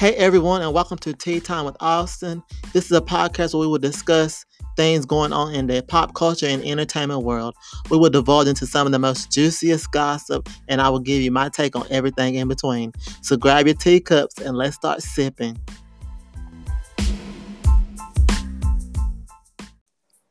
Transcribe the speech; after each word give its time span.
Hey 0.00 0.14
everyone, 0.14 0.62
and 0.62 0.72
welcome 0.72 0.96
to 0.96 1.12
Tea 1.12 1.40
Time 1.40 1.66
with 1.66 1.76
Austin. 1.78 2.42
This 2.72 2.86
is 2.86 2.92
a 2.92 3.02
podcast 3.02 3.52
where 3.52 3.60
we 3.60 3.66
will 3.66 3.76
discuss 3.76 4.46
things 4.74 5.04
going 5.04 5.30
on 5.30 5.52
in 5.52 5.66
the 5.66 5.82
pop 5.82 6.14
culture 6.14 6.46
and 6.46 6.64
entertainment 6.64 7.22
world. 7.22 7.54
We 7.90 7.98
will 7.98 8.08
divulge 8.08 8.48
into 8.48 8.66
some 8.66 8.86
of 8.86 8.92
the 8.92 8.98
most 8.98 9.30
juiciest 9.30 9.92
gossip, 9.92 10.48
and 10.68 10.80
I 10.80 10.88
will 10.88 11.00
give 11.00 11.20
you 11.20 11.30
my 11.30 11.50
take 11.50 11.76
on 11.76 11.86
everything 11.90 12.36
in 12.36 12.48
between. 12.48 12.94
So 13.20 13.36
grab 13.36 13.66
your 13.66 13.74
teacups 13.74 14.40
and 14.40 14.56
let's 14.56 14.74
start 14.74 15.02
sipping. 15.02 15.58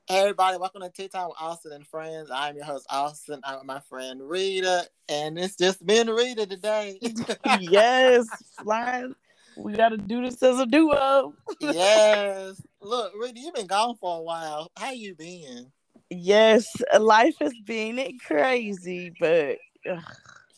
Hey 0.08 0.22
everybody, 0.22 0.58
welcome 0.58 0.82
to 0.82 0.90
Tea 0.90 1.10
Time 1.10 1.28
with 1.28 1.38
Austin 1.40 1.74
and 1.74 1.86
Friends. 1.86 2.32
I'm 2.34 2.56
your 2.56 2.66
host 2.66 2.88
Austin. 2.90 3.40
I'm 3.44 3.58
with 3.58 3.68
my 3.68 3.82
friend 3.82 4.20
Rita, 4.28 4.88
and 5.08 5.38
it's 5.38 5.56
just 5.56 5.84
me 5.84 6.00
and 6.00 6.10
Rita 6.10 6.48
today. 6.48 7.00
yes, 7.60 8.26
flying. 8.64 9.14
We 9.60 9.74
got 9.74 9.90
to 9.90 9.98
do 9.98 10.24
this 10.24 10.42
as 10.42 10.60
a 10.60 10.66
duo. 10.66 11.34
yes. 11.60 12.62
Look, 12.82 13.14
Rita, 13.20 13.40
you've 13.40 13.54
been 13.54 13.68
gone 13.68 13.96
for 13.96 14.18
a 14.18 14.22
while. 14.22 14.72
How 14.78 14.92
you 14.92 15.16
been? 15.16 15.72
Yes, 16.10 16.68
life 16.98 17.36
has 17.42 17.54
been 17.66 18.18
crazy, 18.26 19.12
but 19.20 19.58
ugh, 19.90 20.04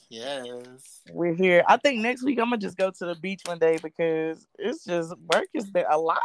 Yes. 0.10 1.02
we're 1.12 1.34
here. 1.34 1.64
I 1.68 1.78
think 1.78 2.00
next 2.02 2.24
week 2.24 2.40
I'm 2.40 2.46
gonna 2.46 2.58
just 2.58 2.78
go 2.78 2.92
to 2.92 3.06
the 3.06 3.16
beach 3.16 3.42
one 3.46 3.60
day 3.60 3.78
because 3.82 4.46
it's 4.60 4.86
just 4.86 5.14
work 5.34 5.48
has 5.56 5.70
been 5.70 5.86
a 5.90 5.98
lot. 5.98 6.22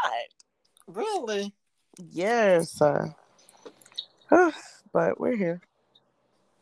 Really? 0.87 1.53
Yes, 1.99 2.81
uh, 2.81 3.09
but 4.93 5.19
we're 5.19 5.37
here. 5.37 5.61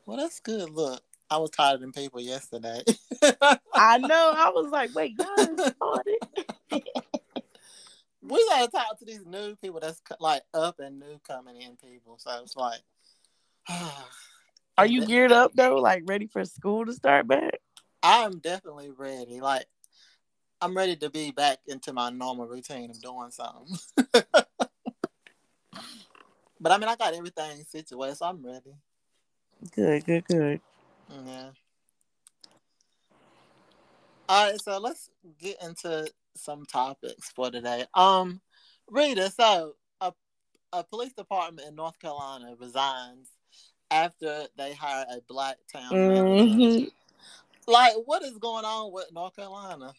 Well, 0.07 0.17
that's 0.19 0.41
good. 0.41 0.71
Look, 0.71 1.03
I 1.35 1.39
was 1.39 1.51
tired 1.51 1.75
of 1.75 1.81
them 1.81 1.91
people 1.91 2.21
yesterday. 2.21 2.81
I 3.75 3.99
know. 3.99 4.33
I 4.37 4.53
was 4.55 4.71
like, 4.71 4.95
wait, 4.95 5.15
y'all 5.19 5.37
started. 5.37 6.19
we 8.23 8.49
gotta 8.49 8.71
talk 8.71 8.97
to 9.01 9.05
these 9.05 9.27
new 9.27 9.57
people 9.57 9.81
that's 9.81 10.01
like 10.21 10.43
up 10.55 10.79
and 10.79 11.01
new 11.01 11.19
coming 11.27 11.61
in 11.61 11.77
people. 11.77 12.19
So 12.19 12.31
it's 12.41 12.55
like, 12.57 12.79
Are 14.79 14.87
you 14.87 15.05
geared 15.07 15.33
up 15.33 15.53
though? 15.55 15.79
Like 15.79 16.05
ready 16.07 16.29
for 16.29 16.45
school 16.45 16.87
to 16.87 16.93
start 16.93 17.27
back? 17.27 17.59
I'm 18.05 18.39
definitely 18.39 18.93
ready. 18.97 19.41
Like, 19.41 19.67
I'm 20.61 20.77
ready 20.77 20.95
to 20.97 21.11
be 21.11 21.33
back 21.33 21.59
into 21.67 21.93
my 21.93 22.11
normal 22.11 22.47
routine 22.47 22.91
of 22.91 23.03
doing 23.03 23.33
something. 23.33 23.77
but 26.61 26.71
I 26.71 26.79
mean, 26.79 26.89
I 26.89 26.95
got 26.95 27.15
everything 27.15 27.65
situated, 27.65 28.19
so 28.19 28.27
I'm 28.27 28.45
ready. 28.45 28.77
Good, 29.75 30.05
good, 30.05 30.25
good. 30.27 30.61
Yeah. 31.11 31.51
All 34.29 34.51
right, 34.51 34.61
so 34.61 34.79
let's 34.79 35.11
get 35.39 35.63
into 35.63 36.11
some 36.35 36.65
topics 36.65 37.31
for 37.31 37.51
today. 37.51 37.85
Um, 37.95 38.41
Rita, 38.89 39.31
so 39.31 39.75
a 40.01 40.13
a 40.73 40.83
police 40.83 41.13
department 41.13 41.69
in 41.69 41.75
North 41.75 41.99
Carolina 41.99 42.55
resigns 42.59 43.29
after 43.91 44.47
they 44.57 44.73
hire 44.75 45.07
a 45.11 45.21
black 45.29 45.57
town 45.73 45.93
manager. 45.93 46.45
Mhm. 46.45 46.91
Like, 47.67 47.95
what 48.05 48.23
is 48.23 48.37
going 48.39 48.65
on 48.65 48.93
with 48.93 49.13
North 49.13 49.37
Carolina? 49.37 49.93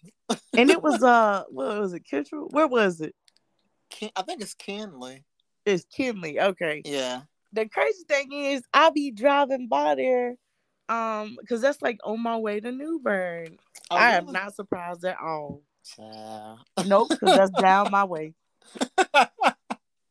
And 0.58 0.70
it 0.70 0.82
was 0.82 1.02
uh, 1.04 1.44
what 1.50 1.80
was 1.80 1.94
it, 1.94 2.04
Kittrell? 2.04 2.52
Where 2.52 2.68
was 2.68 3.02
it? 3.02 3.16
Ken, 3.90 4.10
I 4.16 4.24
think 4.24 4.42
it's 4.42 4.56
Kenly. 4.56 5.24
It's 5.66 5.86
Kinley. 5.86 6.40
Okay. 6.40 6.82
Yeah. 6.84 7.22
The 7.54 7.70
crazy 7.70 8.04
thing 8.08 8.32
is, 8.34 8.64
I 8.74 8.90
be 8.90 9.12
driving 9.12 9.68
by 9.68 9.96
there, 9.96 10.36
um, 10.90 11.38
because 11.40 11.62
that's 11.62 11.82
like 11.82 12.00
on 12.04 12.22
my 12.22 12.38
way 12.38 12.60
to 12.60 12.72
New 12.72 13.00
Bern. 13.00 13.58
Oh, 13.92 13.96
I 13.96 14.12
am 14.14 14.32
not 14.32 14.56
surprised 14.56 15.06
at 15.06 15.18
all. 15.20 15.62
Child. 15.84 16.60
Nope, 16.86 17.10
because 17.10 17.36
that's 17.36 17.62
down 17.62 17.92
my 17.92 18.04
way. 18.04 18.34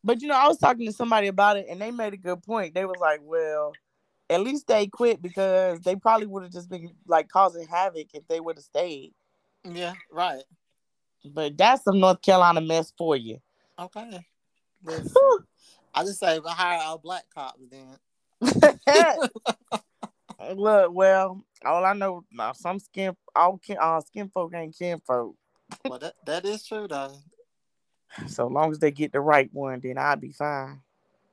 But 0.05 0.21
you 0.21 0.29
know, 0.29 0.37
I 0.37 0.47
was 0.47 0.59
talking 0.59 0.87
to 0.87 0.93
somebody 0.93 1.29
about 1.29 1.57
it, 1.57 1.67
and 1.71 1.81
they 1.81 1.91
made 1.91 2.13
a 2.13 2.19
good 2.19 2.43
point. 2.43 2.75
They 2.75 2.85
was 2.85 2.99
like, 3.01 3.21
"Well, 3.23 3.73
at 4.29 4.43
least 4.43 4.67
they 4.67 4.87
quit 4.87 5.23
because 5.23 5.81
they 5.81 5.97
probably 5.97 6.27
would 6.27 6.43
have 6.43 6.53
just 6.53 6.69
been 6.69 6.91
like 7.09 7.29
causing 7.29 7.67
havoc 7.67 8.09
if 8.13 8.29
they 8.29 8.39
would 8.39 8.59
have 8.59 8.65
stayed." 8.65 9.15
yeah, 9.65 9.95
right. 10.13 10.45
But 11.25 11.57
that's 11.57 11.85
some 11.85 12.01
North 12.01 12.21
Carolina 12.21 12.61
mess 12.61 12.93
for 12.99 13.17
you. 13.17 13.41
Okay. 13.79 14.21
I 15.95 16.05
just 16.05 16.21
say, 16.21 16.39
but 16.39 16.53
hire 16.53 16.83
all 16.83 16.99
black 16.99 17.25
cops 17.35 17.63
then. 17.71 17.97
Look, 20.53 20.93
well, 20.93 21.43
all 21.65 21.85
I 21.85 21.93
know 21.95 22.25
now, 22.31 22.53
some 22.53 22.79
skin, 22.79 23.17
all 23.35 23.59
kin, 23.59 23.79
uh, 23.81 24.01
skin 24.01 24.29
folk 24.29 24.53
ain't 24.55 24.77
kin 24.77 25.01
folk. 25.01 25.37
well, 25.87 25.99
that, 25.99 26.15
that 26.27 26.45
is 26.45 26.67
true, 26.67 26.87
though. 26.89 27.15
So 28.27 28.47
long 28.47 28.71
as 28.71 28.79
they 28.79 28.91
get 28.91 29.13
the 29.13 29.21
right 29.21 29.49
one, 29.53 29.81
then 29.81 29.99
I'll 29.99 30.17
be 30.17 30.33
fine. 30.33 30.81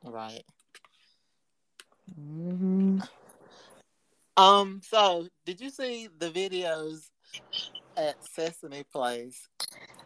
Right. 0.04 0.44
hmm 2.16 3.00
Um. 4.38 4.82
So, 4.84 5.28
did 5.46 5.62
you 5.62 5.70
see 5.70 6.08
the 6.18 6.30
videos 6.30 7.10
at 7.96 8.16
Sesame 8.24 8.84
Place? 8.92 9.48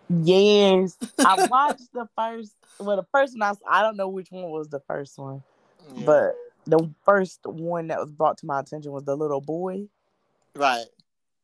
Yes, 0.09 0.97
I 1.19 1.45
watched 1.49 1.91
the 1.93 2.07
first. 2.17 2.53
Well, 2.79 2.97
the 2.97 3.07
first 3.11 3.37
one 3.37 3.43
I, 3.67 3.79
I 3.79 3.81
don't 3.81 3.95
know 3.97 4.09
which 4.09 4.31
one 4.31 4.49
was 4.49 4.67
the 4.67 4.81
first 4.81 5.17
one, 5.17 5.41
Yeah. 5.95 6.05
but 6.05 6.35
the 6.65 6.89
first 7.03 7.39
one 7.43 7.87
that 7.87 7.99
was 7.99 8.11
brought 8.11 8.37
to 8.39 8.45
my 8.45 8.59
attention 8.59 8.91
was 8.91 9.03
the 9.03 9.15
little 9.15 9.41
boy. 9.41 9.87
right. 10.55 10.85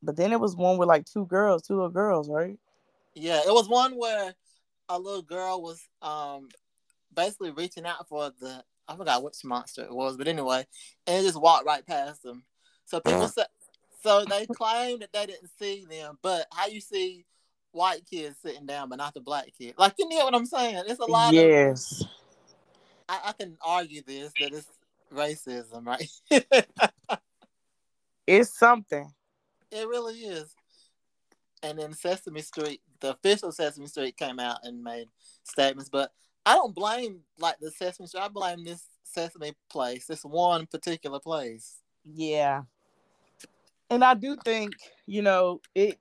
But 0.04 0.16
then 0.16 0.32
it 0.32 0.40
was 0.40 0.56
one 0.56 0.78
with 0.78 0.88
like 0.88 1.06
two 1.06 1.26
girls, 1.28 1.62
two 1.62 1.76
little 1.76 1.90
girls, 1.90 2.28
right? 2.28 2.58
Yeah, 3.14 3.42
it 3.46 3.54
was 3.54 3.70
one 3.70 3.96
where 3.98 4.34
a 4.90 4.98
little 4.98 5.22
girl 5.22 5.62
was 5.62 5.88
um 6.02 6.50
basically 7.14 7.52
reaching 7.52 7.86
out 7.86 8.08
for 8.08 8.32
the 8.40 8.64
I 8.88 8.96
forgot 8.96 9.24
which 9.24 9.44
monster 9.44 9.84
it 9.84 9.94
was, 9.94 10.18
but 10.18 10.28
anyway, 10.28 10.66
and 11.08 11.22
it 11.22 11.28
just 11.28 11.40
walked 11.40 11.66
right 11.66 11.86
past 11.86 12.24
them. 12.24 12.44
So 12.86 13.00
people 13.00 13.28
said, 13.28 13.46
so 14.04 14.26
they 14.26 14.48
claimed 14.48 15.02
that 15.02 15.14
they 15.14 15.28
didn't 15.28 15.50
see 15.60 15.86
them, 15.90 16.18
but 16.22 16.48
how 16.52 16.68
you 16.68 16.82
see 16.82 17.26
white 17.72 18.02
kids 18.10 18.38
sitting 18.44 18.66
down, 18.66 18.90
but 18.90 18.98
not 18.98 19.14
the 19.14 19.22
black 19.22 19.48
kid? 19.58 19.76
Like 19.78 19.94
you 20.00 20.10
know 20.10 20.26
what 20.26 20.36
I'm 20.36 20.46
saying? 20.46 20.84
It's 20.88 21.00
a 21.00 21.06
lot 21.06 21.30
of 21.30 21.42
Yes. 21.42 22.06
I, 23.08 23.20
I 23.26 23.32
can 23.34 23.58
argue 23.66 24.02
this 24.06 24.34
that 24.40 24.54
it's 24.54 24.68
racism, 25.14 25.86
right? 25.86 26.10
It's 28.28 28.58
something. 28.58 29.12
It 29.72 29.88
really 29.88 30.16
is. 30.16 30.56
And 31.64 31.78
then 31.80 31.94
Sesame 31.94 32.42
Street, 32.42 32.82
the 33.00 33.12
official 33.12 33.52
Sesame 33.52 33.88
Street 33.88 34.16
came 34.16 34.40
out 34.40 34.60
and 34.64 34.84
made 34.84 35.08
statements, 35.44 35.90
but 35.90 36.12
I 36.46 36.56
don't 36.56 36.74
blame 36.74 37.22
like 37.40 37.58
the 37.60 37.72
Sesame 37.72 38.08
Street. 38.08 38.24
I 38.24 38.30
blame 38.30 38.64
this 38.64 38.84
Sesame 39.04 39.54
place, 39.70 40.06
this 40.06 40.24
one 40.24 40.66
particular 40.66 41.20
place. 41.20 41.80
Yeah. 42.06 42.64
And 43.90 44.04
I 44.04 44.14
do 44.14 44.38
think, 44.46 44.74
you 45.06 45.22
know, 45.22 45.60
it 45.76 46.00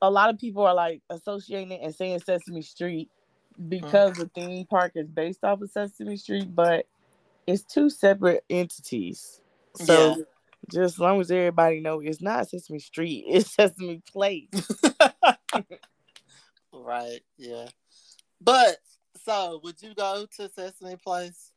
a 0.00 0.10
lot 0.10 0.30
of 0.30 0.38
people 0.38 0.64
are 0.64 0.74
like 0.74 1.02
associating 1.10 1.72
it 1.72 1.80
and 1.82 1.92
saying 1.92 2.20
Sesame 2.20 2.62
Street 2.62 3.10
because 3.68 4.12
mm-hmm. 4.12 4.20
the 4.20 4.28
theme 4.28 4.66
park 4.66 4.92
is 4.94 5.08
based 5.08 5.42
off 5.42 5.60
of 5.60 5.70
Sesame 5.70 6.16
Street, 6.16 6.54
but 6.54 6.86
it's 7.48 7.64
two 7.64 7.88
separate 7.88 8.44
entities. 8.50 9.40
So 9.74 10.16
Yeah. 10.18 10.24
just 10.70 10.96
as 10.96 10.98
long 10.98 11.20
as 11.20 11.30
everybody 11.30 11.80
know 11.80 12.00
it's 12.00 12.20
not 12.20 12.48
Sesame 12.48 12.78
Street, 12.78 13.24
it's 13.28 13.54
Sesame 13.54 14.02
Place. 14.06 14.48
right, 16.72 17.20
yeah. 17.38 17.68
But 18.40 18.76
so 19.24 19.60
would 19.64 19.80
you 19.82 19.94
go 19.94 20.26
to 20.36 20.48
Sesame 20.50 20.96
Place? 20.96 21.52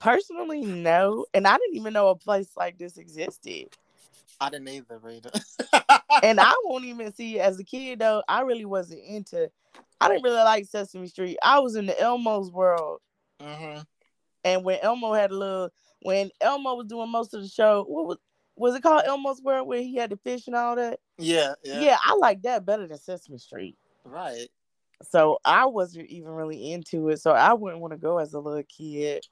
Personally, 0.00 0.62
no. 0.62 1.26
And 1.34 1.46
I 1.46 1.58
didn't 1.58 1.76
even 1.76 1.92
know 1.92 2.08
a 2.08 2.16
place 2.16 2.50
like 2.56 2.78
this 2.78 2.96
existed. 2.96 3.66
I 4.40 4.48
didn't 4.50 4.68
either, 4.68 4.98
Rita. 4.98 5.32
and 6.22 6.40
I 6.40 6.54
won't 6.64 6.84
even 6.84 7.12
see 7.12 7.38
as 7.38 7.58
a 7.58 7.64
kid 7.64 7.98
though. 7.98 8.22
I 8.28 8.40
really 8.42 8.64
wasn't 8.64 9.02
into. 9.04 9.50
I 10.00 10.08
didn't 10.08 10.22
really 10.22 10.36
like 10.36 10.64
Sesame 10.64 11.08
Street. 11.08 11.36
I 11.42 11.58
was 11.58 11.74
in 11.74 11.86
the 11.86 12.00
Elmo's 12.00 12.50
world, 12.50 13.00
hmm 13.42 13.80
and 14.48 14.64
when 14.64 14.78
Elmo 14.80 15.12
had 15.12 15.30
a 15.30 15.36
little, 15.36 15.70
when 16.02 16.30
Elmo 16.40 16.74
was 16.74 16.86
doing 16.86 17.10
most 17.10 17.34
of 17.34 17.42
the 17.42 17.48
show, 17.48 17.84
what 17.88 18.06
was 18.06 18.18
was 18.56 18.74
it 18.74 18.82
called 18.82 19.02
Elmo's 19.06 19.40
World 19.40 19.68
where 19.68 19.80
he 19.80 19.94
had 19.96 20.10
the 20.10 20.16
fish 20.16 20.46
and 20.46 20.56
all 20.56 20.74
that? 20.76 20.98
Yeah, 21.18 21.54
yeah, 21.62 21.80
Yeah, 21.80 21.96
I 22.04 22.16
like 22.16 22.42
that 22.42 22.66
better 22.66 22.86
than 22.86 22.98
Sesame 22.98 23.38
Street. 23.38 23.76
right. 24.04 24.48
So 25.02 25.38
I 25.44 25.66
wasn't 25.66 26.08
even 26.08 26.30
really 26.30 26.72
into 26.72 27.08
it. 27.10 27.20
So 27.20 27.30
I 27.30 27.52
wouldn't 27.52 27.80
want 27.80 27.92
to 27.92 27.98
go 27.98 28.18
as 28.18 28.34
a 28.34 28.40
little 28.40 28.64
kid. 28.64 29.24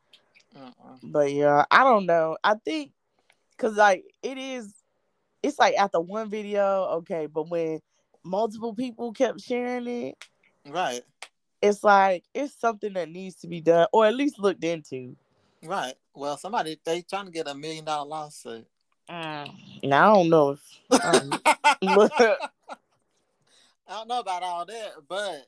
Uh-uh. 0.55 0.97
But 1.03 1.33
yeah, 1.33 1.65
I 1.73 1.83
don't 1.83 2.07
know. 2.07 2.37
I 2.45 2.55
think 2.55 2.93
because 3.51 3.77
like 3.77 4.05
it 4.23 4.39
is, 4.39 4.73
it's 5.43 5.59
like 5.59 5.75
after 5.75 5.99
one 6.01 6.31
video, 6.31 6.85
okay, 6.99 7.27
but 7.27 7.49
when 7.51 7.81
multiple 8.23 8.75
people 8.75 9.13
kept 9.13 9.41
sharing 9.41 9.87
it, 9.89 10.25
Right, 10.69 11.03
it's 11.67 11.85
like 11.85 12.25
it's 12.35 12.59
something 12.59 12.93
that 12.95 13.09
needs 13.09 13.37
to 13.37 13.47
be 13.47 13.61
done 13.61 13.87
or 13.93 14.07
at 14.07 14.15
least 14.15 14.39
looked 14.39 14.65
into. 14.65 15.17
right. 15.63 15.95
Well, 16.15 16.37
somebody 16.37 16.79
they 16.85 17.03
trying 17.03 17.27
to 17.27 17.31
get 17.31 17.49
a 17.49 17.55
million 17.55 17.85
dollar 17.85 18.09
lawsuit. 18.09 18.67
Mm. 19.09 19.53
Now 19.85 20.11
I 20.11 20.15
don't 20.15 20.31
know 20.31 20.51
if 20.51 20.61
um, 21.05 21.41
I 23.89 23.93
don't 23.93 24.09
know 24.09 24.21
about 24.21 24.43
all 24.43 24.67
that, 24.67 24.93
but 25.09 25.47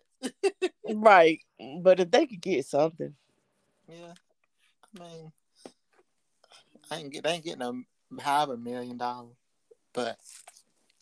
right. 0.94 1.40
But 1.80 2.00
if 2.00 2.10
they 2.10 2.26
could 2.26 2.40
get 2.40 2.66
something, 2.66 3.14
yeah, 3.88 4.12
I 4.94 5.02
mean, 5.02 5.32
I 6.90 6.96
ain't 6.96 7.12
get 7.12 7.24
they 7.24 7.30
ain't 7.30 7.44
getting 7.44 7.62
a 7.62 8.22
half 8.22 8.48
a 8.48 8.56
million 8.56 8.96
dollars, 8.96 9.34
but 9.92 10.18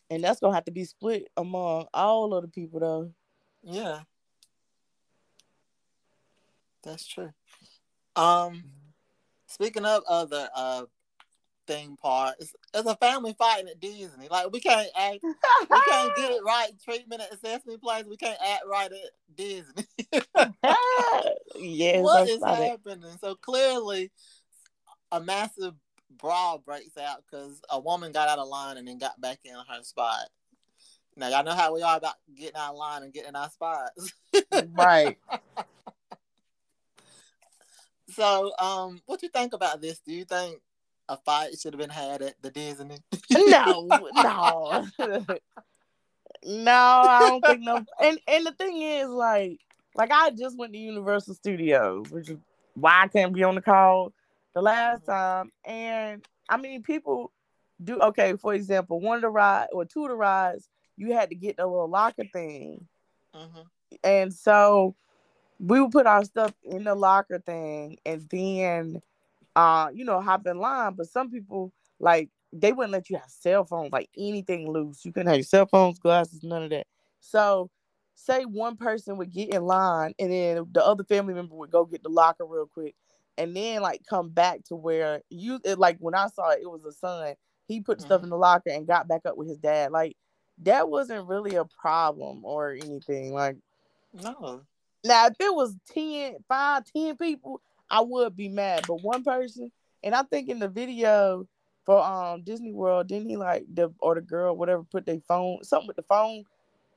and 0.09 0.23
that's 0.23 0.39
gonna 0.39 0.55
have 0.55 0.65
to 0.65 0.71
be 0.71 0.85
split 0.85 1.29
among 1.37 1.87
all 1.93 2.33
of 2.33 2.41
the 2.41 2.47
people 2.47 2.79
though. 2.79 3.11
Yeah, 3.63 3.99
that's 6.87 7.05
true. 7.05 7.31
Um, 8.15 8.63
speaking 9.47 9.85
of 9.85 10.03
other 10.09 10.49
uh 10.55 10.83
theme 11.67 11.97
parks, 11.97 12.53
it's 12.73 12.89
a 12.89 12.95
family 12.95 13.35
fighting 13.37 13.67
at 13.69 13.79
Disney. 13.79 14.27
Like 14.31 14.51
we 14.51 14.59
can't 14.59 14.89
act, 14.97 15.19
we 15.21 15.81
can't 15.87 16.15
get 16.15 16.31
it 16.31 16.41
right 16.45 16.71
treatment 16.83 17.21
at 17.21 17.39
Sesame 17.41 17.77
Place. 17.77 18.05
We 18.09 18.17
can't 18.17 18.39
act 18.41 18.63
right 18.65 18.91
at 18.91 19.35
Disney. 19.35 19.85
yes, 21.55 22.03
what 22.03 22.29
is 22.29 22.43
happening? 22.43 23.11
It. 23.11 23.19
So 23.19 23.35
clearly, 23.35 24.11
a 25.11 25.19
massive 25.19 25.73
brawl 26.17 26.57
breaks 26.59 26.97
out 26.97 27.23
because 27.29 27.61
a 27.69 27.79
woman 27.79 28.11
got 28.11 28.29
out 28.29 28.39
of 28.39 28.47
line 28.47 28.77
and 28.77 28.87
then 28.87 28.97
got 28.97 29.19
back 29.19 29.39
in 29.43 29.53
her 29.53 29.83
spot. 29.83 30.29
Now 31.15 31.29
y'all 31.29 31.43
know 31.43 31.55
how 31.55 31.73
we 31.73 31.81
are 31.81 31.97
about 31.97 32.15
getting 32.35 32.55
out 32.55 32.71
of 32.71 32.77
line 32.77 33.03
and 33.03 33.13
getting 33.13 33.35
our 33.35 33.49
spots. 33.49 34.13
right. 34.73 35.17
So, 38.17 38.51
um, 38.57 38.99
what 39.05 39.19
do 39.19 39.27
you 39.27 39.31
think 39.31 39.53
about 39.53 39.79
this? 39.79 39.99
Do 39.99 40.11
you 40.11 40.25
think 40.25 40.59
a 41.07 41.17
fight 41.17 41.59
should 41.59 41.73
have 41.75 41.79
been 41.79 41.91
had 41.91 42.23
at 42.23 42.33
the 42.41 42.49
Disney? 42.49 42.97
no, 43.31 43.87
no, 44.15 44.87
no. 46.43 46.71
I 46.73 47.19
don't 47.19 47.45
think 47.45 47.61
no. 47.61 47.85
And 48.01 48.19
and 48.27 48.47
the 48.47 48.53
thing 48.53 48.81
is, 48.81 49.07
like, 49.07 49.59
like 49.93 50.09
I 50.11 50.31
just 50.31 50.57
went 50.57 50.73
to 50.73 50.79
Universal 50.79 51.35
Studios, 51.35 52.09
which 52.09 52.31
is 52.31 52.37
why 52.73 53.03
I 53.03 53.07
can't 53.07 53.33
be 53.33 53.43
on 53.43 53.53
the 53.53 53.61
call 53.61 54.13
the 54.55 54.63
last 54.63 55.03
mm-hmm. 55.03 55.11
time. 55.11 55.51
And 55.63 56.25
I 56.49 56.57
mean, 56.57 56.81
people 56.81 57.31
do 57.83 57.99
okay. 57.99 58.33
For 58.35 58.55
example, 58.55 58.99
one 58.99 59.17
of 59.17 59.21
the 59.21 59.29
rides 59.29 59.69
or 59.73 59.85
two 59.85 60.05
of 60.05 60.09
the 60.09 60.15
rides, 60.15 60.67
you 60.95 61.13
had 61.13 61.29
to 61.29 61.35
get 61.35 61.57
the 61.57 61.67
little 61.67 61.87
locker 61.87 62.25
thing, 62.33 62.87
mm-hmm. 63.35 63.61
and 64.03 64.33
so 64.33 64.95
we 65.59 65.81
would 65.81 65.91
put 65.91 66.07
our 66.07 66.23
stuff 66.23 66.53
in 66.63 66.83
the 66.83 66.95
locker 66.95 67.39
thing, 67.39 67.97
and 68.05 68.27
then, 68.29 69.01
uh, 69.55 69.89
you 69.93 70.05
know, 70.05 70.21
hop 70.21 70.45
in 70.47 70.57
line. 70.57 70.93
But 70.93 71.09
some 71.09 71.31
people 71.31 71.71
like 71.99 72.29
they 72.53 72.71
wouldn't 72.71 72.93
let 72.93 73.09
you 73.09 73.17
have 73.17 73.29
cell 73.29 73.65
phones, 73.65 73.91
like 73.91 74.09
anything 74.17 74.69
loose. 74.71 75.03
You 75.03 75.11
couldn't 75.11 75.27
have 75.27 75.37
your 75.37 75.43
cell 75.43 75.65
phones, 75.65 75.99
glasses, 75.99 76.43
none 76.43 76.63
of 76.63 76.69
that. 76.69 76.87
So 77.19 77.69
say 78.15 78.45
one 78.45 78.75
person 78.75 79.17
would 79.17 79.31
get 79.31 79.53
in 79.53 79.63
line 79.63 80.13
and 80.17 80.31
then 80.31 80.65
the 80.71 80.83
other 80.83 81.03
family 81.03 81.33
member 81.33 81.55
would 81.55 81.69
go 81.69 81.85
get 81.85 82.01
the 82.01 82.09
locker 82.09 82.45
real 82.45 82.65
quick 82.65 82.95
and 83.37 83.55
then 83.55 83.81
like 83.81 84.01
come 84.09 84.29
back 84.29 84.63
to 84.63 84.75
where 84.75 85.21
you 85.29 85.59
it, 85.63 85.77
like 85.77 85.97
when 85.99 86.15
I 86.15 86.27
saw 86.27 86.49
it, 86.49 86.61
it 86.63 86.69
was 86.69 86.83
a 86.83 86.91
son. 86.91 87.35
He 87.67 87.81
put 87.81 87.99
mm-hmm. 87.99 88.05
stuff 88.05 88.23
in 88.23 88.29
the 88.29 88.37
locker 88.37 88.71
and 88.71 88.87
got 88.87 89.07
back 89.07 89.21
up 89.25 89.37
with 89.37 89.47
his 89.47 89.59
dad. 89.59 89.91
Like 89.91 90.17
that 90.63 90.89
wasn't 90.89 91.27
really 91.27 91.55
a 91.55 91.65
problem 91.65 92.43
or 92.43 92.71
anything. 92.71 93.33
Like 93.33 93.57
no. 94.13 94.61
Now 95.07 95.27
if 95.27 95.35
it 95.39 95.53
was 95.53 95.75
10, 95.93 96.37
5, 96.47 96.83
10 96.95 97.17
people, 97.17 97.61
I 97.89 98.01
would 98.01 98.35
be 98.35 98.49
mad. 98.49 98.85
But 98.87 99.01
one 99.01 99.23
person, 99.23 99.71
and 100.03 100.13
I 100.13 100.23
think 100.23 100.49
in 100.49 100.59
the 100.59 100.67
video 100.67 101.47
for 101.85 102.03
um 102.03 102.43
Disney 102.43 102.73
World, 102.73 103.07
didn't 103.07 103.29
he 103.29 103.37
like 103.37 103.65
the 103.73 103.89
or 103.99 104.15
the 104.15 104.21
girl, 104.21 104.55
whatever, 104.55 104.83
put 104.83 105.05
their 105.05 105.21
phone 105.27 105.63
something 105.63 105.87
with 105.87 105.95
the 105.95 106.03
phone? 106.03 106.43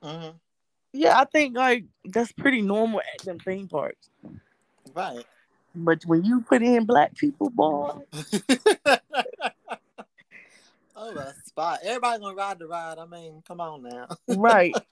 Mm-hmm. 0.03 0.37
Yeah, 0.93 1.19
I 1.19 1.25
think 1.25 1.57
like 1.57 1.85
that's 2.05 2.33
pretty 2.33 2.63
normal 2.63 3.01
at 3.01 3.25
them 3.25 3.39
theme 3.39 3.69
parks. 3.69 4.11
Right. 4.95 5.25
But 5.75 6.05
when 6.05 6.25
you 6.25 6.41
put 6.41 6.63
in 6.63 6.85
black 6.85 7.15
people, 7.15 7.49
boy. 7.51 8.01
oh, 10.97 11.17
a 11.17 11.33
spot. 11.45 11.79
Everybody 11.85 12.21
gonna 12.21 12.35
ride 12.35 12.59
the 12.59 12.67
ride. 12.67 12.99
I 12.99 13.07
mean, 13.07 13.43
come 13.47 13.61
on 13.61 13.83
now. 13.85 14.09
right. 14.29 14.75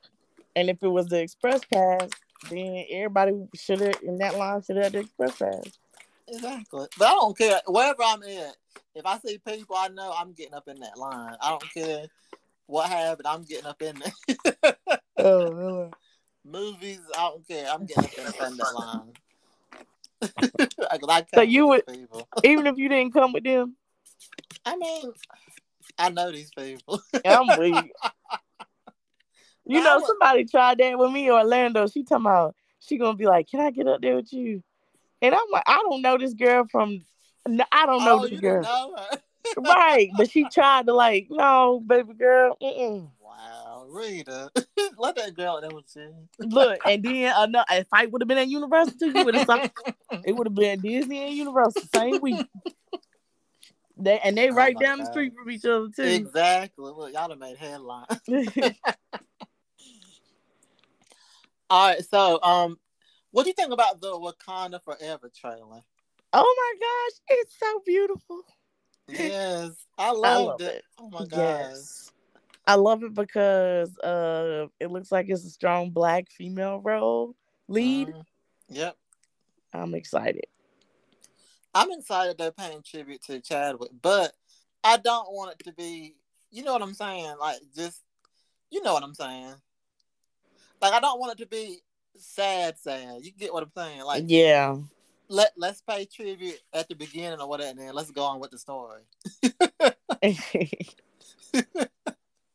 And 0.57 0.69
if 0.69 0.83
it 0.83 0.89
was 0.89 1.07
the 1.07 1.21
express 1.21 1.61
pass, 1.73 2.11
then 2.51 2.85
everybody 2.91 3.33
should 3.55 3.81
have 3.81 4.03
in 4.03 4.19
that 4.19 4.37
line 4.37 4.63
should 4.63 4.77
have 4.77 4.93
the 4.93 5.01
express 5.01 5.37
pass. 5.37 5.79
Exactly. 6.29 6.87
But 6.99 7.09
I 7.09 7.13
don't 7.13 7.37
care. 7.37 7.61
Wherever 7.67 8.03
I'm 8.03 8.23
at, 8.23 8.57
if 8.95 9.07
I 9.07 9.19
see 9.19 9.39
people 9.39 9.77
I 9.77 9.89
know, 9.89 10.15
I'm 10.17 10.33
getting 10.33 10.55
up 10.55 10.69
in 10.69 10.79
that 10.81 10.99
line. 10.99 11.37
I 11.41 11.51
don't 11.51 11.73
care 11.73 12.07
what 12.67 12.89
happened, 12.89 13.27
I'm 13.27 13.45
getting 13.45 13.67
up 13.67 13.81
in 13.83 13.97
there. 13.99 14.77
oh, 15.19 15.51
really? 15.53 15.91
Movies, 16.45 17.01
I 17.17 17.31
don't 17.31 17.49
care. 17.49 17.67
I'm 17.71 17.87
getting 17.87 18.05
up 18.05 18.35
in 18.41 18.57
that 18.57 18.75
line. 18.75 19.13
I 21.11 21.25
so 21.35 21.41
you 21.43 21.67
would, 21.69 21.87
people. 21.87 22.29
even 22.45 22.67
if 22.67 22.77
you 22.77 22.89
didn't 22.89 23.13
come 23.13 23.33
with 23.33 23.45
them. 23.45 23.77
I 24.65 24.77
mean, 24.77 25.13
I 25.99 26.11
know 26.11 26.31
these 26.31 26.51
people. 26.57 27.01
I'm 27.25 27.59
weak. 27.59 27.93
You 29.69 29.83
know, 29.83 30.03
somebody 30.05 30.47
tried 30.47 30.79
that 30.79 30.99
with 30.99 31.13
me, 31.13 31.31
Orlando. 31.31 31.87
She 31.87 32.03
talking 32.03 32.27
about 32.27 32.57
she 32.81 32.97
gonna 32.97 33.17
be 33.17 33.27
like, 33.27 33.49
"Can 33.49 33.61
I 33.61 33.71
get 33.71 33.87
up 33.87 34.01
there 34.01 34.17
with 34.17 34.33
you?" 34.33 34.63
And 35.21 35.35
I'm 35.35 35.41
like, 35.53 35.65
I 35.67 35.83
don't 35.89 36.03
know 36.03 36.17
this 36.17 36.35
girl 36.35 36.67
from. 36.71 37.05
I 37.73 37.87
don't 37.87 38.05
know 38.05 38.21
oh, 38.21 38.27
this 38.27 38.41
girl. 38.41 38.63
Know 38.63 38.97
right, 39.57 40.11
but 40.17 40.31
she 40.31 40.45
tried 40.49 40.87
to 40.87 40.95
like, 40.95 41.29
no, 41.31 41.83
baby 41.87 42.15
girl. 42.15 42.57
Mm-mm. 42.63 43.09
Wow, 43.21 43.87
Rita, 43.89 44.51
let 44.99 45.17
that 45.17 45.35
girl 45.35 45.61
what 45.71 45.85
she. 45.93 46.07
Look, 46.39 46.81
and 46.87 47.03
then 47.03 47.33
another 47.37 47.65
a 47.71 47.85
fight 47.85 48.11
would 48.11 48.23
have 48.23 48.29
been 48.29 48.39
at 48.39 48.49
Universal 48.49 48.95
too. 48.99 49.11
You 49.11 49.25
would 49.25 49.35
have 49.35 49.71
it 50.25 50.37
would 50.37 50.47
have 50.47 50.55
been 50.55 50.81
Disney 50.81 51.27
and 51.27 51.35
Universal 51.35 51.89
same 51.95 52.21
week. 52.21 52.47
They 53.97 54.19
and 54.21 54.37
they 54.37 54.51
oh 54.51 54.55
right 54.55 54.79
down 54.79 54.99
God. 54.99 55.07
the 55.07 55.11
street 55.11 55.33
from 55.35 55.51
each 55.51 55.65
other 55.65 55.89
too. 55.95 56.03
Exactly. 56.03 56.93
Look, 56.93 57.13
y'all 57.13 57.29
have 57.29 57.39
made 57.39 57.57
headlines. 57.57 58.07
All 61.71 61.89
right, 61.89 62.05
so 62.05 62.43
um, 62.43 62.79
what 63.31 63.43
do 63.45 63.51
you 63.51 63.55
think 63.55 63.73
about 63.73 64.01
the 64.01 64.13
Wakanda 64.13 64.83
Forever 64.83 65.31
trailer? 65.35 65.81
Oh 66.33 66.57
my 66.57 66.75
gosh, 66.81 67.39
it's 67.39 67.59
so 67.59 67.83
beautiful. 67.85 68.43
Yes, 69.09 69.73
I 69.99 70.11
loved 70.13 70.63
I 70.63 70.67
it. 70.67 70.75
it. 70.77 70.85
Oh 70.99 71.11
my 71.11 71.27
gosh. 71.27 71.39
Yes. 71.39 72.13
I 72.67 72.75
love 72.75 73.03
it 73.03 73.15
because 73.15 73.97
uh 73.99 74.67
it 74.79 74.91
looks 74.91 75.11
like 75.11 75.31
it's 75.31 75.45
a 75.45 75.51
strong 75.51 75.91
black 75.91 76.31
female 76.31 76.81
role 76.81 77.35
lead. 77.67 78.09
Mm, 78.09 78.25
yep. 78.69 78.97
I'm 79.73 79.95
excited. 79.95 80.47
I'm 81.75 81.91
excited 81.93 82.37
they're 82.37 82.51
paying 82.51 82.83
tribute 82.83 83.23
to 83.25 83.41
Chadwick, 83.41 83.91
but 84.03 84.33
I 84.85 84.99
don't 84.99 85.33
want 85.33 85.53
it 85.53 85.65
to 85.65 85.73
be 85.73 86.17
you 86.51 86.63
know 86.63 86.73
what 86.75 86.83
I'm 86.83 86.95
saying? 86.95 87.37
Like 87.41 87.59
just 87.75 88.03
you 88.71 88.83
know 88.83 88.93
what 88.93 89.03
I'm 89.03 89.15
saying. 89.15 89.55
Like 90.81 90.93
I 90.93 91.01
don't 91.01 91.19
want 91.19 91.33
it 91.33 91.43
to 91.43 91.49
be 91.49 91.79
sad, 92.17 92.79
sad. 92.79 93.21
You 93.23 93.33
get 93.33 93.53
what 93.53 93.63
I'm 93.63 93.71
saying? 93.77 94.03
Like 94.05 94.25
yeah. 94.27 94.77
Let 95.29 95.53
Let's 95.57 95.83
pay 95.83 96.07
tribute 96.07 96.59
at 96.73 96.89
the 96.89 96.95
beginning 96.95 97.41
or 97.41 97.49
whatever, 97.49 97.71
and 97.71 97.79
then 97.79 97.95
let's 97.95 98.11
go 98.11 98.23
on 98.23 98.41
with 98.41 98.51
the 98.51 98.59
story. 98.59 99.03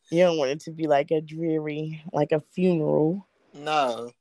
you 0.09 0.23
don't 0.23 0.37
want 0.37 0.51
it 0.51 0.59
to 0.61 0.71
be 0.71 0.87
like 0.87 1.11
a 1.11 1.21
dreary, 1.21 2.03
like 2.11 2.31
a 2.31 2.39
funeral. 2.39 3.27
No, 3.53 4.11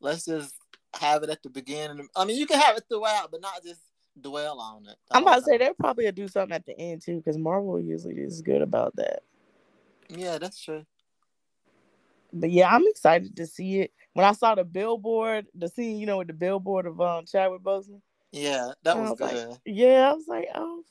let's 0.00 0.26
just 0.26 0.54
have 1.00 1.22
it 1.22 1.30
at 1.30 1.42
the 1.42 1.48
beginning. 1.48 2.06
I 2.14 2.26
mean, 2.26 2.38
you 2.38 2.46
can 2.46 2.60
have 2.60 2.76
it 2.76 2.84
throughout, 2.90 3.30
but 3.30 3.40
not 3.40 3.64
just 3.64 3.80
dwell 4.20 4.60
on 4.60 4.86
it. 4.86 4.96
I'm 5.10 5.22
about 5.22 5.36
to 5.36 5.42
say 5.42 5.56
they'll 5.56 5.72
probably 5.72 6.10
do 6.12 6.28
something 6.28 6.54
at 6.54 6.66
the 6.66 6.78
end 6.78 7.00
too, 7.00 7.16
because 7.16 7.38
Marvel 7.38 7.80
usually 7.80 8.16
is 8.16 8.42
good 8.42 8.60
about 8.60 8.94
that. 8.96 9.20
Yeah, 10.10 10.36
that's 10.36 10.62
true 10.62 10.84
but 12.34 12.50
yeah, 12.50 12.68
I'm 12.68 12.84
excited 12.86 13.36
to 13.36 13.46
see 13.46 13.80
it. 13.80 13.92
When 14.12 14.26
I 14.26 14.32
saw 14.32 14.54
the 14.54 14.64
billboard, 14.64 15.46
the 15.54 15.68
scene, 15.68 15.98
you 15.98 16.06
know, 16.06 16.18
with 16.18 16.26
the 16.26 16.34
billboard 16.34 16.86
of 16.86 17.00
um 17.00 17.24
Chadwick 17.26 17.62
Boseman. 17.62 18.00
Yeah, 18.32 18.72
that 18.82 18.98
was, 18.98 19.10
was, 19.10 19.18
good. 19.18 19.48
Like, 19.48 19.58
yeah, 19.64 20.10
I 20.10 20.12
was 20.12 20.26
like, 20.26 20.48
oh. 20.54 20.82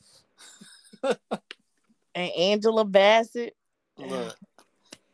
and 2.15 2.31
Angela 2.31 2.85
Bassett. 2.85 3.55
Look, 3.97 4.35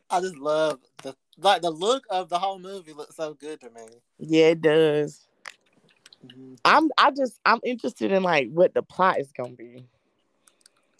I 0.08 0.20
just 0.20 0.36
love 0.36 0.78
the 1.02 1.14
like 1.38 1.62
the 1.62 1.70
look 1.70 2.04
of 2.08 2.28
the 2.28 2.38
whole 2.38 2.58
movie 2.58 2.92
looks 2.92 3.16
so 3.16 3.34
good 3.34 3.60
to 3.60 3.70
me. 3.70 3.82
Yeah, 4.18 4.46
it 4.46 4.60
does. 4.60 5.26
Mm-hmm. 6.24 6.54
I'm 6.64 6.90
I 6.96 7.10
just 7.10 7.40
I'm 7.44 7.60
interested 7.64 8.12
in 8.12 8.22
like 8.22 8.50
what 8.50 8.74
the 8.74 8.82
plot 8.82 9.18
is 9.18 9.32
gonna 9.32 9.50
be. 9.50 9.84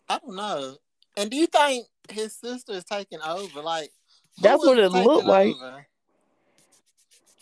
I 0.09 0.19
don't 0.19 0.35
know. 0.35 0.77
And 1.17 1.31
do 1.31 1.37
you 1.37 1.47
think 1.47 1.87
his 2.11 2.35
sister 2.35 2.73
is 2.73 2.85
taking 2.85 3.21
over? 3.21 3.63
Like 3.63 3.93
that's 4.41 4.65
what 4.65 4.79
it 4.79 4.91
looked 4.91 5.27
like. 5.27 5.55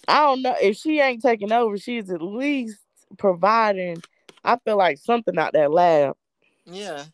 I 0.07 0.21
don't 0.21 0.43
know 0.43 0.57
if 0.61 0.77
she 0.77 1.01
ain't 1.01 1.23
taking 1.23 1.53
over. 1.53 1.77
She's 1.77 2.11
at 2.11 2.23
least 2.23 2.79
providing. 3.19 4.03
I 4.45 4.57
feel 4.65 4.79
like 4.79 4.99
something 4.99 5.39
out 5.39 5.53
that 5.53 5.71
lab. 5.71 6.17
Yeah. 6.65 7.05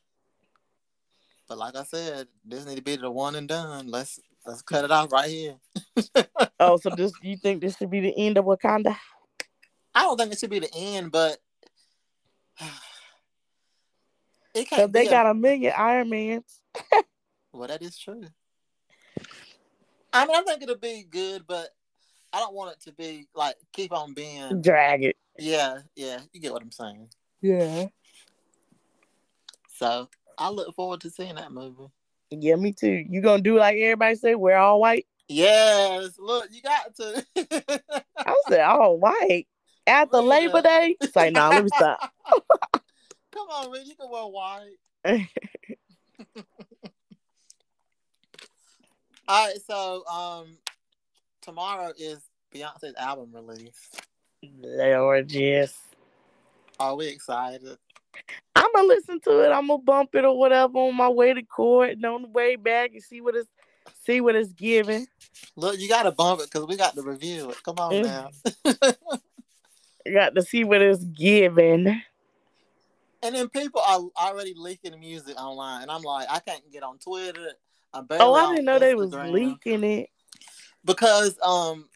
But 1.49 1.59
like 1.59 1.76
I 1.76 1.83
said, 1.83 2.28
this 2.45 2.64
need 2.66 2.76
to 2.76 2.83
be 2.83 2.97
the 2.97 3.11
one 3.11 3.35
and 3.35 3.49
done. 3.49 3.88
Let's 3.88 4.21
Let's 4.47 4.62
cut 4.62 4.85
it 4.85 4.90
off 4.90 5.11
right 5.11 5.31
here. 5.31 5.57
oh, 6.61 6.76
so 6.76 6.90
this 6.90 7.12
you 7.23 7.37
think 7.37 7.62
this 7.62 7.76
should 7.76 7.90
be 7.90 8.00
the 8.00 8.14
end 8.16 8.37
of 8.37 8.45
Wakanda? 8.45 8.95
I 9.95 10.02
don't 10.02 10.19
think 10.19 10.33
it 10.33 10.38
should 10.38 10.50
be 10.50 10.59
the 10.59 10.75
end, 10.75 11.11
but 11.11 11.38
it 14.54 14.69
can't. 14.69 14.93
They 14.93 15.07
got 15.07 15.26
a, 15.26 15.31
a 15.31 15.35
million 15.35 15.73
Iron 15.76 16.11
Mans. 16.11 16.61
well, 17.52 17.69
that 17.69 17.81
is 17.81 17.97
true. 17.97 18.25
I 20.14 20.26
mean, 20.26 20.37
I 20.37 20.42
think 20.42 20.62
it'll 20.62 20.76
be 20.76 21.04
good, 21.11 21.44
but 21.47 21.71
I 22.33 22.38
don't 22.38 22.54
want 22.54 22.73
it 22.73 22.80
to 22.85 22.92
be 22.92 23.26
like 23.35 23.56
keep 23.73 23.92
on 23.92 24.14
being 24.14 24.62
drag 24.62 25.02
it. 25.02 25.16
Yeah, 25.38 25.80
yeah, 25.97 26.21
you 26.33 26.40
get 26.40 26.52
what 26.52 26.62
I'm 26.62 26.71
saying. 26.71 27.09
Yeah. 27.42 27.87
So 29.76 30.09
I 30.38 30.50
look 30.50 30.75
forward 30.76 31.00
to 31.00 31.11
seeing 31.11 31.35
that 31.35 31.52
movie. 31.52 31.90
Yeah, 32.30 32.54
me 32.54 32.73
too. 32.73 33.04
You 33.09 33.21
gonna 33.21 33.42
do 33.42 33.59
like 33.59 33.76
everybody 33.76 34.14
say, 34.14 34.37
we're 34.37 34.56
all 34.56 34.80
white? 34.80 35.06
Yes. 35.28 36.12
Look, 36.18 36.49
you 36.52 36.62
got 36.62 36.94
to. 36.97 37.26
I 38.16 38.35
said 38.49 38.61
all 38.61 38.99
white 38.99 39.49
after 39.87 40.18
yeah. 40.18 40.23
Labor 40.23 40.62
Day. 40.62 40.97
It's 41.00 41.16
like, 41.16 41.33
nah, 41.33 41.49
let 41.49 41.64
me 41.64 41.71
stop. 41.75 42.12
Come 43.33 43.49
on, 43.49 43.73
man, 43.73 43.85
you 43.85 43.97
can 43.97 44.09
wear 44.09 44.23
white. 44.23 44.78
all 49.26 49.47
right, 49.47 49.59
so 49.66 50.07
um, 50.07 50.59
tomorrow 51.40 51.93
is 51.99 52.21
Beyonce's 52.54 52.95
album 52.97 53.31
release. 53.33 53.90
Lord, 54.61 55.33
yes. 55.33 55.78
Are 56.78 56.97
we 56.97 57.09
excited? 57.09 57.78
I'm 58.54 58.71
gonna 58.75 58.88
listen 58.88 59.21
to 59.21 59.45
it. 59.45 59.50
I'm 59.50 59.66
gonna 59.66 59.83
bump 59.83 60.14
it 60.14 60.25
or 60.25 60.38
whatever 60.38 60.78
on 60.78 60.97
my 60.97 61.09
way 61.09 61.33
to 61.33 61.43
court 61.43 61.90
and 61.90 62.04
on 62.04 62.23
the 62.23 62.28
way 62.28 62.57
back 62.57 62.93
and 62.93 63.02
see 63.02 63.21
what 63.21 63.35
it's 63.35 63.49
see 64.04 64.21
what 64.21 64.37
it's 64.37 64.52
giving. 64.52 65.07
Look, 65.57 65.78
you 65.78 65.88
gotta 65.88 66.12
bump 66.12 66.40
it 66.40 66.50
because 66.50 66.66
we 66.66 66.76
got 66.76 66.95
to 66.95 67.02
review 67.02 67.50
it. 67.50 67.62
Come 67.62 67.76
on 67.78 67.93
mm. 67.93 68.04
now. 68.04 68.31
you 70.04 70.12
got 70.14 70.35
to 70.35 70.43
see 70.43 70.64
what 70.64 70.83
it's 70.83 71.04
giving. 71.04 72.00
And 73.23 73.35
then 73.35 73.49
people 73.49 73.81
are 73.81 74.00
already 74.21 74.52
leaking 74.54 74.99
music 75.00 75.40
online, 75.40 75.83
and 75.83 75.90
I'm 75.90 76.02
like, 76.02 76.28
I 76.31 76.40
can't 76.40 76.61
get 76.71 76.83
on 76.83 76.99
Twitter. 76.99 77.52
Oh, 77.94 78.34
I 78.34 78.54
didn't 78.54 78.64
know 78.64 78.76
Instagram. 78.76 78.80
they 78.80 78.94
was 78.94 79.12
leaking 79.12 79.84
it 79.84 80.10
because 80.84 81.38
um 81.42 81.88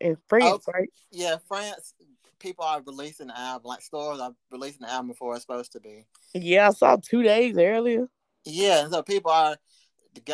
in 0.00 0.16
France, 0.28 0.64
oh, 0.68 0.72
right? 0.72 0.88
Yeah, 1.10 1.36
France 1.48 1.94
people 2.38 2.64
are 2.64 2.82
releasing 2.86 3.28
the 3.28 3.38
album, 3.38 3.68
like 3.68 3.82
stores 3.82 4.20
are 4.20 4.32
releasing 4.50 4.82
the 4.82 4.90
album 4.90 5.08
before 5.08 5.34
it's 5.34 5.42
supposed 5.42 5.72
to 5.72 5.80
be. 5.80 6.06
Yeah, 6.34 6.68
I 6.68 6.72
saw 6.72 6.96
two 6.96 7.22
days 7.22 7.58
earlier. 7.58 8.08
Yeah, 8.44 8.88
so 8.88 9.02
people 9.02 9.30
are, 9.30 9.56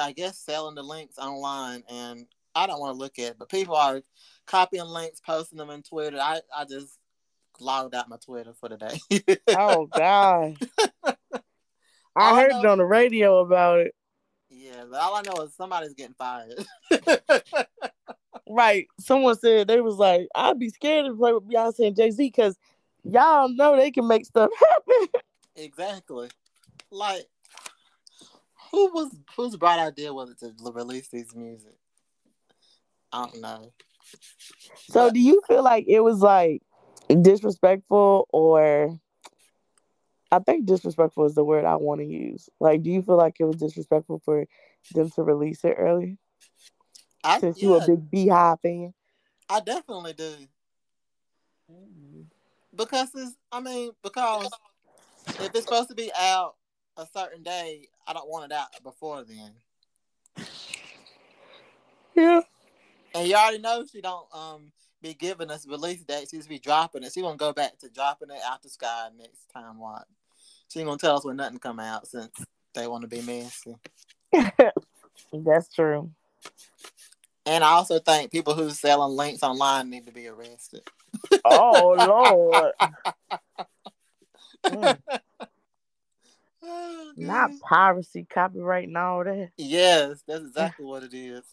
I 0.00 0.12
guess, 0.12 0.38
selling 0.38 0.74
the 0.74 0.82
links 0.82 1.18
online, 1.18 1.82
and 1.88 2.26
I 2.54 2.66
don't 2.66 2.80
want 2.80 2.94
to 2.94 2.98
look 2.98 3.18
at 3.18 3.32
it, 3.32 3.38
but 3.38 3.48
people 3.48 3.74
are 3.74 4.02
copying 4.46 4.84
links, 4.84 5.20
posting 5.20 5.58
them 5.58 5.70
in 5.70 5.82
Twitter. 5.82 6.18
I, 6.20 6.40
I 6.54 6.64
just 6.64 6.98
logged 7.60 7.94
out 7.94 8.08
my 8.08 8.16
Twitter 8.24 8.52
for 8.54 8.68
the 8.68 8.76
day. 8.76 9.38
oh 9.48 9.86
God! 9.94 10.56
I 12.16 12.40
heard 12.40 12.52
know, 12.52 12.60
it 12.60 12.66
on 12.66 12.78
the 12.78 12.84
radio 12.84 13.38
about 13.38 13.80
it. 13.80 13.94
Yeah, 14.64 14.84
but 14.90 14.98
all 14.98 15.14
I 15.14 15.20
know 15.20 15.42
is 15.42 15.54
somebody's 15.54 15.92
getting 15.92 16.14
fired. 16.14 16.64
right. 18.48 18.86
Someone 18.98 19.36
said 19.36 19.68
they 19.68 19.82
was 19.82 19.96
like, 19.96 20.26
I'd 20.34 20.58
be 20.58 20.70
scared 20.70 21.04
to 21.04 21.14
play 21.14 21.34
with 21.34 21.46
Beyonce 21.46 21.88
and 21.88 21.94
Jay 21.96 22.10
Z 22.10 22.24
because 22.24 22.56
y'all 23.02 23.50
know 23.50 23.76
they 23.76 23.90
can 23.90 24.08
make 24.08 24.24
stuff 24.24 24.48
happen. 24.70 25.20
exactly. 25.54 26.30
Like, 26.90 27.26
who 28.70 28.90
was 28.94 29.14
whose 29.36 29.56
bright 29.56 29.80
idea 29.80 30.14
was 30.14 30.30
it 30.30 30.38
to 30.38 30.54
release 30.72 31.08
these 31.08 31.34
music? 31.34 31.76
I 33.12 33.26
don't 33.26 33.42
know. 33.42 33.72
So, 34.88 35.10
do 35.10 35.20
you 35.20 35.42
feel 35.46 35.62
like 35.62 35.84
it 35.88 36.00
was 36.00 36.20
like 36.20 36.62
disrespectful, 37.20 38.28
or 38.30 38.98
I 40.34 40.38
think 40.40 40.66
disrespectful 40.66 41.26
is 41.26 41.34
the 41.34 41.44
word 41.44 41.64
I 41.64 41.76
want 41.76 42.00
to 42.00 42.06
use. 42.06 42.48
Like, 42.60 42.82
do 42.82 42.90
you 42.90 43.02
feel 43.02 43.16
like 43.16 43.36
it 43.38 43.44
was 43.44 43.56
disrespectful 43.56 44.20
for 44.24 44.46
them 44.94 45.10
to 45.10 45.22
release 45.22 45.64
it 45.64 45.76
early? 45.78 46.18
I, 47.22 47.40
Since 47.40 47.62
yeah, 47.62 47.68
you 47.68 47.74
a 47.76 47.86
big 47.86 48.10
BeyHive 48.10 48.60
fan, 48.60 48.94
I 49.48 49.60
definitely 49.60 50.12
do. 50.14 50.34
Mm-hmm. 51.70 52.22
Because 52.74 53.10
it's, 53.14 53.36
I 53.52 53.60
mean, 53.60 53.92
because 54.02 54.50
if 55.40 55.54
it's 55.54 55.64
supposed 55.64 55.88
to 55.88 55.94
be 55.94 56.10
out 56.18 56.56
a 56.96 57.06
certain 57.14 57.42
day, 57.42 57.88
I 58.06 58.12
don't 58.12 58.28
want 58.28 58.50
it 58.50 58.56
out 58.56 58.68
before 58.82 59.24
then. 59.24 60.46
Yeah. 62.14 62.40
And 63.14 63.28
you 63.28 63.34
already 63.34 63.58
know 63.58 63.84
she 63.90 64.00
don't 64.00 64.26
um 64.34 64.72
be 65.00 65.14
giving 65.14 65.50
us 65.50 65.66
release 65.66 66.02
date. 66.02 66.28
She's 66.30 66.46
be 66.46 66.58
dropping 66.58 67.02
it. 67.02 67.12
She 67.12 67.20
gonna 67.20 67.36
go 67.36 67.52
back 67.52 67.78
to 67.78 67.88
dropping 67.88 68.30
it 68.30 68.40
after 68.46 68.68
Sky 68.68 69.08
next 69.16 69.46
time. 69.52 69.78
What? 69.78 70.04
She 70.74 70.80
ain't 70.80 70.88
gonna 70.88 70.98
tell 70.98 71.16
us 71.16 71.24
when 71.24 71.36
nothing 71.36 71.60
come 71.60 71.78
out 71.78 72.08
since 72.08 72.32
they 72.74 72.88
want 72.88 73.02
to 73.02 73.08
be 73.08 73.22
messy. 73.22 73.76
That's 75.32 75.72
true. 75.72 76.10
And 77.46 77.62
I 77.62 77.68
also 77.68 78.00
think 78.00 78.32
people 78.32 78.54
who 78.54 78.70
selling 78.70 79.16
links 79.16 79.44
online 79.44 79.88
need 79.88 80.06
to 80.06 80.12
be 80.12 80.26
arrested. 80.26 80.80
Oh 81.44 81.94
Lord. 82.72 82.72
mm. 84.66 84.98
oh, 86.64 87.12
Not 87.16 87.52
piracy, 87.60 88.26
copyright, 88.28 88.88
and 88.88 88.98
all 88.98 89.22
that. 89.22 89.50
Yes, 89.56 90.24
that's 90.26 90.44
exactly 90.44 90.86
what 90.86 91.04
it 91.04 91.14
is. 91.14 91.44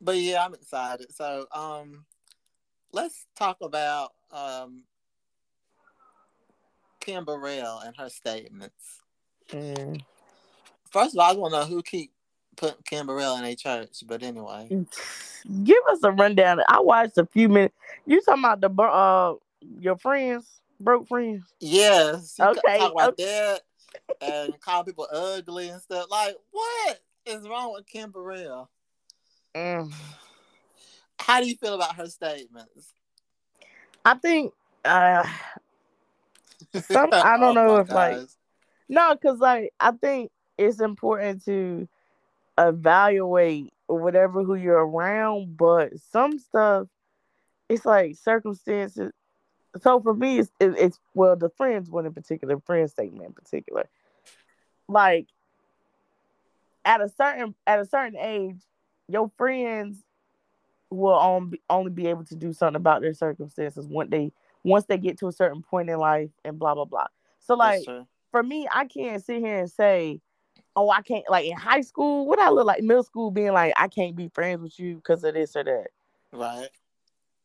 but 0.00 0.16
yeah, 0.16 0.44
I'm 0.44 0.54
excited. 0.54 1.14
So 1.14 1.46
um 1.54 2.04
let's 2.90 3.26
talk 3.36 3.58
about 3.60 4.10
um 4.32 4.82
Kim 7.02 7.24
Burrell 7.24 7.80
and 7.80 7.94
her 7.98 8.08
statements. 8.08 9.00
Mm. 9.50 10.02
First 10.90 11.14
of 11.14 11.20
all, 11.20 11.30
I 11.30 11.34
want 11.36 11.52
to 11.52 11.60
know 11.60 11.66
who 11.66 11.82
keep 11.82 12.12
putting 12.56 12.82
Kim 12.84 13.06
Burrell 13.06 13.36
in 13.36 13.44
a 13.44 13.54
church, 13.56 14.04
but 14.06 14.22
anyway. 14.22 14.68
Give 15.64 15.82
us 15.90 15.98
a 16.04 16.12
rundown. 16.12 16.60
I 16.68 16.80
watched 16.80 17.18
a 17.18 17.26
few 17.26 17.48
minutes. 17.48 17.74
You 18.06 18.20
talking 18.20 18.44
about 18.44 18.60
the 18.60 18.82
uh 18.82 19.34
your 19.80 19.96
friends, 19.96 20.60
broke 20.80 21.08
friends? 21.08 21.44
Yes. 21.60 22.38
Okay. 22.38 22.78
Talk 22.78 22.92
about 22.92 23.08
okay. 23.14 23.24
that 23.24 23.60
and 24.20 24.60
call 24.60 24.84
people 24.84 25.08
ugly 25.12 25.68
and 25.68 25.82
stuff. 25.82 26.06
Like, 26.10 26.36
what 26.52 27.00
is 27.26 27.48
wrong 27.48 27.72
with 27.72 27.86
Kim 27.86 28.10
Burrell? 28.10 28.70
Mm. 29.54 29.92
How 31.18 31.40
do 31.40 31.48
you 31.48 31.56
feel 31.56 31.74
about 31.74 31.96
her 31.96 32.06
statements? 32.06 32.94
I 34.04 34.14
think 34.14 34.52
uh 34.84 35.24
some 36.74 37.10
I 37.12 37.36
don't 37.36 37.42
oh 37.42 37.52
know 37.52 37.76
if 37.78 37.90
like 37.90 38.20
no, 38.88 39.14
because 39.14 39.38
like 39.38 39.72
I 39.80 39.92
think 39.92 40.30
it's 40.58 40.80
important 40.80 41.44
to 41.46 41.88
evaluate 42.58 43.72
whatever 43.86 44.44
who 44.44 44.54
you're 44.54 44.86
around, 44.86 45.56
but 45.56 45.92
some 46.10 46.38
stuff 46.38 46.88
it's 47.68 47.86
like 47.86 48.16
circumstances. 48.16 49.12
So 49.80 50.00
for 50.00 50.14
me, 50.14 50.40
it's, 50.40 50.50
it's 50.60 50.98
well 51.14 51.36
the 51.36 51.48
friends 51.48 51.90
one 51.90 52.06
in 52.06 52.12
particular, 52.12 52.60
friend 52.60 52.90
statement 52.90 53.26
in 53.26 53.32
particular. 53.32 53.88
Like 54.88 55.26
at 56.84 57.00
a 57.00 57.08
certain 57.08 57.54
at 57.66 57.80
a 57.80 57.86
certain 57.86 58.18
age, 58.18 58.60
your 59.08 59.30
friends 59.38 60.02
will 60.90 61.14
on, 61.14 61.54
only 61.70 61.90
be 61.90 62.08
able 62.08 62.24
to 62.24 62.36
do 62.36 62.52
something 62.52 62.76
about 62.76 63.00
their 63.00 63.14
circumstances 63.14 63.86
when 63.88 64.10
they 64.10 64.32
once 64.64 64.84
they 64.86 64.98
get 64.98 65.18
to 65.18 65.28
a 65.28 65.32
certain 65.32 65.62
point 65.62 65.90
in 65.90 65.98
life 65.98 66.30
and 66.44 66.58
blah 66.58 66.74
blah 66.74 66.84
blah. 66.84 67.06
So 67.40 67.54
like 67.54 67.84
for 68.30 68.42
me, 68.42 68.68
I 68.72 68.86
can't 68.86 69.24
sit 69.24 69.38
here 69.38 69.58
and 69.58 69.70
say 69.70 70.20
oh, 70.76 70.90
I 70.90 71.02
can't 71.02 71.24
like 71.28 71.46
in 71.46 71.56
high 71.56 71.80
school, 71.82 72.26
what 72.26 72.38
I 72.38 72.50
look 72.50 72.66
like 72.66 72.82
middle 72.82 73.02
school 73.02 73.30
being 73.30 73.52
like, 73.52 73.74
I 73.76 73.88
can't 73.88 74.16
be 74.16 74.28
friends 74.28 74.62
with 74.62 74.78
you 74.78 74.96
because 74.96 75.24
of 75.24 75.34
this 75.34 75.56
or 75.56 75.64
that. 75.64 75.88
Right. 76.32 76.68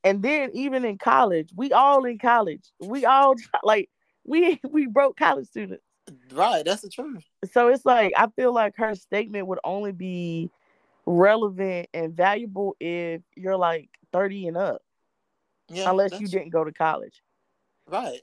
And 0.03 0.21
then 0.21 0.51
even 0.53 0.85
in 0.85 0.97
college, 0.97 1.49
we 1.55 1.73
all 1.73 2.05
in 2.05 2.17
college. 2.17 2.63
We 2.79 3.05
all 3.05 3.35
like 3.63 3.89
we 4.23 4.59
we 4.69 4.87
broke 4.87 5.17
college 5.17 5.47
students. 5.47 5.83
Right, 6.31 6.63
that's 6.63 6.81
the 6.81 6.89
truth. 6.89 7.25
So 7.51 7.67
it's 7.67 7.85
like 7.85 8.13
I 8.15 8.27
feel 8.35 8.53
like 8.53 8.75
her 8.77 8.95
statement 8.95 9.47
would 9.47 9.59
only 9.63 9.91
be 9.91 10.49
relevant 11.05 11.89
and 11.93 12.13
valuable 12.13 12.75
if 12.79 13.21
you're 13.35 13.57
like 13.57 13.89
30 14.13 14.47
and 14.47 14.57
up. 14.57 14.81
Yeah. 15.69 15.89
Unless 15.89 16.19
you 16.19 16.27
didn't 16.27 16.49
go 16.49 16.63
to 16.63 16.71
college. 16.71 17.21
Right. 17.87 18.21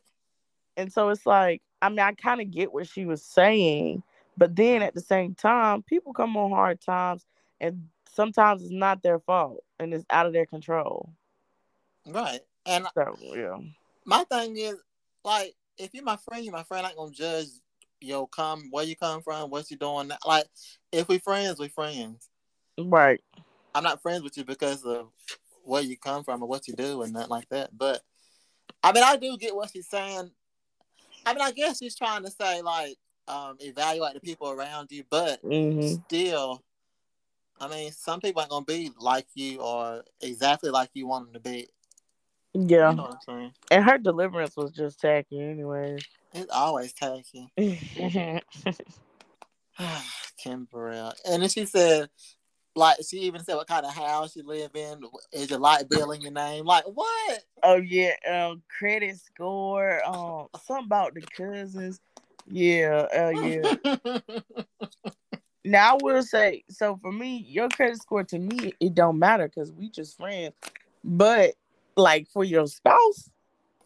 And 0.77 0.93
so 0.93 1.09
it's 1.11 1.27
like, 1.27 1.63
I 1.81 1.89
mean, 1.89 2.01
I 2.01 2.13
kind 2.13 2.41
of 2.41 2.51
get 2.51 2.73
what 2.73 2.89
she 2.89 3.05
was 3.05 3.23
saying, 3.23 4.03
but 4.37 4.57
then 4.57 4.83
at 4.83 4.95
the 4.95 5.01
same 5.01 5.35
time, 5.35 5.83
people 5.83 6.13
come 6.13 6.37
on 6.37 6.51
hard 6.51 6.81
times 6.81 7.25
and 7.61 7.89
sometimes 8.13 8.63
it's 8.63 8.73
not 8.73 9.03
their 9.03 9.19
fault 9.19 9.63
and 9.79 9.93
it's 9.93 10.05
out 10.11 10.27
of 10.27 10.33
their 10.33 10.47
control. 10.47 11.11
Right. 12.07 12.41
And 12.67 12.87
so, 12.95 13.17
yeah. 13.21 13.59
My 14.05 14.25
thing 14.25 14.57
is 14.57 14.77
like 15.25 15.55
if 15.79 15.95
you're 15.95 16.05
my 16.05 16.17
friend, 16.17 16.45
you're 16.45 16.55
my 16.55 16.63
friend, 16.63 16.87
I 16.87 16.91
ain't 16.91 16.99
gonna 16.99 17.13
judge 17.13 17.49
your 18.01 18.29
come 18.29 18.69
where 18.71 18.85
you 18.85 18.97
come 18.97 19.23
from, 19.23 19.51
what 19.51 19.71
you 19.71 19.77
doing. 19.77 20.09
Now. 20.09 20.19
Like 20.27 20.47
if 20.93 21.09
we 21.09 21.19
friends, 21.19 21.59
we 21.59 21.69
friends. 21.69 22.29
Right. 22.79 23.21
I'm 23.75 23.85
not 23.85 24.03
friends 24.03 24.23
with 24.23 24.37
you 24.37 24.45
because 24.45 24.85
of 24.85 25.09
where 25.65 25.83
you 25.83 25.97
come 25.97 26.25
from 26.25 26.43
or 26.43 26.49
what 26.49 26.69
you 26.69 26.75
do 26.75 27.03
and 27.03 27.13
nothing 27.13 27.31
like 27.31 27.49
that. 27.51 27.77
But 27.77 28.01
I 28.83 28.93
mean, 28.93 29.05
I 29.05 29.17
do 29.17 29.37
get 29.37 29.57
what 29.57 29.71
she's 29.71 29.89
saying. 29.89 30.31
I 31.27 31.33
mean, 31.33 31.43
I 31.43 31.53
guess 31.53 31.79
she's 31.79 31.97
trying 31.97 32.25
to 32.25 32.31
say 32.31 32.63
like 32.63 32.97
um, 33.29 33.57
evaluate 33.61 34.15
the 34.15 34.21
people 34.21 34.51
around 34.51 34.91
you, 34.91 35.05
but 35.11 35.43
Mm-hmm. 35.43 35.95
still, 36.05 36.63
I 37.61 37.69
mean, 37.69 37.93
some 37.93 38.21
people 38.21 38.43
ain't 38.43 38.51
gonna 38.51 38.65
be 38.65 38.91
like 38.99 39.27
you 39.35 39.61
or 39.61 40.05
exactly 40.21 40.71
like 40.71 40.91
you 40.95 41.07
want 41.07 41.27
them 41.27 41.35
to 41.35 41.41
be. 41.41 41.69
Yeah. 42.55 42.91
You 42.91 42.97
know 42.97 43.03
what 43.05 43.13
I'm 43.13 43.19
saying? 43.39 43.53
And 43.71 43.85
her 43.85 43.99
deliverance 43.99 44.57
was 44.57 44.71
just 44.73 45.01
tacky, 45.01 45.41
anyway. 45.41 45.97
It's 46.33 46.53
always 46.53 46.93
tacky. 46.93 47.49
Kim 50.39 50.69
Burrell. 50.71 51.13
And 51.29 51.43
then 51.43 51.49
she 51.49 51.67
said, 51.67 52.09
like, 52.75 52.99
she 53.09 53.19
even 53.21 53.45
said 53.45 53.57
what 53.57 53.67
kind 53.67 53.87
of 53.87 53.95
house 53.95 54.37
you 54.37 54.43
live 54.45 54.71
in. 54.75 55.03
Is 55.33 55.51
your 55.51 55.59
light 55.59 55.89
bill 55.89 56.11
in 56.13 56.21
your 56.23 56.33
name? 56.33 56.65
Like, 56.65 56.85
what? 56.85 57.41
oh 57.63 57.77
yeah, 57.77 58.13
um, 58.31 58.63
credit 58.79 59.19
score, 59.19 60.01
um, 60.07 60.49
something 60.65 60.87
about 60.87 61.15
the 61.15 61.23
cousins. 61.23 62.01
Yeah, 62.47 63.07
uh, 63.17 63.31
yeah. 63.31 64.19
Now 65.65 65.95
I 65.95 65.99
will 66.03 66.23
say, 66.23 66.63
so 66.69 66.99
for 67.01 67.11
me, 67.11 67.39
your 67.49 67.71
credit 67.71 67.97
score 68.01 68.23
to 68.25 68.39
me, 68.39 68.75
it 68.81 68.95
don't 68.95 69.19
matter 69.19 69.49
because 69.49 69.73
we 69.73 69.89
just 69.89 70.17
friends. 70.19 70.55
But 71.03 71.55
like 71.97 72.29
for 72.29 72.45
your 72.45 72.67
spouse, 72.67 73.31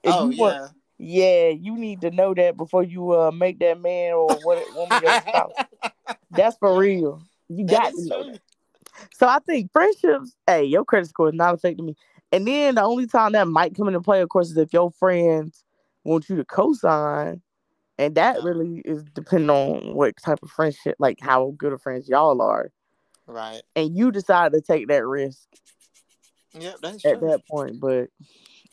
if 0.02 0.12
oh, 0.12 0.30
you 0.30 0.40
want, 0.40 0.72
yeah. 0.98 1.48
yeah, 1.48 1.48
you 1.50 1.76
need 1.76 2.00
to 2.00 2.10
know 2.10 2.34
that 2.34 2.56
before 2.56 2.82
you 2.82 3.12
uh 3.12 3.30
make 3.30 3.60
that 3.60 3.80
man 3.80 4.14
or 4.14 4.26
what 4.42 4.74
woman 4.74 5.00
your 5.00 5.20
spouse. 5.20 5.52
That's 6.32 6.56
for 6.58 6.76
real. 6.76 7.22
You 7.48 7.64
That 7.66 7.92
got 7.92 7.94
to 7.94 8.04
know 8.06 8.22
true. 8.24 8.32
that. 8.32 8.40
So 9.12 9.26
I 9.26 9.38
think 9.40 9.72
friendships, 9.72 10.34
hey, 10.46 10.64
your 10.64 10.84
credit 10.84 11.08
score 11.08 11.28
is 11.28 11.34
not 11.34 11.54
affecting 11.54 11.86
me. 11.86 11.96
And 12.32 12.46
then 12.46 12.74
the 12.74 12.82
only 12.82 13.06
time 13.06 13.32
that 13.32 13.48
might 13.48 13.74
come 13.74 13.88
into 13.88 14.00
play, 14.00 14.20
of 14.20 14.28
course, 14.28 14.50
is 14.50 14.56
if 14.56 14.72
your 14.72 14.90
friends 14.90 15.64
want 16.04 16.28
you 16.28 16.36
to 16.36 16.44
co-sign. 16.44 17.42
And 18.00 18.14
that 18.14 18.42
really 18.44 18.80
is 18.84 19.02
depending 19.12 19.50
on 19.50 19.94
what 19.94 20.14
type 20.24 20.38
of 20.42 20.50
friendship, 20.50 20.94
like 21.00 21.18
how 21.20 21.54
good 21.58 21.72
of 21.72 21.82
friends 21.82 22.08
y'all 22.08 22.40
are. 22.40 22.70
Right. 23.26 23.62
And 23.74 23.96
you 23.96 24.12
decide 24.12 24.52
to 24.52 24.60
take 24.60 24.88
that 24.88 25.04
risk 25.04 25.48
Yep, 26.54 26.76
that's 26.80 27.04
at 27.04 27.18
true. 27.18 27.28
that 27.28 27.46
point. 27.50 27.80
But 27.80 28.08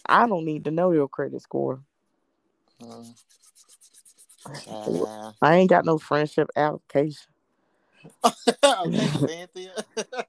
I 0.06 0.28
don't 0.28 0.46
need 0.46 0.66
to 0.66 0.72
know 0.72 0.92
your 0.92 1.08
credit 1.08 1.42
score. 1.42 1.82
Mm. 2.82 3.16
Yeah. 4.68 5.32
I 5.42 5.56
ain't 5.56 5.70
got 5.70 5.86
no 5.86 5.98
friendship 5.98 6.50
application. 6.56 7.32
Okay, 8.64 9.08
Cynthia. 9.28 9.74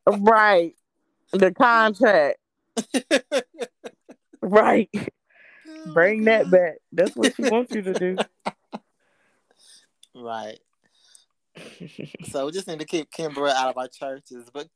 Right. 0.07 0.75
The 1.33 1.53
contract. 1.53 2.39
Right. 4.43 4.89
Oh 5.69 5.93
Bring 5.93 6.25
that 6.25 6.51
back. 6.51 6.77
That's 6.93 7.17
what 7.17 7.35
she 7.35 7.43
wants 7.43 7.73
you 7.73 7.83
to 7.83 7.95
do. 7.95 8.17
Right. 10.19 10.59
So 12.31 12.47
we 12.47 12.53
just 12.53 12.67
need 12.67 12.79
to 12.79 12.87
keep 12.87 13.11
Kim 13.11 13.35
Burrell 13.35 13.53
out 13.53 13.69
of 13.69 13.77
our 13.77 13.87
churches. 13.87 14.49
But 14.51 14.67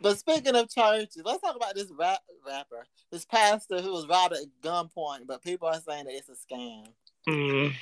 but 0.00 0.16
speaking 0.18 0.54
of 0.54 0.70
churches, 0.70 1.20
let's 1.24 1.40
talk 1.40 1.56
about 1.56 1.74
this 1.74 1.90
rap 1.98 2.20
rapper, 2.46 2.86
this 3.10 3.24
pastor 3.24 3.80
who 3.80 3.92
was 3.92 4.06
robbed 4.06 4.34
at 4.34 4.44
gunpoint, 4.62 5.26
but 5.26 5.42
people 5.42 5.66
are 5.66 5.80
saying 5.80 6.04
that 6.04 6.14
it's 6.14 6.28
a 6.28 6.34
scam. 6.34 6.86
Mm. 7.28 7.72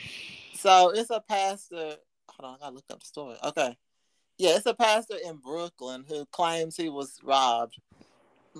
So 0.55 0.91
it's 0.95 1.11
a 1.11 1.21
pastor. 1.21 1.97
Hold 2.31 2.41
on, 2.41 2.55
I 2.55 2.59
gotta 2.61 2.75
look 2.75 2.85
up 2.91 3.01
the 3.01 3.07
story. 3.07 3.37
Okay. 3.45 3.77
Yeah, 4.39 4.57
it's 4.57 4.67
a 4.67 4.75
pastor 4.75 5.17
in 5.25 5.37
Brooklyn 5.37 6.05
who 6.07 6.27
claims 6.27 6.77
he 6.77 6.89
was 6.89 7.19
robbed 7.23 7.79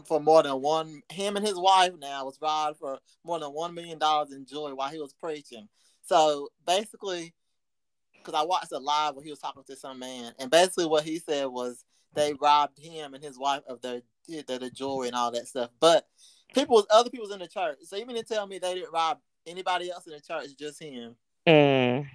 for 0.07 0.21
more 0.21 0.43
than 0.43 0.61
one. 0.63 1.03
Him 1.11 1.37
and 1.37 1.47
his 1.47 1.59
wife 1.59 1.93
now 1.99 2.25
was 2.25 2.39
robbed 2.41 2.79
for 2.79 2.99
more 3.25 3.39
than 3.39 3.51
one 3.51 3.75
million 3.75 3.99
dollars 3.99 4.33
in 4.33 4.47
jewelry 4.47 4.73
while 4.73 4.91
he 4.91 5.01
was 5.01 5.13
preaching. 5.13 5.69
So 6.03 6.49
basically, 6.67 7.35
because 8.15 8.41
I 8.41 8.45
watched 8.45 8.73
it 8.73 8.81
live 8.81 9.15
where 9.15 9.25
he 9.25 9.31
was 9.31 9.39
talking 9.39 9.65
to 9.65 9.77
some 9.77 9.99
man, 9.99 10.33
and 10.39 10.51
basically 10.51 10.87
what 10.87 11.05
he 11.05 11.19
said 11.19 11.47
was 11.47 11.85
they 12.15 12.33
robbed 12.35 12.79
him 12.79 13.15
and 13.15 13.23
his 13.23 13.39
wife 13.39 13.63
of 13.69 13.83
their 13.83 14.01
their, 14.29 14.59
their 14.59 14.71
jewelry 14.71 15.09
and 15.09 15.17
all 15.17 15.31
that 15.31 15.47
stuff. 15.47 15.71
But 15.79 16.07
people, 16.55 16.85
other 16.91 17.11
people's 17.11 17.33
in 17.33 17.39
the 17.39 17.49
church. 17.49 17.79
So 17.85 17.97
you 17.97 18.07
mean 18.07 18.17
to 18.17 18.23
tell 18.23 18.47
me 18.47 18.59
they 18.59 18.75
didn't 18.75 18.93
rob 18.93 19.19
anybody 19.47 19.91
else 19.91 20.07
in 20.07 20.13
the 20.13 20.21
church, 20.21 20.57
just 20.59 20.83
him? 20.83 21.17
Mm. 21.47 22.07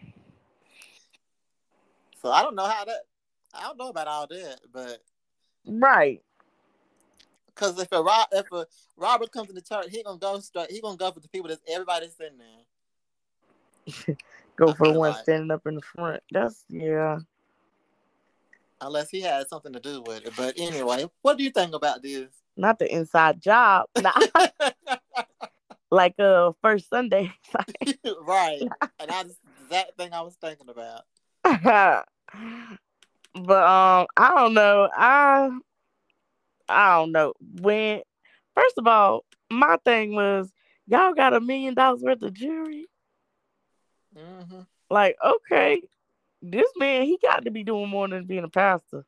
So 2.21 2.31
I 2.31 2.41
don't 2.41 2.55
know 2.55 2.65
how 2.65 2.85
that. 2.85 3.01
I 3.53 3.61
don't 3.63 3.77
know 3.77 3.89
about 3.89 4.07
all 4.07 4.27
that, 4.27 4.59
but 4.71 5.03
Right. 5.65 6.21
because 7.47 7.79
if 7.79 7.91
a 7.91 8.01
rob, 8.01 8.27
if 8.31 8.51
a 8.51 8.65
robber 8.97 9.27
comes 9.27 9.49
in 9.49 9.55
the 9.55 9.61
church, 9.61 9.87
he 9.89 10.03
gonna 10.03 10.17
go 10.17 10.39
straight. 10.39 10.71
He 10.71 10.81
gonna 10.81 10.97
go 10.97 11.11
for 11.11 11.19
the 11.19 11.27
people 11.29 11.49
that's 11.49 11.61
everybody's 11.67 12.15
in 12.19 12.37
there, 12.37 14.15
Go 14.55 14.69
I 14.69 14.73
for 14.73 14.87
the 14.91 14.99
one 14.99 15.11
like- 15.11 15.23
standing 15.23 15.51
up 15.51 15.65
in 15.67 15.75
the 15.75 15.81
front. 15.81 16.21
That's 16.31 16.63
yeah. 16.69 17.19
unless 18.79 19.09
he 19.09 19.21
had 19.21 19.47
something 19.47 19.73
to 19.73 19.79
do 19.79 20.01
with 20.05 20.25
it. 20.25 20.33
But 20.35 20.55
anyway, 20.57 21.05
what 21.21 21.37
do 21.37 21.43
you 21.43 21.51
think 21.51 21.73
about 21.75 22.01
this? 22.01 22.29
Not 22.57 22.79
the 22.79 22.93
inside 22.93 23.41
job. 23.41 23.87
Nah, 24.01 24.11
like 25.91 26.17
uh 26.19 26.51
first 26.61 26.89
Sunday. 26.89 27.33
right, 28.21 28.61
and 28.99 29.09
that's 29.09 29.35
the 29.35 29.63
exact 29.65 29.97
thing 29.97 30.13
I 30.13 30.21
was 30.21 30.35
thinking 30.35 30.67
about. 30.69 31.03
But 33.33 33.63
um 33.63 34.07
I 34.17 34.29
don't 34.35 34.53
know. 34.53 34.89
I 34.95 35.49
I 36.69 36.95
don't 36.97 37.11
know. 37.11 37.33
When 37.61 38.01
first 38.55 38.77
of 38.77 38.87
all, 38.87 39.25
my 39.49 39.77
thing 39.85 40.13
was 40.15 40.51
y'all 40.87 41.13
got 41.13 41.33
a 41.33 41.39
million 41.39 41.73
dollars 41.73 42.01
worth 42.01 42.21
of 42.21 42.33
jewelry. 42.33 42.87
hmm 44.15 44.61
Like, 44.89 45.17
okay, 45.23 45.81
this 46.41 46.69
man 46.77 47.03
he 47.03 47.17
got 47.21 47.45
to 47.45 47.51
be 47.51 47.63
doing 47.63 47.89
more 47.89 48.07
than 48.07 48.25
being 48.25 48.43
a 48.43 48.49
pastor. 48.49 49.05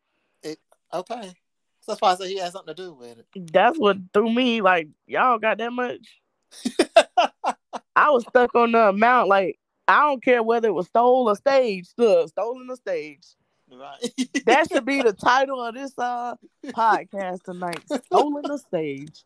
Okay, 0.94 1.34
so 1.82 1.92
that's 1.92 2.02
why 2.02 2.12
I 2.12 2.16
said 2.16 2.28
he 2.28 2.38
had 2.38 2.52
something 2.52 2.76
to 2.76 2.82
do 2.84 2.94
with 2.94 3.18
it. 3.18 3.52
That's 3.52 3.80
what 3.80 3.98
threw 4.14 4.32
me. 4.32 4.62
Like, 4.62 4.90
y'all 5.08 5.40
got 5.40 5.58
that 5.58 5.74
much? 5.74 6.22
I 7.96 8.10
was 8.10 8.24
stuck 8.30 8.54
on 8.56 8.72
the 8.74 8.90
amount. 8.90 9.28
Like, 9.30 9.60
I 9.88 10.02
don't 10.02 10.24
care 10.24 10.44
whether 10.44 10.68
it 10.68 10.74
was 10.74 10.88
stole 10.88 11.30
or 11.30 11.36
staged. 11.36 11.94
Look, 11.98 12.30
stolen 12.30 12.70
or 12.70 12.76
staged. 12.76 13.36
Right. 13.80 14.44
That 14.46 14.68
should 14.72 14.86
be 14.86 15.02
the 15.02 15.14
title 15.14 15.62
of 15.64 15.76
this 15.76 15.94
uh 15.98 16.36
podcast 16.68 17.44
tonight. 17.44 17.82
Stolen 18.06 18.44
the 18.46 18.58
stage. 18.58 19.24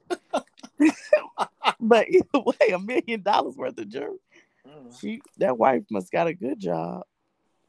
but 1.79 2.07
either 2.09 2.25
way, 2.33 2.69
a 2.73 2.79
million 2.79 3.21
dollars 3.21 3.55
worth 3.55 3.77
of 3.79 3.89
jewelry. 3.89 4.17
Mm, 4.67 4.99
She 4.99 5.21
that 5.37 5.57
wife 5.57 5.83
must 5.89 6.11
got 6.11 6.27
a 6.27 6.33
good 6.33 6.59
job. 6.59 7.03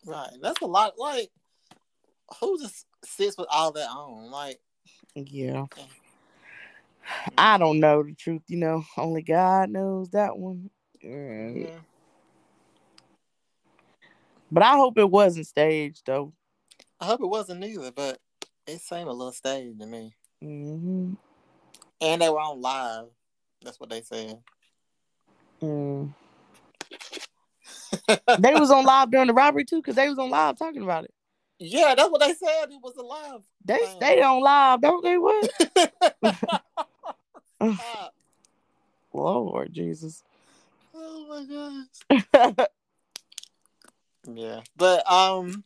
right. 0.06 0.30
That's 0.42 0.60
a 0.62 0.66
lot. 0.66 0.94
Like, 0.98 1.30
who 2.40 2.58
just 2.60 2.86
sits 3.04 3.36
with 3.38 3.48
all 3.50 3.72
that 3.72 3.88
on? 3.88 4.30
Like, 4.30 4.60
Yeah. 5.14 5.66
I 7.38 7.56
don't 7.56 7.80
know 7.80 8.02
the 8.02 8.12
truth, 8.14 8.42
you 8.48 8.58
know. 8.58 8.84
Only 8.98 9.22
God 9.22 9.70
knows 9.70 10.10
that 10.10 10.36
one. 10.36 10.68
Mm. 11.04 11.64
yeah. 11.64 11.78
But 14.50 14.62
I 14.62 14.76
hope 14.76 14.98
it 14.98 15.10
wasn't 15.10 15.46
staged 15.46 16.02
though. 16.06 16.32
I 17.00 17.06
hope 17.06 17.20
it 17.20 17.26
wasn't 17.26 17.64
either, 17.64 17.92
but 17.92 18.18
it 18.66 18.80
seemed 18.80 19.08
a 19.08 19.12
little 19.12 19.32
staged 19.32 19.80
to 19.80 19.86
me. 19.86 20.14
hmm 20.40 21.14
And 22.00 22.22
they 22.22 22.28
were 22.28 22.40
on 22.40 22.60
live. 22.60 23.06
That's 23.64 23.78
what 23.80 23.90
they 23.90 24.02
said. 24.02 24.38
Mm. 25.62 26.12
They 28.38 28.54
was 28.54 28.70
on 28.70 28.84
live 28.84 29.10
during 29.10 29.26
the 29.26 29.34
robbery 29.34 29.64
too, 29.64 29.78
because 29.78 29.96
they 29.96 30.08
was 30.08 30.18
on 30.18 30.30
live 30.30 30.56
talking 30.58 30.82
about 30.82 31.04
it. 31.04 31.12
yeah, 31.58 31.94
that's 31.96 32.10
what 32.10 32.20
they 32.20 32.34
said. 32.34 32.70
It 32.70 32.80
was 32.82 32.96
alive. 32.96 33.40
They 33.64 33.78
Damn. 33.78 33.96
stay 33.96 34.22
on 34.22 34.40
live, 34.40 34.80
don't 34.80 35.02
they? 35.02 35.18
What? 35.18 35.50
Lord 39.12 39.72
Jesus. 39.72 40.22
oh 40.94 41.26
my 41.28 41.44
gosh. 42.54 42.68
Yeah, 44.26 44.60
but 44.76 45.10
um, 45.10 45.64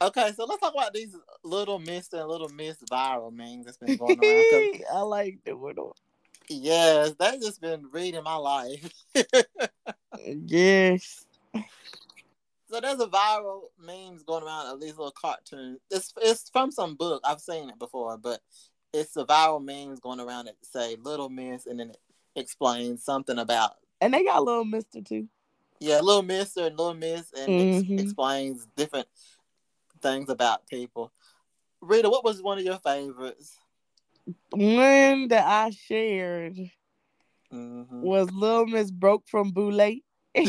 okay. 0.00 0.32
So 0.36 0.44
let's 0.44 0.60
talk 0.60 0.74
about 0.74 0.92
these 0.94 1.16
little 1.44 1.78
miss 1.78 2.12
and 2.12 2.28
little 2.28 2.48
miss 2.48 2.78
viral 2.90 3.32
memes 3.32 3.64
that's 3.66 3.76
been 3.78 3.96
going 3.96 4.18
around. 4.18 4.68
I 4.92 5.00
like 5.00 5.38
the 5.44 5.56
one. 5.56 5.74
yes, 6.48 7.14
that's 7.18 7.44
just 7.44 7.60
been 7.60 7.86
reading 7.92 8.22
my 8.22 8.36
life. 8.36 8.90
Yes. 10.46 11.24
So 12.68 12.80
there's 12.80 13.00
a 13.00 13.06
viral 13.06 13.64
memes 13.78 14.22
going 14.24 14.42
around 14.42 14.66
of 14.66 14.80
these 14.80 14.96
little 14.96 15.12
cartoons. 15.12 15.78
It's 15.90 16.12
it's 16.20 16.48
from 16.50 16.70
some 16.72 16.96
book. 16.96 17.22
I've 17.24 17.40
seen 17.40 17.68
it 17.68 17.78
before, 17.78 18.16
but 18.18 18.40
it's 18.92 19.16
a 19.16 19.24
viral 19.24 19.62
memes 19.62 20.00
going 20.00 20.20
around 20.20 20.46
that 20.46 20.56
say 20.62 20.96
Little 21.00 21.28
Miss 21.28 21.66
and 21.66 21.78
then 21.78 21.90
it 21.90 21.98
explains 22.34 23.04
something 23.04 23.38
about 23.38 23.72
And 24.00 24.12
they 24.14 24.24
got 24.24 24.38
a 24.40 24.42
little 24.42 24.64
mister 24.64 25.00
too. 25.00 25.28
Yeah, 25.78 26.00
Little 26.00 26.22
Mister 26.22 26.64
and 26.66 26.76
Little 26.78 26.94
Miss, 26.94 27.30
and 27.36 27.52
Mhm. 27.52 27.90
ex- 27.98 28.02
explains 28.02 28.66
different 28.76 29.06
things 30.00 30.28
about 30.28 30.66
people. 30.66 31.12
Rita, 31.80 32.10
what 32.10 32.24
was 32.24 32.42
one 32.42 32.58
of 32.58 32.64
your 32.64 32.78
favorites? 32.78 33.56
One 34.50 35.28
that 35.28 35.46
I 35.46 35.70
shared 35.70 36.56
Mhm. 37.52 38.02
was 38.02 38.28
Little 38.32 38.66
Miss 38.66 38.90
broke 38.90 39.28
from. 39.28 39.52
Rita. 39.54 40.02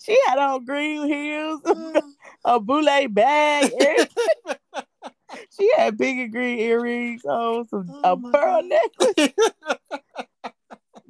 She 0.00 0.18
had 0.26 0.38
on 0.38 0.64
green 0.64 1.06
heels, 1.06 1.60
a 2.44 2.60
Boulay 2.60 3.06
bag. 3.06 3.70
she 5.56 5.70
had 5.76 5.96
big 5.96 6.18
and 6.18 6.32
green 6.32 6.58
earrings 6.58 7.24
on, 7.24 7.66
some 7.68 7.86
Oh 8.04 8.12
a 8.12 8.32
pearl 8.32 8.62
necklace. 8.62 9.32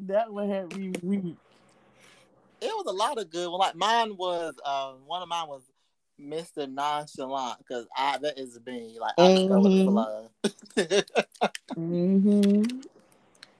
That 0.06 0.32
one 0.32 0.48
had 0.48 0.76
me 0.76 0.92
weak. 1.02 1.36
It 2.64 2.76
was 2.76 2.86
a 2.86 2.96
lot 2.96 3.18
of 3.18 3.30
good. 3.30 3.48
Well, 3.48 3.58
like 3.58 3.74
mine 3.76 4.16
was, 4.16 4.54
um, 4.64 5.06
one 5.06 5.22
of 5.22 5.28
mine 5.28 5.48
was 5.48 5.62
Mr. 6.20 6.70
Nonchalant 6.70 7.58
because 7.58 7.86
I 7.96 8.18
that 8.18 8.38
is 8.38 8.58
me. 8.66 8.96
Like 9.00 9.14
I 9.18 9.34
just 9.34 9.48
go 9.48 9.60
with 9.60 9.72
the 9.72 9.90
Mhm. 10.76 11.04
flow. 11.74 11.74
hmm 11.74 12.80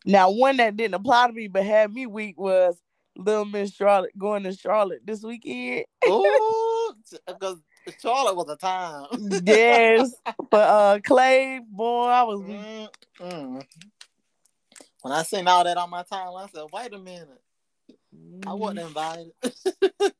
Now, 0.05 0.31
one 0.31 0.57
that 0.59 0.77
didn't 0.77 0.95
apply 0.95 1.27
to 1.29 1.33
me 1.33 1.49
but 1.49 1.65
had 1.65 1.93
me 1.93 2.07
weak 2.07 2.39
was 2.39 2.81
Little 3.17 3.45
Miss 3.45 3.73
Charlotte 3.73 4.17
going 4.19 4.43
to 4.45 4.53
Charlotte 4.53 5.03
this 5.05 5.23
weekend. 5.23 5.87
Ooh, 6.09 6.95
because 7.27 7.59
Charlotte 8.01 8.37
was 8.37 8.49
a 8.49 8.57
time. 8.57 9.07
yes, 9.45 10.13
but 10.51 10.69
uh, 10.69 10.99
Clay, 11.05 11.61
boy, 11.69 12.05
I 12.07 12.23
was. 12.23 12.41
Mm-mm. 12.41 13.67
When 15.03 15.13
I 15.13 15.23
seen 15.23 15.47
all 15.47 15.65
that 15.65 15.77
on 15.77 15.91
my 15.91 16.03
timeline, 16.03 16.45
I 16.45 16.49
said, 16.49 16.65
"Wait 16.73 16.93
a 16.95 16.99
minute, 16.99 17.43
I 18.47 18.53
wasn't 18.53 18.81
invited." 18.81 19.33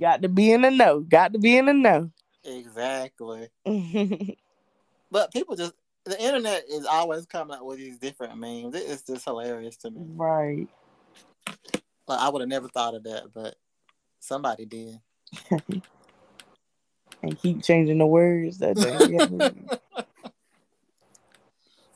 Got 0.00 0.22
to 0.22 0.28
be 0.28 0.50
in 0.52 0.62
the 0.62 0.70
know. 0.70 1.00
Got 1.00 1.32
to 1.32 1.38
be 1.38 1.56
in 1.56 1.66
the 1.66 1.72
know. 1.72 2.10
exactly. 2.44 3.48
But 5.08 5.32
people 5.32 5.54
just 5.54 5.72
the 6.04 6.20
internet 6.20 6.64
is 6.68 6.84
always 6.84 7.26
coming 7.26 7.56
up 7.56 7.64
with 7.64 7.78
these 7.78 7.96
different 7.96 8.38
memes. 8.38 8.74
It's 8.74 9.02
just 9.02 9.24
hilarious 9.24 9.76
to 9.78 9.90
me. 9.90 10.00
right. 10.16 10.68
Like 12.08 12.20
I 12.20 12.28
would 12.28 12.40
have 12.40 12.48
never 12.48 12.68
thought 12.68 12.94
of 12.94 13.04
that, 13.04 13.32
but 13.32 13.54
somebody 14.20 14.66
did. 14.66 15.00
And 17.22 17.38
keep 17.40 17.62
changing 17.62 17.98
the 17.98 18.06
words. 18.06 18.58
That. 18.58 18.76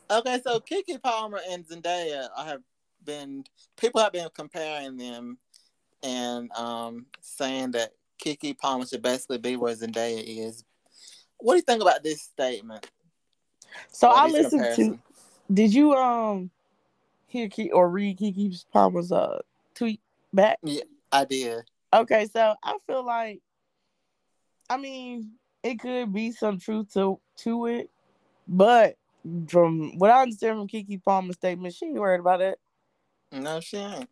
Okay, 0.09 0.41
so 0.43 0.59
Keke 0.59 1.01
Palmer 1.01 1.39
and 1.49 1.65
Zendaya 1.65 2.27
have 2.35 2.61
been 3.05 3.43
people 3.77 4.01
have 4.01 4.13
been 4.13 4.29
comparing 4.33 4.97
them 4.97 5.37
and 6.03 6.51
um 6.53 7.05
saying 7.21 7.71
that 7.71 7.91
Keke 8.23 8.57
Palmer 8.57 8.85
should 8.85 9.01
basically 9.01 9.39
be 9.39 9.55
where 9.55 9.75
Zendaya 9.75 10.23
is. 10.23 10.63
What 11.37 11.53
do 11.53 11.57
you 11.57 11.63
think 11.63 11.81
about 11.81 12.03
this 12.03 12.21
statement? 12.21 12.89
So 13.91 14.09
I 14.09 14.27
listened 14.27 14.75
to. 14.75 14.99
Did 15.51 15.73
you 15.73 15.93
um 15.93 16.49
hear 17.27 17.47
Keke 17.47 17.71
or 17.73 17.89
read 17.89 18.19
Keke 18.19 18.63
Palmer's 18.71 19.11
uh 19.11 19.39
tweet 19.75 19.99
back? 20.33 20.59
Yeah, 20.63 20.83
I 21.11 21.25
did. 21.25 21.63
Okay, 21.93 22.27
so 22.31 22.55
I 22.63 22.77
feel 22.87 23.05
like, 23.05 23.41
I 24.69 24.77
mean, 24.77 25.31
it 25.61 25.79
could 25.79 26.13
be 26.13 26.31
some 26.31 26.59
truth 26.59 26.93
to 26.93 27.19
to 27.37 27.65
it, 27.65 27.89
but 28.47 28.97
from 29.47 29.97
what 29.97 30.09
I 30.09 30.21
understand 30.21 30.57
from 30.57 30.67
Keke 30.67 31.03
Palmer's 31.03 31.35
statement, 31.35 31.73
she 31.73 31.87
ain't 31.87 31.95
worried 31.95 32.21
about 32.21 32.41
it. 32.41 32.59
No, 33.31 33.59
she 33.59 33.77
ain't. 33.77 34.09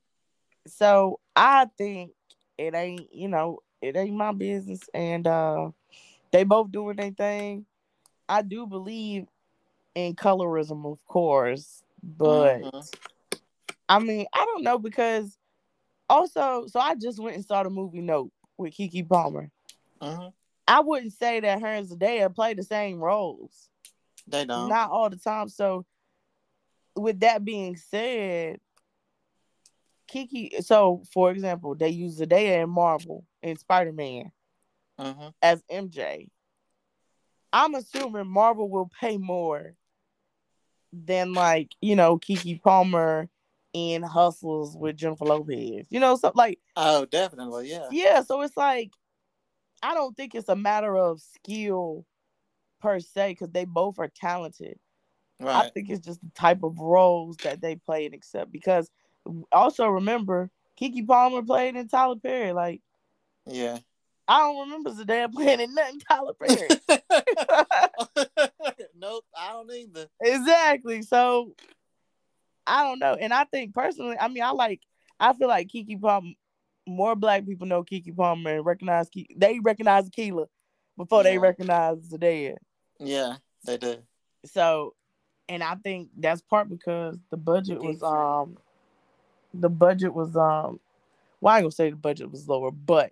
So 0.67 1.19
I 1.35 1.67
think 1.77 2.11
it 2.57 2.75
ain't, 2.75 3.13
you 3.13 3.27
know, 3.27 3.59
it 3.81 3.95
ain't 3.95 4.15
my 4.15 4.31
business, 4.31 4.81
and 4.93 5.25
uh 5.27 5.71
they 6.31 6.43
both 6.43 6.71
doing 6.71 6.97
their 6.97 7.11
thing. 7.11 7.65
I 8.27 8.41
do 8.43 8.67
believe 8.67 9.27
in 9.95 10.15
colorism, 10.15 10.85
of 10.91 11.03
course, 11.05 11.83
but 12.03 12.59
Mhm. 12.61 12.95
I 13.87 13.99
mean, 13.99 14.27
I 14.33 14.45
don't 14.45 14.63
know 14.63 14.77
because 14.77 15.35
also, 16.09 16.67
so 16.67 16.79
I 16.79 16.95
just 16.95 17.19
went 17.19 17.35
and 17.35 17.45
saw 17.45 17.63
the 17.63 17.69
movie 17.69 18.01
Nope 18.01 18.31
with 18.57 18.73
Keke 18.73 19.07
Palmer. 19.07 19.51
Mhm. 20.01 20.33
I 20.67 20.79
wouldn't 20.81 21.13
say 21.13 21.39
that 21.39 21.61
her 21.61 21.67
and 21.67 21.87
Zendaya 21.87 22.33
play 22.33 22.53
the 22.53 22.63
same 22.63 22.99
roles. 22.99 23.69
They 24.27 24.45
don't. 24.45 24.67
Not 24.67 24.91
all 24.91 25.09
the 25.09 25.17
time. 25.17 25.49
So, 25.49 25.85
with 26.95 27.21
that 27.21 27.43
being 27.43 27.75
said, 27.75 28.59
Keke. 30.13 30.63
So, 30.63 31.03
for 31.13 31.31
example, 31.31 31.75
they 31.75 31.89
use 31.89 32.19
Zendaya 32.19 32.63
in 32.63 32.69
Marvel 32.69 33.25
in 33.41 33.57
Spider 33.57 33.93
Man 33.93 34.31
Mhm. 34.99 35.33
as 35.41 35.63
MJ. 35.69 36.29
I'm 37.51 37.75
assuming 37.75 38.27
Marvel 38.27 38.69
will 38.69 38.89
pay 38.99 39.17
more 39.17 39.75
than 40.91 41.33
like 41.33 41.71
you 41.81 41.95
know 41.95 42.17
Keke 42.17 42.61
Palmer 42.61 43.29
in 43.73 44.01
Hustlers 44.01 44.75
with 44.75 44.97
Jennifer 44.97 45.25
Lopez. 45.25 45.87
You 45.89 45.99
know, 45.99 46.15
something 46.15 46.37
like 46.37 46.59
Oh, 46.75 47.05
definitely, 47.05 47.69
yeah. 47.69 47.87
yeah. 47.91 48.21
So 48.21 48.41
it's 48.41 48.57
like 48.57 48.91
I 49.81 49.93
don't 49.93 50.15
think 50.15 50.35
it's 50.35 50.49
a 50.49 50.55
matter 50.55 50.95
of 50.97 51.21
skill 51.21 52.05
per 52.81 52.99
se 52.99 53.31
because 53.31 53.49
they 53.51 53.65
both 53.65 53.99
are 53.99 54.09
talented. 54.09 54.79
I 55.41 55.69
think 55.69 55.89
it's 55.89 56.05
just 56.05 56.21
the 56.21 56.31
type 56.35 56.63
of 56.63 56.77
roles 56.79 57.37
that 57.37 57.61
they 57.61 57.75
play 57.75 58.05
and 58.05 58.13
accept. 58.13 58.51
Because 58.51 58.89
also 59.51 59.87
remember, 59.87 60.49
Keke 60.79 61.05
Palmer 61.07 61.41
played 61.41 61.75
in 61.75 61.87
Tyler 61.87 62.15
Perry. 62.15 62.53
Like 62.53 62.81
Yeah. 63.45 63.79
I 64.27 64.39
don't 64.39 64.59
remember 64.59 64.91
Zendaya 64.91 65.31
playing 65.33 65.59
in 65.59 65.73
nothing 65.73 65.99
Tyler 66.01 66.33
Perry. 66.33 66.67
nope, 68.95 69.25
I 69.35 69.51
don't 69.53 69.71
either. 69.71 70.07
exactly. 70.21 71.01
So 71.01 71.55
I 72.67 72.83
don't 72.83 72.99
know. 72.99 73.15
And 73.15 73.33
I 73.33 73.45
think 73.45 73.73
personally, 73.73 74.15
I 74.19 74.27
mean, 74.27 74.43
I 74.43 74.51
like. 74.51 74.81
I 75.19 75.33
feel 75.33 75.47
like 75.47 75.67
Keke 75.67 75.99
Palmer. 75.99 76.31
More 76.87 77.15
black 77.15 77.45
people 77.45 77.67
know 77.67 77.83
Keke 77.83 78.15
Palmer 78.15 78.55
and 78.57 78.65
recognize 78.65 79.09
Keke. 79.09 79.27
They 79.37 79.59
recognize 79.59 80.09
Keela 80.09 80.45
before 80.97 81.23
they 81.23 81.33
Yeah. 81.33 81.39
recognize 81.41 81.97
Zendaya. 82.09 82.55
Yeah, 82.99 83.35
they 83.65 83.77
do. 83.77 83.97
So, 84.45 84.95
and 85.47 85.61
I 85.63 85.75
think 85.75 86.09
that's 86.17 86.41
part 86.41 86.69
because 86.69 87.17
the 87.29 87.37
budget 87.37 87.81
was 87.83 88.01
um, 88.01 88.57
the 89.53 89.69
budget 89.69 90.13
was 90.13 90.35
um, 90.35 90.79
well, 91.41 91.53
I 91.53 91.57
ain't 91.57 91.63
gonna 91.63 91.71
say 91.71 91.89
the 91.89 91.95
budget 91.95 92.31
was 92.31 92.47
lower, 92.47 92.71
but 92.71 93.11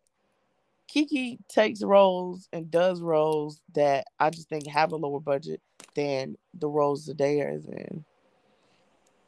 Keke 0.94 1.38
takes 1.50 1.82
roles 1.82 2.48
and 2.54 2.72
does 2.72 3.02
roles 3.02 3.62
that 3.74 4.08
I 4.20 4.30
just 4.30 4.50
think 4.50 4.68
have 4.68 4.92
a 4.92 4.96
lower 4.96 5.20
budget 5.20 5.62
than 5.96 6.38
the 6.54 6.68
roles 6.68 7.08
Zendaya 7.08 7.56
is 7.56 7.66
in. 7.66 8.06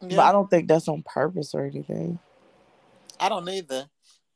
Yeah, 0.01 0.17
But 0.17 0.25
I 0.25 0.31
don't 0.31 0.49
think 0.49 0.67
that's 0.67 0.87
on 0.87 1.03
purpose 1.03 1.53
or 1.53 1.65
anything. 1.65 2.19
I 3.19 3.27
don't 3.27 3.47
either. 3.49 3.87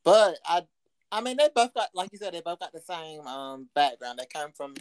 But 0.03 0.37
I, 0.45 0.63
I 1.11 1.21
mean, 1.21 1.37
they 1.37 1.49
both 1.55 1.73
got, 1.73 1.89
like 1.93 2.09
you 2.11 2.17
said, 2.17 2.33
they 2.33 2.41
both 2.41 2.59
got 2.59 2.73
the 2.73 2.81
same 2.81 3.21
um 3.21 3.69
background. 3.73 4.19
They 4.19 4.25
came 4.25 4.51
from, 4.53 4.73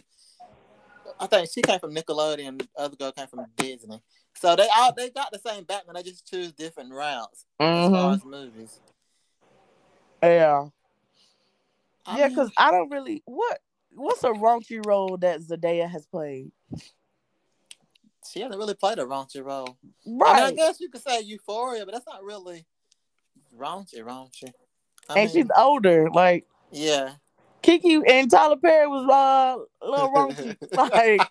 I 1.19 1.27
think 1.27 1.49
she 1.53 1.61
came 1.61 1.79
from 1.79 1.93
Nickelodeon. 1.93 2.59
The 2.59 2.67
other 2.77 2.95
girl 2.95 3.11
came 3.11 3.27
from 3.27 3.45
Disney. 3.55 4.01
So 4.35 4.55
they 4.55 4.67
all 4.75 4.93
they 4.93 5.09
got 5.09 5.31
the 5.31 5.39
same 5.39 5.63
Batman. 5.63 5.95
They 5.95 6.03
just 6.03 6.27
choose 6.29 6.51
different 6.51 6.91
routes 6.91 7.45
as 7.59 7.89
far 7.91 8.11
Mhm. 8.11 8.15
as 8.15 8.25
movies. 8.25 8.79
Yeah, 10.21 10.69
I 12.05 12.17
yeah, 12.17 12.27
because 12.29 12.51
I 12.57 12.71
don't 12.71 12.89
really 12.89 13.21
what 13.25 13.59
what's 13.95 14.23
a 14.23 14.29
raunchy 14.29 14.83
role 14.85 15.17
that 15.17 15.41
Zendaya 15.41 15.89
has 15.89 16.05
played. 16.05 16.51
she 18.31 18.39
hasn't 18.39 18.57
really 18.57 18.73
played 18.73 18.99
a 18.99 19.03
raunchy 19.05 19.43
role. 19.43 19.77
I 20.05 20.33
mean, 20.33 20.43
I 20.43 20.51
guess 20.51 20.79
you 20.79 20.89
could 20.89 21.03
say 21.03 21.21
Euphoria, 21.21 21.85
but 21.85 21.93
that's 21.93 22.07
not 22.07 22.23
really 22.23 22.65
raunchy, 23.55 23.99
raunchy. 24.01 24.53
I 25.09 25.19
and 25.19 25.23
mean, 25.23 25.29
she's 25.29 25.51
older. 25.57 26.09
Like 26.09 26.45
yeah. 26.71 27.15
Keke 27.63 28.01
and 28.07 28.29
Tyler 28.29 28.57
Perry 28.57 28.87
was 28.87 29.07
uh, 29.09 29.85
a 29.85 29.89
little 29.89 30.11
raunchy. 30.11 30.57
like 30.77 31.29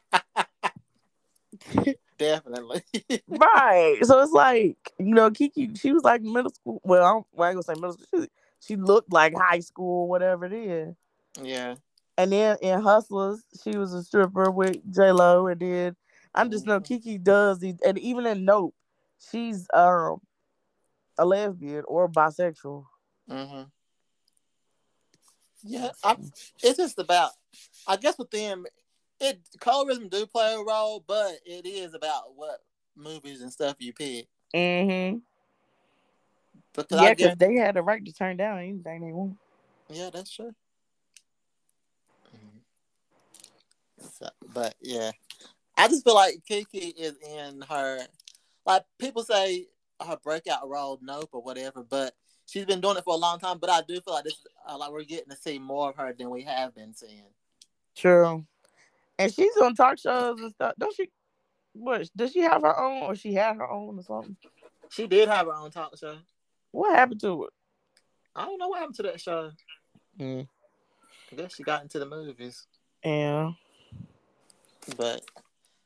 Definitely. 2.19 2.83
right. 3.29 3.99
So 4.03 4.21
it's 4.23 4.33
like, 4.33 4.77
you 4.99 5.15
know, 5.15 5.31
Keke, 5.31 5.79
she 5.79 5.93
was 5.93 6.05
like 6.05 6.23
middle 6.23 6.51
school. 6.53 6.81
Well, 6.85 7.05
I, 7.05 7.11
don't, 7.13 7.27
well, 7.33 7.47
I 7.47 7.51
ain't 7.51 7.57
gonna 7.57 7.63
say 7.77 7.81
middle 7.81 7.93
school. 7.99 8.23
She, 8.23 8.29
she 8.61 8.77
looked 8.77 9.13
like 9.13 9.35
high 9.37 9.61
school, 9.61 10.09
whatever 10.09 10.45
it 10.47 10.53
is. 10.53 10.95
yeah. 11.43 11.75
And 12.19 12.31
then 12.31 12.59
in 12.63 12.81
Hustlers, 12.81 13.43
she 13.65 13.77
was 13.77 13.93
a 13.95 14.03
stripper 14.03 14.51
with 14.51 14.77
J 14.93 15.13
Lo. 15.13 15.47
And 15.49 15.61
then 15.61 15.97
I 16.35 16.47
just 16.47 16.67
know 16.67 16.79
Mhm. 16.81 16.87
Keke 17.03 17.23
does 17.23 17.59
these, 17.59 17.81
and 17.85 17.99
even 17.99 18.27
in 18.27 18.45
Nope, 18.45 18.75
she's 19.31 19.67
um 19.75 20.21
a 21.19 21.25
lesbian 21.25 21.85
or 21.89 22.09
bisexual. 22.09 22.85
hmm 23.29 23.63
Yeah, 25.63 25.91
I, 26.03 26.17
it's 26.63 26.79
just 26.79 26.99
about. 26.99 27.31
I 27.87 27.97
guess 27.97 28.19
with 28.19 28.31
them, 28.31 28.65
it 29.21 29.41
colorism 29.59 30.11
do 30.11 30.27
play 30.27 30.55
a 30.55 30.63
role, 30.63 31.05
but 31.07 31.39
it 31.45 31.67
is 31.67 31.95
about 31.95 32.35
what 32.35 32.61
movies 32.97 33.41
and 33.41 33.53
stuff 33.53 33.77
you 33.79 33.93
pick. 33.93 34.27
Mm-hmm. 34.55 35.19
Because 36.75 37.03
yeah, 37.03 37.15
because 37.15 37.37
they 37.37 37.55
had 37.55 37.75
the 37.75 37.83
right 37.83 38.05
to 38.05 38.13
turn 38.13 38.37
down 38.37 38.59
anything 38.59 39.01
they 39.01 39.13
want. 39.13 39.37
yeah, 39.89 40.11
that's 40.13 40.31
true. 40.31 40.55
Mhm. 42.35 42.61
So, 44.19 44.29
but 44.53 44.75
yeah, 44.81 45.11
I 45.77 45.89
just 45.89 46.05
feel 46.05 46.15
like 46.15 46.43
Keke 46.49 46.95
is 46.97 47.17
in 47.19 47.63
her. 47.69 48.01
Like 48.65 48.85
people 48.99 49.23
say, 49.23 49.67
her 50.07 50.19
breakout 50.23 50.69
role, 50.69 50.99
Nope 51.03 51.31
or 51.33 51.43
whatever, 51.43 51.83
but 51.83 52.15
she's 52.47 52.65
been 52.65 52.81
doing 52.81 52.97
it 52.97 53.05
for 53.05 53.15
a 53.15 53.19
long 53.19 53.39
time. 53.39 53.59
But 53.59 53.71
I 53.71 53.83
do 53.87 54.01
feel 54.01 54.15
like 54.15 54.25
this, 54.25 54.45
uh, 54.69 54.79
like 54.79 54.91
we're 54.91 55.05
getting 55.05 55.31
to 55.31 55.37
see 55.37 55.59
more 55.59 55.91
of 55.91 55.97
her 55.97 56.13
than 56.13 56.31
we 56.31 56.43
have 56.43 56.75
been 56.75 56.95
seeing. 56.95 57.25
True. 57.97 58.45
And 59.19 59.33
she's 59.33 59.57
on 59.59 59.75
talk 59.75 59.99
shows 59.99 60.41
and 60.41 60.53
stuff. 60.53 60.75
Don't 60.79 60.95
she? 60.95 61.11
What 61.75 62.09
does 62.17 62.33
she 62.33 62.41
have 62.41 62.63
her 62.63 62.79
own, 62.79 63.03
or 63.03 63.15
she 63.15 63.33
had 63.35 63.57
her 63.57 63.71
own, 63.71 63.99
or 63.99 64.03
something? 64.03 64.37
She 64.91 65.07
did 65.07 65.29
have 65.29 65.47
her 65.47 65.55
own 65.55 65.71
talk 65.71 65.97
show. 65.99 66.17
What 66.71 66.97
happened 66.97 67.21
to 67.21 67.45
it? 67.45 67.51
I 68.35 68.45
don't 68.45 68.59
know 68.59 68.69
what 68.69 68.81
happened 68.81 68.97
to 68.97 69.03
that 69.05 69.21
show. 69.21 69.53
Mm. 70.19 70.47
I 71.31 71.37
guess 71.37 71.55
she 71.55 71.63
got 71.63 71.83
into 71.83 71.99
the 71.99 72.07
movies. 72.07 72.67
Yeah. 73.05 73.53
But 74.97 75.23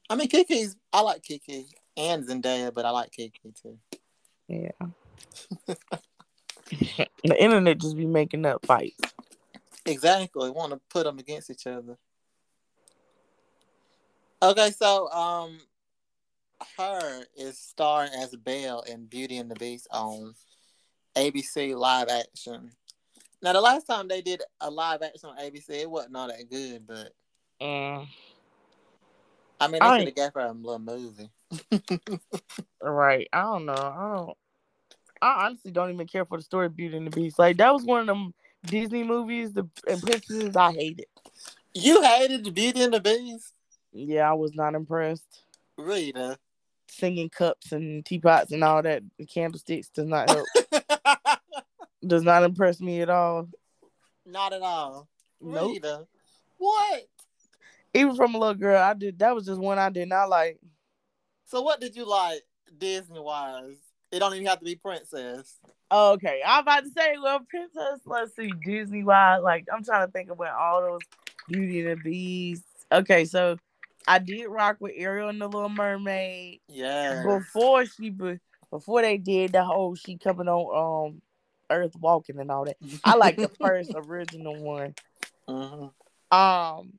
I 0.09 0.17
mean, 0.17 0.29
Keke's. 0.29 0.77
I 0.93 1.03
like 1.03 1.23
Keke 1.23 1.67
and 1.97 2.27
Zendaya, 2.27 2.73
but 2.73 2.85
I 2.85 2.91
like 2.91 3.11
Keke 3.11 3.33
too. 3.61 3.79
Yeah. 4.49 4.71
the 7.25 7.43
internet 7.43 7.79
just 7.79 7.97
be 7.97 8.07
making 8.07 8.47
up 8.47 8.65
fights. 8.67 9.13
Exactly. 9.85 10.51
Want 10.51 10.73
to 10.73 10.81
put 10.91 11.05
them 11.05 11.19
against 11.19 11.51
each 11.51 11.67
other. 11.67 11.97
Okay, 14.43 14.71
so 14.71 15.11
um, 15.11 15.59
H.E.R. 16.63 17.23
is 17.37 17.59
starring 17.59 18.11
as 18.13 18.35
Belle 18.37 18.83
in 18.83 19.07
Beauty 19.07 19.39
and 19.39 19.51
the 19.51 19.55
Beast 19.55 19.89
on 19.91 20.35
ABC 21.17 21.75
live 21.77 22.09
action. 22.09 22.73
Now, 23.43 23.53
the 23.53 23.61
last 23.61 23.85
time 23.85 24.09
they 24.09 24.23
did 24.23 24.43
a 24.61 24.71
live 24.71 25.03
action 25.03 25.31
on 25.31 25.39
ABC, 25.39 25.71
it 25.71 25.91
wasn't 25.91 26.17
all 26.17 26.29
that 26.29 26.51
good, 26.51 26.87
but 26.87 27.13
Mm. 27.61 28.07
I 29.61 29.69
mean, 29.69 29.81
they 29.81 29.87
I 29.87 29.99
should 29.99 30.09
have 30.09 30.15
gave 30.15 30.35
her 30.35 30.41
a 30.41 30.53
little 30.53 30.79
movie. 30.79 31.31
Right. 32.83 33.29
I 33.33 33.43
don't 33.43 33.67
know. 33.67 33.73
I 33.73 34.15
don't. 34.17 34.37
I 35.23 35.47
honestly 35.47 35.71
don't 35.71 35.93
even 35.93 36.07
care 36.07 36.25
for 36.25 36.37
the 36.37 36.45
story 36.45 36.67
of 36.67 36.77
Beauty 36.77 36.97
and 36.97 37.07
the 37.07 37.11
Beast. 37.11 37.39
Like 37.39 37.57
that 37.57 37.73
was 37.73 37.85
one 37.85 38.01
of 38.01 38.07
them 38.07 38.35
Disney 38.65 39.03
movies, 39.03 39.53
the 39.53 39.69
and 39.89 40.03
princesses 40.03 40.57
I 40.57 40.73
hated. 40.73 41.07
You 41.75 42.03
hated 42.03 42.45
the 42.45 42.51
Beauty 42.51 42.83
and 42.83 42.93
the 42.95 43.01
Beast, 43.01 43.53
Yeah, 43.93 44.31
I 44.31 44.35
was 44.35 44.55
not 44.55 44.75
impressed. 44.75 45.43
Rita. 45.77 46.39
Singing 46.89 47.29
cups 47.29 47.73
and 47.73 48.05
teapots 48.05 48.53
and 48.53 48.63
all 48.63 48.83
that, 48.83 49.03
the 49.19 49.27
candlesticks 49.27 49.89
does 49.89 50.07
not 50.07 50.31
help. 50.31 50.47
does 52.07 52.23
not 52.23 52.45
impress 52.45 52.81
me 52.81 53.01
at 53.01 53.11
all. 53.11 53.49
Not 54.25 54.53
at 54.53 54.63
all. 54.63 55.09
Nope. 55.41 55.73
Rita. 55.73 56.07
What? 56.59 57.09
Even 57.95 58.17
from 58.17 58.35
a 58.35 58.39
little 58.39 58.55
girl, 58.55 58.83
I 58.83 58.95
did 58.95 59.19
that 59.19 59.35
was 59.35 59.47
just 59.47 59.61
one 59.61 59.79
I 59.79 59.91
did 59.91 60.09
not 60.09 60.29
like. 60.29 60.59
So 61.47 61.63
what 61.63 61.81
did 61.81 61.97
you 61.97 62.09
like 62.09 62.43
Disney 62.79 63.21
wise? 63.21 63.77
It 64.13 64.19
don't 64.21 64.35
even 64.35 64.47
have 64.47 64.59
to 64.59 64.65
be 64.65 64.77
princess. 64.77 65.59
Okay, 65.91 66.41
I'm 66.45 66.63
about 66.63 66.85
to 66.85 66.91
say, 66.91 67.15
well, 67.23 67.41
princess. 67.49 68.01
Let's 68.05 68.35
see, 68.35 68.53
Disney 68.65 69.05
wise. 69.05 69.41
Like 69.43 69.67
I'm 69.73 69.85
trying 69.85 70.07
to 70.07 70.13
think 70.13 70.31
of 70.31 70.39
when 70.39 70.51
all 70.51 70.81
those 70.83 71.01
Beauty 71.49 71.81
and 71.81 71.91
the 71.91 71.97
Beast. 72.03 72.65
Okay, 72.91 73.25
so 73.25 73.57
I 74.09 74.19
did 74.19 74.47
rock 74.49 74.77
with 74.81 74.93
Ariel 74.97 75.29
and 75.29 75.41
the 75.41 75.49
Little 75.49 75.69
Mermaid 75.69 76.61
Yeah. 76.69 77.23
before 77.23 77.87
she 77.87 78.11
be, 78.11 78.39
before 78.71 79.03
they 79.03 79.19
did 79.19 79.53
the 79.53 79.65
whole 79.65 79.95
she 79.95 80.17
coming 80.17 80.49
on 80.49 81.11
um 81.15 81.23
Earth 81.71 81.95
walking 82.01 82.39
and 82.39 82.51
all 82.51 82.65
that. 82.65 82.77
I 83.05 83.15
like 83.17 83.37
the 83.37 83.51
first 83.61 83.91
original 83.95 84.57
one. 84.57 84.95
Mhm. 85.49 85.93
Um, 86.33 86.93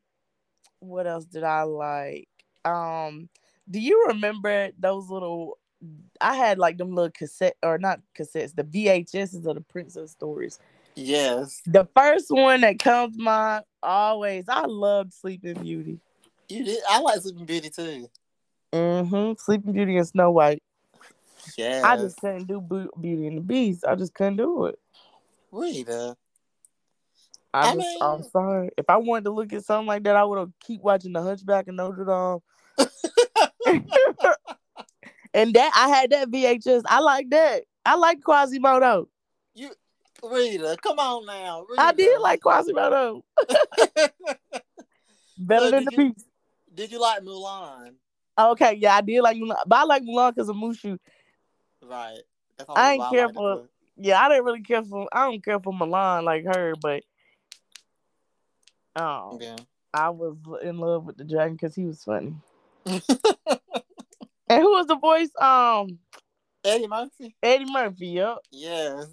what 0.80 1.08
else 1.08 1.26
did 1.26 1.44
I 1.44 1.64
like? 1.64 2.30
Um, 2.64 3.30
do 3.70 3.80
you 3.80 4.06
remember 4.08 4.72
those 4.80 5.10
little? 5.10 5.58
I 6.20 6.36
had 6.36 6.58
like 6.58 6.78
them 6.78 6.96
little 6.96 7.12
cassette 7.12 7.56
or 7.62 7.78
not 7.78 8.00
cassettes, 8.18 8.56
the 8.56 8.64
VHSs 8.64 9.46
of 9.46 9.56
the 9.56 9.62
princess 9.62 10.12
stories. 10.12 10.60
Yes. 10.96 11.62
The 11.68 11.88
first 11.96 12.26
one 12.30 12.62
that 12.62 12.80
comes 12.80 13.16
to 13.16 13.22
mind 13.22 13.64
always. 13.84 14.46
I 14.50 14.66
loved 14.66 15.14
Sleeping 15.14 15.62
Beauty. 15.62 16.00
You 16.50 16.64
did. 16.64 16.80
I 16.90 17.00
like 17.02 17.22
Sleeping 17.22 17.46
Beauty 17.46 17.70
too. 17.70 18.10
Mm-hmm. 18.74 19.34
Sleeping 19.38 19.74
Beauty 19.74 19.98
and 19.98 20.08
Snow 20.08 20.32
White. 20.32 20.64
Yes. 21.56 21.84
I 21.84 21.98
just 21.98 22.20
couldn't 22.20 22.48
do 22.48 22.60
Beauty 23.00 23.28
and 23.28 23.38
the 23.38 23.42
Beast. 23.42 23.86
I 23.88 23.94
just 23.96 24.14
couldn't 24.14 24.38
do 24.38 24.66
it. 24.66 24.80
Rita. 25.52 26.18
I, 27.54 27.60
I 27.60 27.64
just, 27.66 27.78
mean- 27.78 27.98
I'm 28.02 28.24
sorry. 28.24 28.70
If 28.78 28.86
I 28.90 28.98
wanted 28.98 29.26
to 29.26 29.32
look 29.32 29.54
at 29.54 29.66
something 29.66 29.88
like 29.88 30.04
that, 30.04 30.16
I 30.16 30.24
would 30.24 30.40
have 30.40 30.52
keep 30.66 30.82
watching 30.82 31.14
The 31.14 31.22
Hunchback 31.22 31.68
of 31.68 31.76
Notre 31.76 32.06
Dame. 32.06 32.88
and 35.34 35.54
that 35.54 35.72
I 35.76 35.90
had 35.90 36.10
that 36.12 36.30
VHS. 36.30 36.84
I 36.86 37.00
like 37.00 37.30
that. 37.32 37.64
I 37.86 37.96
like 37.96 38.22
Quasimodo. 38.22 39.08
You, 39.56 39.72
Rita. 40.24 40.78
Come 40.82 41.00
on 41.00 41.26
now. 41.26 41.66
Rita. 41.70 41.82
I 41.82 41.92
did 41.94 42.20
like 42.20 42.42
Quasimodo 42.42 43.24
better 45.38 45.66
So 45.66 45.72
than 45.72 45.86
the 45.86 45.92
you- 45.92 46.14
Beast. 46.14 46.26
did 46.74 46.92
you 46.92 47.00
like 47.02 47.22
Mulan? 47.24 47.94
Okay, 48.40 48.76
yeah, 48.76 48.96
I 48.96 49.02
did 49.02 49.22
like 49.22 49.38
Mulan, 49.38 49.56
but 49.66 49.78
I 49.80 49.84
like 49.84 50.04
Mulan 50.04 50.36
because 50.36 50.50
of 50.50 50.56
Mushu. 50.56 50.98
Right. 51.84 52.20
I 52.76 52.94
ain't 52.94 53.04
care 53.12 53.30
for- 53.30 53.68
Yeah, 53.98 54.20
I 54.22 54.30
didn't 54.30 54.46
really 54.46 54.62
care 54.62 54.84
for. 54.84 55.08
I 55.12 55.26
don't 55.30 55.44
care 55.44 55.60
for 55.60 55.74
Mulan 55.74 56.24
like 56.24 56.46
her, 56.46 56.74
but 56.82 57.04
um, 58.96 59.38
Yeah. 59.42 59.56
I 59.94 60.10
was 60.10 60.36
in 60.62 60.78
love 60.78 61.06
with 61.06 61.18
the 61.18 61.24
dragon 61.24 61.54
because 61.56 61.74
he 61.76 61.86
was 61.86 62.04
funny. 62.04 62.36
And 64.50 64.62
who 64.64 64.72
was 64.72 64.88
the 64.88 64.96
voice? 64.96 65.30
Um, 65.38 66.00
Eddie 66.64 66.88
Murphy. 66.88 67.36
Eddie 67.44 67.66
Murphy. 67.70 68.08
Yup, 68.08 68.40
Yes. 68.50 69.08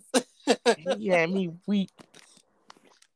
he 0.79 1.09
had 1.09 1.29
me 1.31 1.51
weak. 1.67 1.91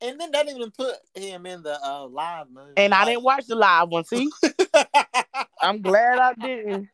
and 0.00 0.18
then 0.20 0.32
they 0.32 0.42
didn't 0.42 0.56
even 0.56 0.72
put 0.72 0.96
him 1.14 1.46
in 1.46 1.62
the 1.62 1.78
uh, 1.80 2.06
live 2.08 2.50
movie. 2.50 2.72
And 2.76 2.92
I 2.92 3.04
didn't 3.04 3.22
watch 3.22 3.46
the 3.46 3.54
live 3.54 3.88
one. 3.90 4.04
See, 4.04 4.28
I'm 5.62 5.80
glad 5.80 6.18
I 6.18 6.34
didn't. 6.34 6.88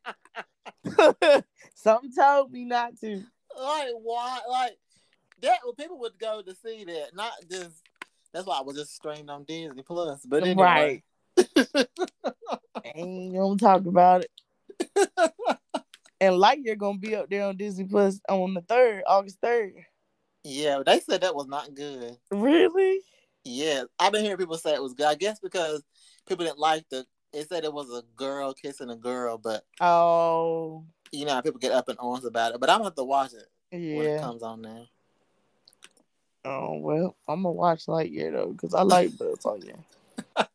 Something 1.75 2.13
told 2.13 2.53
me 2.53 2.67
not 2.67 2.99
to. 3.01 3.23
like 3.59 3.89
why? 4.03 4.41
Like 4.49 4.77
that? 5.41 5.59
People 5.79 5.99
would 6.01 6.19
go 6.19 6.43
to 6.43 6.55
see 6.55 6.85
that, 6.85 7.15
not 7.15 7.33
just. 7.51 7.83
That's 8.33 8.47
why 8.47 8.59
I 8.59 8.63
was 8.63 8.77
just 8.77 8.95
streamed 8.95 9.31
on 9.31 9.45
Disney 9.45 9.83
Plus. 9.83 10.21
But 10.27 10.43
anyway, 10.43 10.63
Right. 10.63 11.05
Ain't 12.85 13.35
gonna 13.35 13.57
talk 13.59 13.87
about 13.87 14.25
it. 14.25 14.31
and 16.21 16.35
Lightyear 16.35 16.79
gonna 16.79 16.99
be 16.99 17.15
up 17.15 17.29
there 17.31 17.45
on 17.45 17.57
Disney 17.57 17.85
Plus 17.85 18.21
on 18.29 18.55
the 18.55 18.61
third, 18.63 19.03
August 19.07 19.39
third. 19.41 19.75
yeah, 20.45 20.83
they 20.85 21.01
said 21.01 21.23
that 21.23 21.35
was 21.35 21.47
not 21.47 21.75
good. 21.75 22.17
Really? 22.31 23.01
Yeah, 23.45 23.85
I've 23.99 24.13
been 24.13 24.23
hearing 24.25 24.39
people 24.39 24.57
say 24.57 24.75
it 24.75 24.83
was 24.83 24.95
good. 24.95 25.07
I 25.07 25.15
guess 25.15 25.39
because 25.41 25.83
people 26.27 26.45
didn't 26.45 26.59
like 26.59 26.85
the. 26.91 27.07
They 27.33 27.43
said 27.45 27.65
it 27.65 27.73
was 27.73 27.91
a 27.91 28.03
girl 28.17 28.55
kissing 28.55 28.91
a 28.91 28.97
girl, 28.97 29.39
but 29.39 29.65
Oh, 29.81 30.85
you 31.11 31.25
know 31.27 31.33
how 31.35 31.41
people 31.41 31.59
get 31.59 31.73
up 31.73 31.89
in 31.89 31.97
arms 31.99 32.25
about 32.25 32.55
it. 32.55 32.61
But 32.61 32.71
I'm 32.71 32.77
gonna 32.79 32.87
have 32.87 32.95
to 32.95 33.05
watch 33.05 33.33
it 33.33 33.49
when 33.97 34.07
it 34.07 34.21
comes 34.21 34.43
on 34.43 34.63
now. 34.63 34.87
Oh 36.45 36.79
well, 36.79 37.17
I'm 37.27 37.43
gonna 37.43 37.53
watch 37.53 37.87
Lightyear 37.87 38.33
though 38.33 38.53
because 38.53 38.75
I 38.75 38.83
like 38.83 39.17
Buzz 39.19 39.39
Lightyear. 39.39 39.83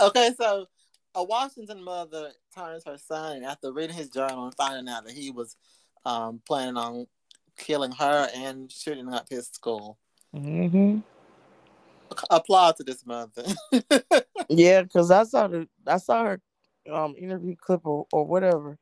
Okay, 0.00 0.30
so 0.38 0.66
a 1.14 1.24
Washington 1.24 1.82
mother 1.82 2.32
turns 2.54 2.84
her 2.84 2.98
son 2.98 3.44
after 3.44 3.72
reading 3.72 3.96
his 3.96 4.10
journal 4.10 4.44
and 4.44 4.54
finding 4.54 4.92
out 4.92 5.04
that 5.04 5.14
he 5.14 5.30
was 5.30 5.56
um, 6.04 6.40
planning 6.46 6.76
on 6.76 7.06
killing 7.56 7.92
her 7.92 8.28
and 8.34 8.70
shooting 8.70 9.12
up 9.12 9.26
his 9.28 9.48
school. 9.48 9.98
Mm-hmm. 10.34 10.98
Applaud 12.30 12.76
to 12.76 12.84
this 12.84 13.04
mother. 13.04 13.44
Yeah, 14.48 14.82
because 14.82 15.10
I 15.10 15.24
saw 15.24 15.48
the 15.48 15.68
I 15.86 15.98
saw 15.98 16.24
her 16.24 16.40
um 16.90 17.14
interview 17.18 17.56
clip 17.56 17.80
or, 17.84 18.06
or 18.12 18.24
whatever, 18.24 18.78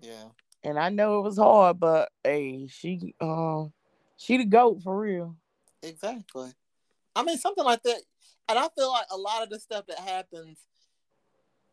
yeah. 0.00 0.24
and 0.64 0.78
I 0.78 0.88
know 0.88 1.20
it 1.20 1.22
was 1.22 1.38
hard, 1.38 1.78
but 1.78 2.10
hey, 2.24 2.66
she 2.66 3.14
um 3.20 3.72
she 4.16 4.36
the 4.36 4.44
goat 4.44 4.82
for 4.82 4.98
real. 4.98 5.36
Exactly. 5.82 6.50
I 7.14 7.22
mean, 7.22 7.38
something 7.38 7.64
like 7.64 7.82
that. 7.84 8.02
And 8.50 8.58
I 8.58 8.68
feel 8.76 8.90
like 8.90 9.06
a 9.12 9.16
lot 9.16 9.44
of 9.44 9.48
the 9.48 9.60
stuff 9.60 9.86
that 9.86 10.00
happens, 10.00 10.58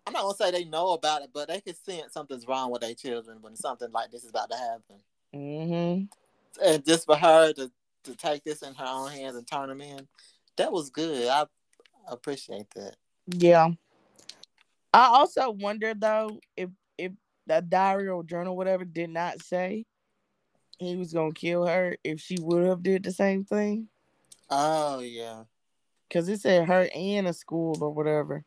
I'm 0.06 0.13
not 0.13 0.22
gonna 0.22 0.36
say 0.36 0.52
they 0.52 0.63
know 0.63 0.92
about 0.92 1.24
it, 1.24 1.32
but 1.34 1.48
they 1.48 1.60
can 1.60 1.74
sense 1.74 2.13
something's 2.13 2.48
wrong 2.48 2.70
with 2.72 2.82
their 2.82 2.94
children 2.94 3.40
when 3.42 3.56
something 3.56 3.92
like 3.92 4.12
this 4.12 4.24
is 4.24 4.30
about 4.30 4.52
to 4.52 4.58
happen. 4.58 4.96
Mm-hmm. 5.36 6.63
And 6.63 6.86
just 6.86 7.08
for 7.08 7.16
her 7.16 7.52
to, 7.54 7.72
to 8.04 8.16
take 8.16 8.44
this 8.44 8.62
in 8.62 8.76
her 8.76 8.86
own 8.86 9.10
hands 9.10 9.36
and 9.36 9.48
turn 9.48 9.70
them 9.70 9.82
in, 9.82 10.08
that 10.58 10.72
was 10.72 10.92
good. 10.92 11.28
I 11.28 11.46
appreciate 12.08 12.70
that. 12.76 12.96
Yeah. 13.26 13.70
I 14.94 15.06
also 15.08 15.50
wonder 15.50 15.96
though 15.96 16.40
if 16.56 16.70
if 17.00 17.12
that 17.48 17.72
diary 17.72 18.10
or 18.10 18.24
journal 18.24 18.56
whatever 18.56 18.86
did 18.86 19.10
not 19.10 19.42
say 19.42 19.88
he 20.78 20.96
was 20.96 21.12
gonna 21.12 21.34
kill 21.34 21.66
her 21.66 21.98
if 22.04 22.22
she 22.22 22.38
would 22.40 22.68
have 22.68 22.84
did 22.84 23.02
the 23.02 23.12
same 23.12 23.46
thing. 23.46 23.88
Oh 24.52 25.00
yeah. 25.00 25.44
Cause 26.12 26.30
it 26.30 26.39
said 26.39 26.67
her 26.67 26.89
and 26.96 27.28
a 27.28 27.34
school 27.34 27.78
or 27.82 27.89
whatever. 27.89 28.43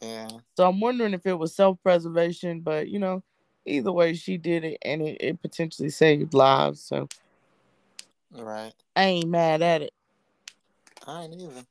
Yeah. 0.00 0.28
So 0.56 0.68
I'm 0.68 0.80
wondering 0.80 1.14
if 1.14 1.26
it 1.26 1.38
was 1.38 1.54
self 1.54 1.82
preservation, 1.82 2.60
but 2.60 2.88
you 2.88 2.98
know, 2.98 3.22
either 3.66 3.92
way 3.92 4.14
she 4.14 4.36
did 4.36 4.64
it 4.64 4.78
and 4.82 5.02
it, 5.02 5.16
it 5.20 5.42
potentially 5.42 5.90
saved 5.90 6.34
lives. 6.34 6.80
So 6.80 7.08
Right. 8.30 8.72
I 8.96 9.04
ain't 9.04 9.28
mad 9.28 9.62
at 9.62 9.82
it. 9.82 9.92
I 11.06 11.24
ain't 11.24 11.40
either. 11.40 11.64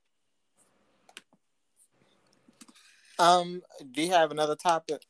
Um, 3.20 3.62
do 3.92 4.02
you 4.02 4.12
have 4.12 4.32
another 4.32 4.56
topic? 4.56 5.02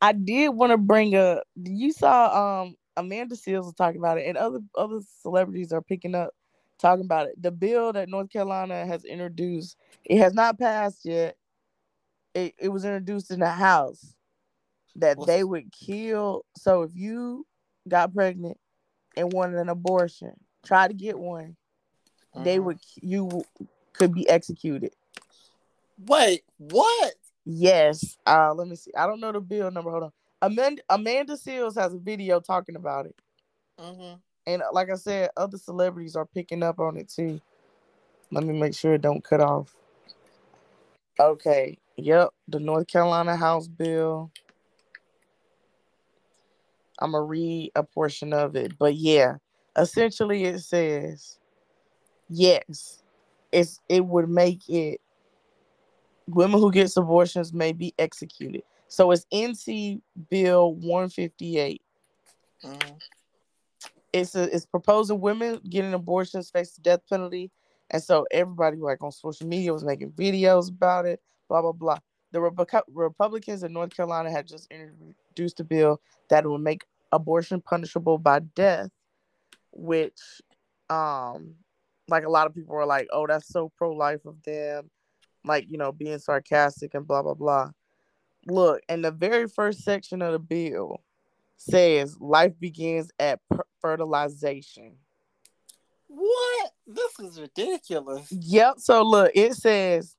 I 0.00 0.12
did 0.12 0.48
want 0.50 0.72
to 0.72 0.78
bring 0.78 1.14
a 1.14 1.42
you 1.56 1.92
saw 1.92 2.62
um 2.62 2.76
Amanda 2.96 3.36
Seales 3.36 3.64
was 3.64 3.74
talking 3.74 4.00
about 4.00 4.18
it 4.18 4.26
and 4.26 4.36
other 4.36 4.60
other 4.76 5.00
celebrities 5.22 5.72
are 5.72 5.80
picking 5.80 6.14
up 6.14 6.34
talking 6.82 7.04
about 7.04 7.28
it. 7.28 7.40
The 7.40 7.50
bill 7.50 7.92
that 7.94 8.08
North 8.10 8.30
Carolina 8.30 8.84
has 8.84 9.04
introduced, 9.04 9.76
it 10.04 10.18
has 10.18 10.34
not 10.34 10.58
passed 10.58 11.04
yet. 11.04 11.36
It, 12.34 12.54
it 12.58 12.68
was 12.68 12.84
introduced 12.84 13.30
in 13.30 13.40
the 13.40 13.48
House 13.48 14.14
that 14.96 15.16
they 15.26 15.44
would 15.44 15.72
kill. 15.72 16.44
So 16.56 16.82
if 16.82 16.90
you 16.94 17.46
got 17.88 18.12
pregnant 18.14 18.58
and 19.16 19.32
wanted 19.32 19.58
an 19.58 19.68
abortion, 19.68 20.32
try 20.64 20.88
to 20.88 20.94
get 20.94 21.18
one, 21.18 21.56
they 22.34 22.58
Mhm. 22.58 22.64
would 22.64 22.80
you 23.00 23.44
could 23.92 24.12
be 24.14 24.28
executed. 24.28 24.94
Wait, 26.06 26.44
what? 26.58 27.14
Yes. 27.44 28.16
Uh 28.26 28.54
let 28.54 28.68
me 28.68 28.76
see. 28.76 28.92
I 28.96 29.06
don't 29.06 29.20
know 29.20 29.32
the 29.32 29.40
bill 29.40 29.70
number. 29.70 29.90
Hold 29.90 30.04
on. 30.04 30.12
Amanda 30.40 30.82
Amanda 30.88 31.34
Seales 31.34 31.76
has 31.76 31.94
a 31.94 31.98
video 31.98 32.40
talking 32.40 32.76
about 32.76 33.06
it. 33.06 33.14
Mm-hmm. 33.78 34.14
And 34.46 34.62
uh, 34.62 34.66
like 34.72 34.90
I 34.90 34.96
said, 34.96 35.30
other 35.36 35.58
celebrities 35.58 36.16
are 36.16 36.26
picking 36.26 36.62
up 36.62 36.80
on 36.80 36.96
it 36.96 37.08
too. 37.08 37.40
Let 38.30 38.44
me 38.44 38.58
make 38.58 38.74
sure 38.74 38.94
it 38.94 39.02
don't 39.02 39.22
cut 39.22 39.40
off. 39.40 39.74
Okay. 41.20 41.78
Yep. 41.96 42.30
The 42.48 42.60
North 42.60 42.86
Carolina 42.86 43.36
House 43.36 43.68
bill. 43.68 44.30
I'm 46.98 47.12
gonna 47.12 47.24
read 47.24 47.72
a 47.74 47.82
portion 47.82 48.32
of 48.32 48.54
it, 48.54 48.78
but 48.78 48.94
yeah, 48.94 49.36
essentially 49.76 50.44
it 50.44 50.60
says, 50.60 51.38
yes, 52.28 53.02
it's 53.50 53.80
it 53.88 54.04
would 54.04 54.28
make 54.28 54.68
it 54.68 55.00
women 56.28 56.60
who 56.60 56.70
get 56.70 56.96
abortions 56.96 57.52
may 57.52 57.72
be 57.72 57.92
executed. 57.98 58.62
So 58.86 59.10
it's 59.10 59.26
NC 59.32 60.00
Bill 60.30 60.74
158 60.74 61.82
Mm-hmm. 62.64 62.94
It's 64.12 64.34
a, 64.34 64.54
it's 64.54 64.66
proposing 64.66 65.20
women 65.20 65.60
getting 65.68 65.94
abortions 65.94 66.50
face 66.50 66.72
the 66.72 66.82
death 66.82 67.00
penalty, 67.08 67.50
and 67.90 68.02
so 68.02 68.26
everybody 68.30 68.76
like 68.76 69.02
on 69.02 69.12
social 69.12 69.46
media 69.46 69.72
was 69.72 69.84
making 69.84 70.10
videos 70.12 70.70
about 70.70 71.06
it. 71.06 71.20
Blah 71.48 71.62
blah 71.62 71.72
blah. 71.72 71.98
The 72.32 72.38
Repu- 72.38 72.82
Republicans 72.88 73.62
in 73.62 73.72
North 73.72 73.94
Carolina 73.94 74.30
had 74.30 74.46
just 74.46 74.70
introduced 74.70 75.60
a 75.60 75.64
bill 75.64 76.00
that 76.30 76.46
would 76.46 76.60
make 76.62 76.84
abortion 77.12 77.60
punishable 77.60 78.16
by 78.16 78.40
death, 78.40 78.88
which, 79.70 80.18
um, 80.88 81.54
like 82.08 82.24
a 82.24 82.30
lot 82.30 82.46
of 82.46 82.54
people 82.54 82.74
are 82.76 82.86
like, 82.86 83.08
"Oh, 83.12 83.26
that's 83.26 83.48
so 83.48 83.70
pro 83.76 83.92
life 83.92 84.24
of 84.24 84.42
them," 84.44 84.90
like 85.44 85.66
you 85.70 85.78
know, 85.78 85.92
being 85.92 86.18
sarcastic 86.18 86.94
and 86.94 87.06
blah 87.06 87.22
blah 87.22 87.34
blah. 87.34 87.70
Look, 88.46 88.82
in 88.88 89.02
the 89.02 89.10
very 89.12 89.46
first 89.46 89.80
section 89.84 90.20
of 90.20 90.32
the 90.32 90.38
bill 90.38 91.00
says 91.56 92.20
life 92.20 92.58
begins 92.58 93.10
at 93.18 93.40
per- 93.48 93.64
fertilization. 93.82 94.94
What? 96.08 96.70
This 96.86 97.18
is 97.20 97.40
ridiculous. 97.40 98.30
Yep. 98.30 98.76
So 98.78 99.02
look, 99.02 99.32
it 99.34 99.54
says 99.54 100.16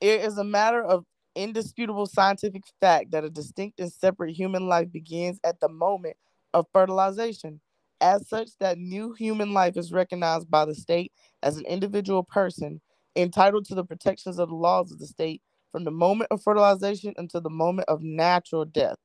it 0.00 0.22
is 0.22 0.38
a 0.38 0.44
matter 0.44 0.82
of 0.82 1.04
indisputable 1.34 2.06
scientific 2.06 2.62
fact 2.80 3.12
that 3.12 3.24
a 3.24 3.30
distinct 3.30 3.80
and 3.80 3.92
separate 3.92 4.36
human 4.36 4.68
life 4.68 4.90
begins 4.92 5.38
at 5.44 5.60
the 5.60 5.68
moment 5.68 6.16
of 6.52 6.66
fertilization. 6.72 7.60
As 8.00 8.28
such, 8.28 8.48
that 8.58 8.78
new 8.78 9.12
human 9.12 9.52
life 9.52 9.76
is 9.76 9.92
recognized 9.92 10.50
by 10.50 10.64
the 10.64 10.74
state 10.74 11.12
as 11.42 11.56
an 11.56 11.64
individual 11.66 12.24
person 12.24 12.80
entitled 13.14 13.64
to 13.66 13.74
the 13.74 13.84
protections 13.84 14.38
of 14.38 14.48
the 14.48 14.54
laws 14.54 14.90
of 14.90 14.98
the 14.98 15.06
state 15.06 15.40
from 15.70 15.84
the 15.84 15.90
moment 15.90 16.28
of 16.30 16.42
fertilization 16.42 17.14
until 17.16 17.40
the 17.40 17.50
moment 17.50 17.88
of 17.88 18.02
natural 18.02 18.64
death. 18.64 18.96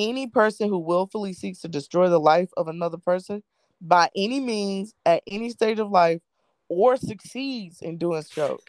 Any 0.00 0.28
person 0.28 0.70
who 0.70 0.78
willfully 0.78 1.34
seeks 1.34 1.60
to 1.60 1.68
destroy 1.68 2.08
the 2.08 2.18
life 2.18 2.48
of 2.56 2.68
another 2.68 2.96
person 2.96 3.42
by 3.82 4.08
any 4.16 4.40
means 4.40 4.94
at 5.04 5.22
any 5.26 5.50
stage 5.50 5.78
of 5.78 5.90
life 5.90 6.22
or 6.70 6.96
succeeds 6.96 7.82
in 7.82 7.98
doing 7.98 8.22
so 8.22 8.60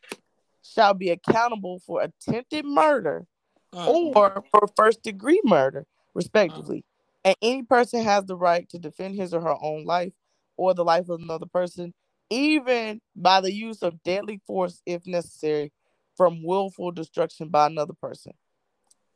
shall 0.61 0.93
be 0.93 1.09
accountable 1.09 1.79
for 1.79 2.01
attempted 2.01 2.65
murder 2.65 3.25
Mm-mm. 3.73 4.13
or 4.13 4.43
for 4.51 4.67
first 4.75 5.03
degree 5.03 5.39
murder, 5.45 5.85
respectively. 6.13 6.79
Mm. 6.79 6.83
And 7.23 7.35
any 7.41 7.63
person 7.63 8.03
has 8.03 8.25
the 8.25 8.35
right 8.35 8.67
to 8.67 8.77
defend 8.77 9.15
his 9.15 9.33
or 9.33 9.39
her 9.39 9.55
own 9.61 9.85
life 9.85 10.11
or 10.57 10.73
the 10.73 10.83
life 10.83 11.07
of 11.07 11.21
another 11.21 11.45
person, 11.45 11.93
even 12.29 12.99
by 13.15 13.39
the 13.39 13.53
use 13.53 13.81
of 13.83 14.03
deadly 14.03 14.41
force 14.45 14.81
if 14.85 15.07
necessary, 15.07 15.71
from 16.17 16.43
willful 16.43 16.91
destruction 16.91 17.47
by 17.47 17.67
another 17.67 17.93
person. 17.93 18.33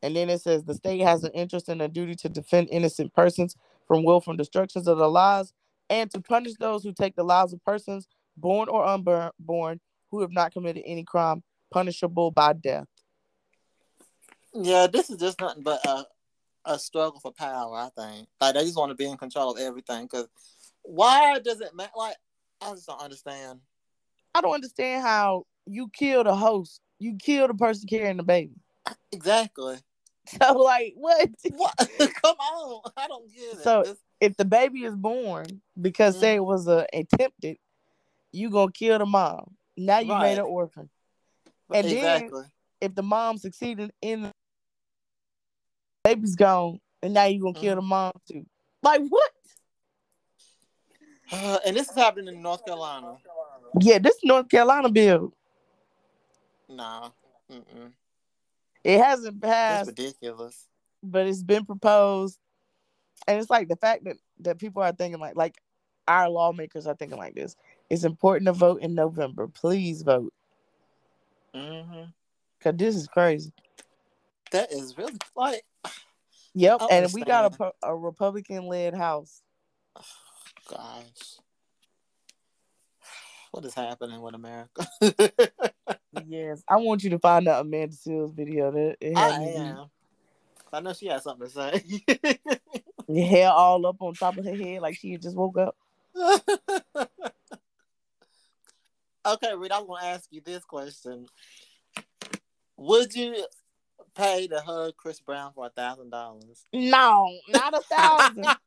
And 0.05 0.15
then 0.15 0.29
it 0.29 0.39
says 0.39 0.63
the 0.63 0.75
state 0.75 1.01
has 1.01 1.23
an 1.23 1.31
interest 1.31 1.67
and 1.67 1.81
a 1.81 1.87
duty 1.87 2.13
to 2.17 2.29
defend 2.29 2.69
innocent 2.69 3.11
persons 3.15 3.55
from 3.87 4.03
willful 4.03 4.35
destructions 4.35 4.87
of 4.87 4.99
their 4.99 5.07
lives 5.07 5.51
and 5.89 6.11
to 6.11 6.21
punish 6.21 6.53
those 6.59 6.83
who 6.83 6.93
take 6.93 7.15
the 7.15 7.23
lives 7.23 7.53
of 7.53 7.65
persons 7.65 8.07
born 8.37 8.69
or 8.69 8.85
unborn 8.85 9.79
who 10.11 10.21
have 10.21 10.29
not 10.31 10.51
committed 10.51 10.83
any 10.85 11.03
crime 11.03 11.41
punishable 11.73 12.29
by 12.29 12.53
death. 12.53 12.85
Yeah, 14.53 14.85
this 14.85 15.09
is 15.09 15.17
just 15.17 15.41
nothing 15.41 15.63
but 15.63 15.83
a 15.87 16.05
a 16.65 16.77
struggle 16.77 17.19
for 17.19 17.31
power. 17.31 17.75
I 17.75 17.89
think 17.99 18.27
like 18.39 18.53
they 18.53 18.61
just 18.61 18.77
want 18.77 18.91
to 18.91 18.95
be 18.95 19.05
in 19.05 19.17
control 19.17 19.53
of 19.53 19.57
everything. 19.57 20.03
Because 20.03 20.27
why 20.83 21.39
does 21.39 21.61
it 21.61 21.73
matter? 21.75 21.89
Like 21.95 22.17
I 22.61 22.73
just 22.73 22.85
don't 22.85 23.01
understand. 23.01 23.59
I 24.35 24.41
don't 24.41 24.53
understand 24.53 25.01
how 25.01 25.47
you 25.65 25.89
kill 25.91 26.23
the 26.23 26.35
host, 26.35 26.79
you 26.99 27.17
kill 27.19 27.47
the 27.47 27.55
person 27.55 27.87
carrying 27.87 28.17
the 28.17 28.23
baby. 28.23 28.53
Exactly. 29.11 29.77
So 30.41 30.53
like 30.53 30.93
what? 30.95 31.29
What? 31.51 31.75
Come 32.21 32.35
on, 32.35 32.91
I 32.97 33.07
don't 33.07 33.31
get 33.33 33.53
it. 33.53 33.63
So- 33.63 33.95
If 34.21 34.37
the 34.37 34.45
baby 34.45 34.83
is 34.83 34.95
born 34.95 35.61
because 35.79 36.19
say 36.19 36.35
it 36.35 36.37
mm-hmm. 36.37 36.45
was 36.45 36.67
a 36.67 36.87
attempted, 36.93 37.57
you 38.31 38.49
gonna 38.49 38.71
kill 38.71 38.97
the 38.97 39.05
mom. 39.05 39.55
Now 39.77 39.99
you 39.99 40.15
made 40.17 40.37
an 40.37 40.45
orphan. 40.45 40.89
And 41.73 41.87
then- 41.87 42.31
If 42.81 42.95
the 42.95 43.03
mom 43.03 43.37
succeeded 43.37 43.91
in 44.01 44.31
baby's 46.03 46.35
gone, 46.35 46.79
and 47.01 47.13
now 47.13 47.25
you 47.25 47.41
gonna 47.41 47.53
kill 47.53 47.71
mm-hmm. 47.71 47.75
the 47.75 47.81
mom 47.81 48.13
too. 48.27 48.45
Like 48.83 49.01
what? 49.07 49.31
Uh, 51.31 51.57
and 51.65 51.75
this 51.75 51.89
is 51.89 51.95
happening 51.95 52.35
in 52.35 52.41
North 52.41 52.65
Carolina. 52.65 53.17
Yeah, 53.81 53.99
this 53.99 54.17
North 54.23 54.47
Carolina 54.49 54.89
bill. 54.89 55.33
Nah. 56.69 57.09
Mm-mm. 57.51 57.91
It 58.85 59.01
hasn't 59.01 59.41
passed, 59.41 59.87
ridiculous. 59.87 60.67
but 61.01 61.25
it's 61.25 61.41
been 61.41 61.65
proposed. 61.65 62.37
And 63.27 63.39
it's 63.39 63.49
like 63.49 63.67
the 63.67 63.75
fact 63.75 64.03
that, 64.03 64.17
that 64.41 64.59
people 64.59 64.83
are 64.83 64.91
thinking 64.91 65.19
like 65.19 65.35
like 65.35 65.59
our 66.07 66.29
lawmakers 66.29 66.85
are 66.85 66.93
thinking 66.95 67.17
like 67.17 67.33
this. 67.33 67.55
It's 67.89 68.03
important 68.03 68.45
to 68.45 68.53
vote 68.53 68.81
in 68.81 68.93
November. 68.93 69.47
Please 69.47 70.03
vote. 70.03 70.31
Mm-hmm. 71.55 72.03
Cause 72.61 72.73
this 72.75 72.95
is 72.95 73.07
crazy. 73.07 73.51
That 74.51 74.71
is 74.71 74.95
really 74.99 75.17
like, 75.35 75.63
Yep. 76.53 76.81
And 76.91 77.11
we 77.11 77.23
got 77.23 77.59
a, 77.59 77.71
a 77.81 77.95
Republican 77.95 78.67
led 78.67 78.93
house. 78.93 79.41
Oh, 79.95 80.03
gosh, 80.69 81.39
what 83.49 83.65
is 83.65 83.73
happening 83.73 84.21
with 84.21 84.35
America? 84.35 84.87
yes. 86.27 86.63
I 86.67 86.77
want 86.77 87.03
you 87.03 87.09
to 87.11 87.19
find 87.19 87.47
out 87.47 87.61
Amanda 87.65 87.95
Seales 87.95 88.33
video. 88.33 88.71
That 88.71 88.97
it 89.01 89.15
had 89.15 89.41
I 89.41 89.45
me- 89.45 89.55
am. 89.55 89.85
I 90.73 90.79
know 90.81 90.93
she 90.93 91.07
has 91.07 91.23
something 91.23 91.47
to 91.47 91.53
say. 91.53 91.83
your 93.07 93.25
hair 93.25 93.49
all 93.49 93.85
up 93.85 94.01
on 94.01 94.13
top 94.13 94.37
of 94.37 94.45
her 94.45 94.55
head 94.55 94.81
like 94.81 94.97
she 94.97 95.13
had 95.13 95.21
just 95.21 95.35
woke 95.35 95.57
up. 95.57 95.75
okay, 99.25 99.55
Reed, 99.55 99.71
I'm 99.71 99.87
gonna 99.87 100.05
ask 100.05 100.27
you 100.31 100.41
this 100.41 100.63
question: 100.65 101.27
Would 102.77 103.15
you 103.15 103.45
pay 104.15 104.47
to 104.47 104.59
hug 104.59 104.97
Chris 104.97 105.19
Brown 105.19 105.51
for 105.53 105.65
a 105.67 105.69
thousand 105.69 106.09
dollars? 106.09 106.65
No, 106.73 107.31
not 107.49 107.73
a 107.73 107.81
thousand. 107.81 108.45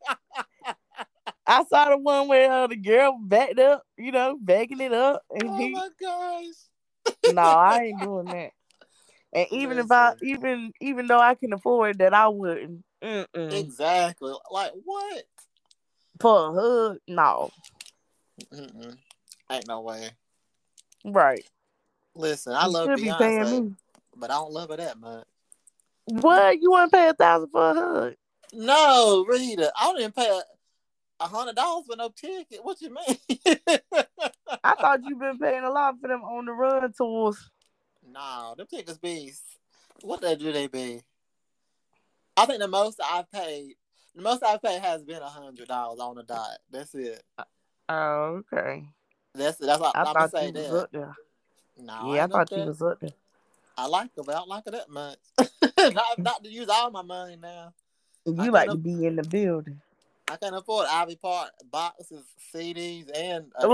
I 1.46 1.64
saw 1.64 1.88
the 1.88 1.96
one 1.96 2.28
where 2.28 2.52
uh, 2.52 2.66
the 2.66 2.76
girl 2.76 3.18
backed 3.22 3.58
up, 3.58 3.82
you 3.96 4.12
know, 4.12 4.36
backing 4.38 4.80
it 4.80 4.92
up, 4.92 5.22
and 5.30 5.48
Oh 5.48 5.56
he. 5.56 5.70
my 5.72 5.88
gosh! 5.98 6.54
No, 7.34 7.42
I 7.42 7.84
ain't 7.84 8.00
doing 8.00 8.26
that. 8.26 8.50
And 9.32 9.46
even 9.52 9.78
if 9.78 9.90
I, 9.90 10.12
even 10.22 10.72
even 10.80 11.06
though 11.06 11.20
I 11.20 11.34
can 11.34 11.52
afford 11.52 11.98
that, 11.98 12.14
I 12.14 12.28
wouldn't. 12.28 12.84
Mm-mm. 13.02 13.52
Exactly. 13.52 14.34
Like 14.50 14.72
what? 14.84 15.24
For 16.20 16.48
a 16.48 16.52
hood, 16.52 16.98
no. 17.06 17.50
Mm-mm. 18.52 18.96
Ain't 19.50 19.68
no 19.68 19.80
way. 19.80 20.10
Right. 21.04 21.44
Listen, 22.14 22.54
I 22.54 22.66
You 22.66 22.72
love 22.72 22.88
should 22.88 22.96
be 22.96 23.12
paying 23.18 23.42
Beyonce, 23.42 23.64
me. 23.64 23.74
but 24.16 24.30
I 24.30 24.34
don't 24.34 24.52
love 24.52 24.70
her 24.70 24.76
that 24.76 24.98
much. 24.98 25.24
What? 26.06 26.60
You 26.60 26.70
want 26.70 26.90
to 26.90 26.96
pay 26.96 27.08
a 27.08 27.14
thousand 27.14 27.50
for 27.50 27.70
a 27.70 27.74
hood? 27.74 28.16
No, 28.52 29.24
Rita, 29.28 29.70
I 29.78 29.84
don't 29.84 30.00
even 30.00 30.12
pay 30.12 30.28
a, 30.28 30.42
a 31.20 31.26
hundred 31.26 31.56
dollars 31.56 31.86
for 31.86 31.96
no 31.96 32.10
ticket. 32.10 32.64
What 32.64 32.80
you 32.80 32.90
mean? 32.90 33.18
I 34.64 34.74
thought 34.80 35.00
you've 35.04 35.18
been 35.18 35.38
paying 35.38 35.64
a 35.64 35.70
lot 35.70 35.96
for 36.00 36.08
them 36.08 36.22
on 36.22 36.46
the 36.46 36.52
run 36.52 36.92
tours. 36.92 37.50
no, 38.08 38.54
them 38.56 38.66
tickets 38.66 38.98
be 38.98 39.32
what 40.02 40.20
they 40.20 40.36
do 40.36 40.52
they 40.52 40.66
be? 40.68 41.02
I 42.36 42.46
think 42.46 42.60
the 42.60 42.68
most 42.68 43.00
I've 43.04 43.30
paid, 43.32 43.74
the 44.14 44.22
most 44.22 44.44
I've 44.44 44.62
paid 44.62 44.80
has 44.80 45.02
been 45.02 45.22
a 45.22 45.28
hundred 45.28 45.66
dollars 45.68 45.98
on 45.98 46.16
the 46.16 46.22
dot. 46.22 46.58
That's 46.70 46.94
it. 46.94 47.22
Uh, 47.36 47.44
oh, 47.88 48.42
okay. 48.52 48.84
That's 49.34 49.58
that's 49.58 49.80
what 49.80 49.96
I 49.96 50.02
I'm 50.02 50.14
thought 50.14 50.30
say 50.30 50.46
you 50.46 50.52
was 50.52 50.68
that. 50.68 50.76
up 50.76 50.92
there. 50.92 51.16
No, 51.80 52.12
yeah, 52.14 52.20
I 52.20 52.22
ain't 52.22 52.32
thought 52.32 52.52
you 52.52 52.64
was 52.64 52.82
up 52.82 53.00
there. 53.00 53.10
I 53.76 53.86
like 53.86 54.10
her, 54.16 54.22
but 54.24 54.34
I 54.34 54.38
don't 54.38 54.48
like 54.48 54.64
her 54.64 54.70
that 54.72 54.90
much. 54.90 55.18
not, 55.94 56.18
not 56.18 56.44
to 56.44 56.50
use 56.50 56.68
all 56.68 56.90
my 56.90 57.02
money 57.02 57.36
now. 57.40 57.72
You 58.26 58.34
I 58.42 58.48
like 58.48 58.70
to 58.70 58.76
be 58.76 59.06
in 59.06 59.16
the 59.16 59.22
building. 59.22 59.80
I 60.30 60.36
can 60.36 60.54
afford 60.54 60.86
Ivy 60.90 61.16
Park 61.16 61.50
boxes, 61.70 62.24
CDs, 62.54 63.10
and. 63.14 63.52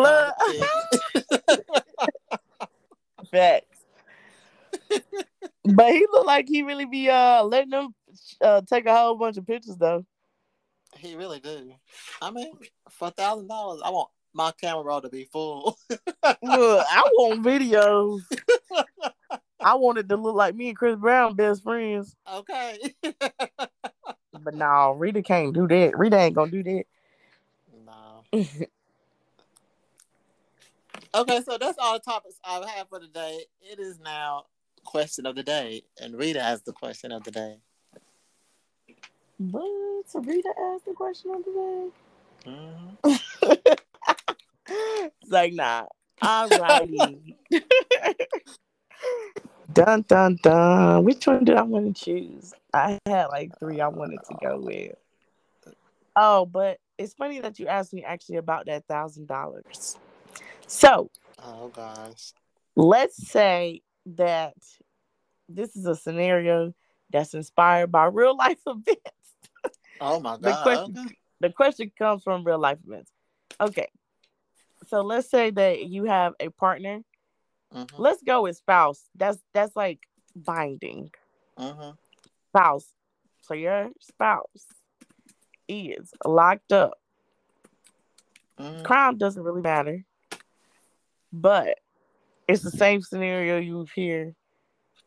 Facts. 3.30 3.84
but 5.64 5.92
he 5.92 6.06
looked 6.12 6.26
like 6.26 6.46
he 6.46 6.62
really 6.62 6.84
be 6.84 7.08
uh 7.08 7.42
letting 7.42 7.70
them 7.70 7.94
uh 8.40 8.60
take 8.62 8.86
a 8.86 8.94
whole 8.94 9.16
bunch 9.16 9.36
of 9.36 9.46
pictures 9.46 9.76
though. 9.76 10.04
he 10.98 11.16
really 11.16 11.40
do. 11.40 11.72
I 12.22 12.30
mean, 12.30 12.52
for 12.90 13.08
a 13.08 13.10
thousand 13.10 13.48
dollars, 13.48 13.80
I 13.84 13.90
want 13.90 14.10
my 14.34 14.52
camera 14.60 14.82
roll 14.84 15.00
to 15.00 15.08
be 15.08 15.24
full. 15.24 15.76
Look, 15.90 16.00
I 16.22 16.38
want 17.14 17.42
videos. 17.42 18.20
I 19.60 19.74
wanted 19.74 20.08
to 20.10 20.16
look 20.16 20.34
like 20.34 20.54
me 20.54 20.68
and 20.68 20.76
Chris 20.76 20.96
Brown 20.96 21.34
best 21.34 21.62
friends. 21.62 22.14
okay. 22.32 22.78
But 24.44 24.54
no, 24.54 24.92
Rita 24.92 25.22
can't 25.22 25.54
do 25.54 25.66
that. 25.66 25.96
Rita 25.98 26.18
ain't 26.18 26.34
gonna 26.34 26.50
do 26.50 26.62
that. 26.62 26.84
no. 27.86 28.24
Okay, 31.16 31.42
so 31.42 31.56
that's 31.58 31.78
all 31.78 31.92
the 31.94 32.00
topics 32.00 32.34
I 32.44 32.64
have 32.76 32.88
for 32.88 32.98
today. 32.98 33.44
It 33.60 33.78
is 33.78 34.00
now 34.00 34.46
question 34.84 35.26
of 35.26 35.36
the 35.36 35.44
day, 35.44 35.82
and 36.02 36.16
Rita 36.16 36.42
has 36.42 36.62
the 36.62 36.72
question 36.72 37.12
of 37.12 37.22
the 37.22 37.30
day. 37.30 37.58
But 39.38 39.62
so 40.06 40.18
Rita 40.20 40.52
asked 40.72 40.86
the 40.86 40.92
question 40.92 41.30
of 41.30 41.44
the 41.44 41.90
Mhm. 42.46 42.96
day. 43.04 43.58
it's 45.22 45.30
like, 45.30 45.52
nah. 45.52 45.86
Alrighty. 46.20 47.36
dun 49.74 50.04
dun 50.08 50.38
dun. 50.42 51.04
Which 51.04 51.26
one 51.26 51.44
did 51.44 51.56
I 51.56 51.62
want 51.62 51.96
to 51.96 52.04
choose? 52.04 52.54
I 52.72 52.98
had 53.06 53.26
like 53.26 53.58
three 53.58 53.80
I 53.80 53.88
wanted 53.88 54.20
to 54.28 54.34
go 54.40 54.54
uh, 54.54 54.58
with. 54.58 54.96
Oh, 56.16 56.46
but 56.46 56.78
it's 56.98 57.14
funny 57.14 57.40
that 57.40 57.58
you 57.58 57.66
asked 57.66 57.92
me 57.92 58.04
actually 58.04 58.36
about 58.36 58.66
that 58.66 58.86
thousand 58.86 59.26
dollars. 59.26 59.98
So 60.66 61.10
Oh 61.44 61.68
gosh. 61.68 62.32
let's 62.76 63.16
say 63.28 63.82
that 64.06 64.54
this 65.48 65.76
is 65.76 65.86
a 65.86 65.94
scenario 65.96 66.72
that's 67.10 67.34
inspired 67.34 67.92
by 67.92 68.06
real 68.06 68.36
life 68.36 68.60
events. 68.66 69.00
Oh 70.00 70.20
my 70.20 70.36
The 70.36 70.52
god. 70.52 70.62
question- 70.62 71.16
the 71.40 71.50
question 71.50 71.92
comes 71.98 72.22
from 72.22 72.44
real 72.44 72.58
life 72.58 72.78
events. 72.86 73.10
Okay. 73.60 73.88
So 74.86 75.02
let's 75.02 75.28
say 75.28 75.50
that 75.50 75.84
you 75.86 76.04
have 76.04 76.34
a 76.40 76.48
partner. 76.48 77.00
Mhm, 77.74 77.88
Let's 77.98 78.22
go 78.22 78.42
with 78.42 78.56
spouse. 78.56 79.08
That's 79.14 79.38
that's 79.52 79.74
like 79.76 80.00
binding. 80.36 81.10
mhm, 81.58 81.96
Spouse. 82.50 82.92
So 83.42 83.54
your 83.54 83.90
spouse 84.00 84.66
is 85.68 86.12
locked 86.24 86.72
up. 86.72 86.98
mhm. 88.58 88.84
Crime 88.84 89.18
doesn't 89.18 89.42
really 89.42 89.62
matter. 89.62 90.04
But 91.32 91.78
it's 92.46 92.62
the 92.62 92.70
same 92.70 93.00
scenario 93.02 93.58
you 93.58 93.86
hear 93.94 94.34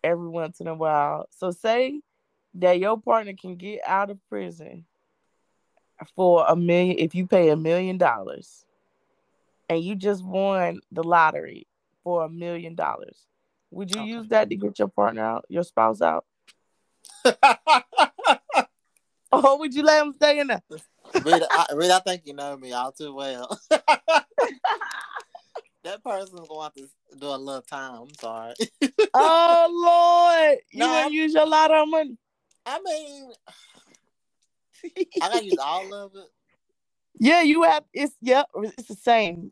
every 0.04 0.28
once 0.30 0.60
in 0.60 0.68
a 0.68 0.76
while. 0.76 1.28
So 1.32 1.52
say 1.52 2.02
that 2.56 2.80
your 2.80 3.00
partner 3.00 3.34
can 3.34 3.56
get 3.56 3.82
out 3.88 4.10
of 4.10 4.20
prison 4.30 4.86
for 6.16 6.46
a 6.48 6.56
million 6.56 6.98
if 7.00 7.16
you 7.16 7.26
pay 7.28 7.50
a 7.50 7.56
million 7.56 7.98
dollars 7.98 8.66
and 9.70 9.84
you 9.84 9.96
just 9.96 10.24
won 10.24 10.80
the 10.92 11.04
lottery 11.04 11.66
for 12.08 12.24
a 12.24 12.30
million 12.30 12.74
dollars. 12.74 13.26
Would 13.72 13.92
you 13.92 14.00
Okay. 14.00 14.08
use 14.08 14.30
that 14.30 14.50
to 14.50 14.56
get 14.56 14.80
your 14.80 14.88
partner 14.88 15.26
out, 15.26 15.44
your 15.50 15.64
spouse 15.64 16.02
out? 16.02 16.24
Or 19.30 19.60
would 19.60 19.74
you 19.74 19.84
let 19.84 20.06
him 20.06 20.14
stay 20.14 20.40
in 20.40 20.48
there? 20.48 20.62
Rita, 21.22 21.46
I, 21.52 21.66
Rita, 21.76 21.96
I 21.96 22.00
think 22.00 22.22
you 22.26 22.34
know 22.34 22.56
me 22.56 22.72
all 22.72 22.94
too 22.94 23.14
well. 23.14 23.60
that 23.70 24.26
person's 26.02 26.40
going 26.48 26.50
to 26.50 26.62
have 26.64 26.74
to 26.76 26.88
do 27.20 27.28
a 27.28 27.36
little 27.36 27.62
time. 27.62 28.04
I'm 28.04 28.14
sorry. 28.16 28.54
Oh 29.14 30.38
Lord. 30.40 30.60
You 30.72 30.80
No, 30.80 30.94
I'm- 30.94 31.12
use 31.12 31.34
your 31.34 31.46
lotto 31.46 31.86
money? 31.88 32.18
I 32.66 32.80
mean, 32.80 33.32
I 35.22 35.30
gotta 35.30 35.44
use 35.44 35.58
all 35.62 35.94
of 35.94 36.16
it. 36.16 36.30
Yeah, 37.20 37.42
you 37.42 37.64
have 37.64 37.84
it's 37.94 38.16
yeah, 38.22 38.44
it's 38.56 38.88
the 38.88 38.96
same. 38.96 39.52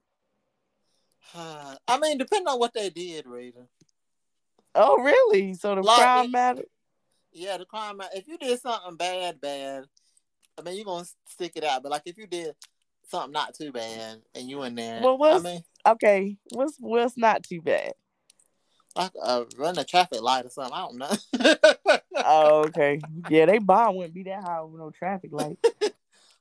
I 1.36 1.99
mean, 1.99 2.17
depending 2.17 2.47
on 2.47 2.59
what 2.59 2.73
they 2.73 2.89
did, 2.89 3.26
Rita. 3.26 3.67
Oh 4.76 5.01
really? 5.01 5.53
So 5.53 5.76
the 5.76 5.82
Like 5.82 5.95
crime 5.97 6.32
matter? 6.32 6.63
Yeah, 7.32 7.57
the 7.57 7.65
crime. 7.65 7.97
matter. 7.97 8.11
If 8.15 8.28
you 8.28 8.38
did 8.38 8.59
something 8.59 8.95
bad, 8.95 9.39
bad, 9.41 9.86
I 10.57 10.61
mean, 10.61 10.76
you're 10.76 10.86
gonna 10.86 11.05
stick 11.28 11.53
it 11.55 11.63
out. 11.63 11.84
But 11.84 11.91
like, 11.91 12.03
if 12.05 12.17
you 12.17 12.28
did 12.28 12.55
something 13.07 13.32
not 13.32 13.53
too 13.55 13.71
bad 13.71 14.21
and 14.34 14.49
you 14.49 14.63
in 14.63 14.76
there, 14.76 15.01
Well, 15.01 15.17
I 15.23 15.39
mean, 15.39 15.63
Okay, 15.88 16.38
what's 16.51 16.78
what's 16.80 17.17
not 17.17 17.43
too 17.43 17.61
bad? 17.61 17.93
like 18.95 19.11
uh, 19.21 19.43
run 19.57 19.78
a 19.78 19.84
traffic 19.84 20.21
light 20.21 20.45
or 20.45 20.49
something. 20.49 20.73
I 20.73 20.82
don't 20.82 20.97
know. 20.97 21.99
Oh, 22.28 22.63
okay. 22.67 23.01
Yeah, 23.30 23.45
they 23.45 23.57
bond 23.59 23.97
wouldn't 23.97 24.13
be 24.13 24.23
that 24.23 24.41
high 24.41 24.61
with 24.61 24.80
no 24.80 24.89
traffic 24.89 25.32
light. 25.34 25.59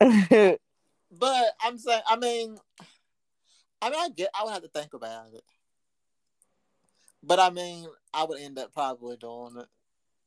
But 1.17 1.45
I'm 1.61 1.79
saying, 1.79 2.03
I 2.09 2.17
mean, 2.17 2.57
I 3.85 3.91
mean, 3.91 4.01
I 4.01 4.09
get, 4.09 4.31
I 4.35 4.45
would 4.45 4.53
have 4.55 4.63
to 4.63 4.69
think 4.69 4.95
about 4.95 5.27
it. 5.35 5.43
But 7.23 7.39
I 7.39 7.51
mean, 7.51 7.87
I 8.15 8.25
would 8.25 8.41
end 8.41 8.59
up 8.59 8.73
probably 8.73 9.17
doing 9.19 9.57
it. 9.59 9.67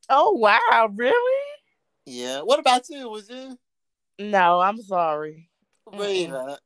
oh 0.10 0.34
wow, 0.34 0.89
really? 0.93 1.43
Yeah. 2.05 2.41
What 2.41 2.60
about 2.60 2.88
you? 2.89 3.10
Was 3.10 3.28
you 3.30 3.58
No, 4.20 4.60
I'm 4.62 4.80
sorry. 4.82 5.49
Mm-mm. 5.88 5.99
Rita? 5.99 6.60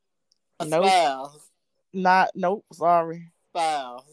A 0.59 0.65
Nope. 0.65 0.85
spouse, 0.85 1.49
Not 1.93 2.31
nope, 2.35 2.65
sorry. 2.73 3.31
spouse. 3.51 4.03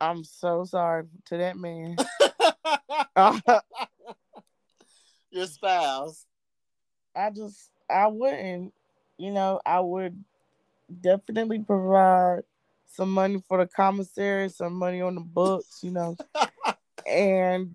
I'm 0.00 0.24
so 0.24 0.64
sorry 0.64 1.04
to 1.26 1.36
that 1.36 1.56
man. 1.58 1.96
Uh-huh. 3.14 3.60
Your 5.30 5.46
spouse. 5.46 6.24
I 7.14 7.28
just 7.30 7.70
I 7.90 8.06
wouldn't, 8.06 8.72
you 9.18 9.30
know, 9.32 9.60
I 9.66 9.80
would 9.80 10.24
definitely 11.00 11.60
provide 11.60 12.42
some 12.86 13.10
money 13.10 13.42
for 13.48 13.58
the 13.58 13.66
commissary, 13.66 14.48
some 14.48 14.74
money 14.74 15.00
on 15.00 15.14
the 15.14 15.20
books, 15.20 15.80
you 15.82 15.90
know, 15.90 16.16
and 17.06 17.74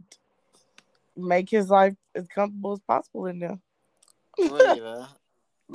make 1.16 1.50
his 1.50 1.70
life 1.70 1.96
as 2.14 2.28
comfortable 2.28 2.74
as 2.74 2.80
possible 2.82 3.26
in 3.26 3.40
there. 3.40 3.60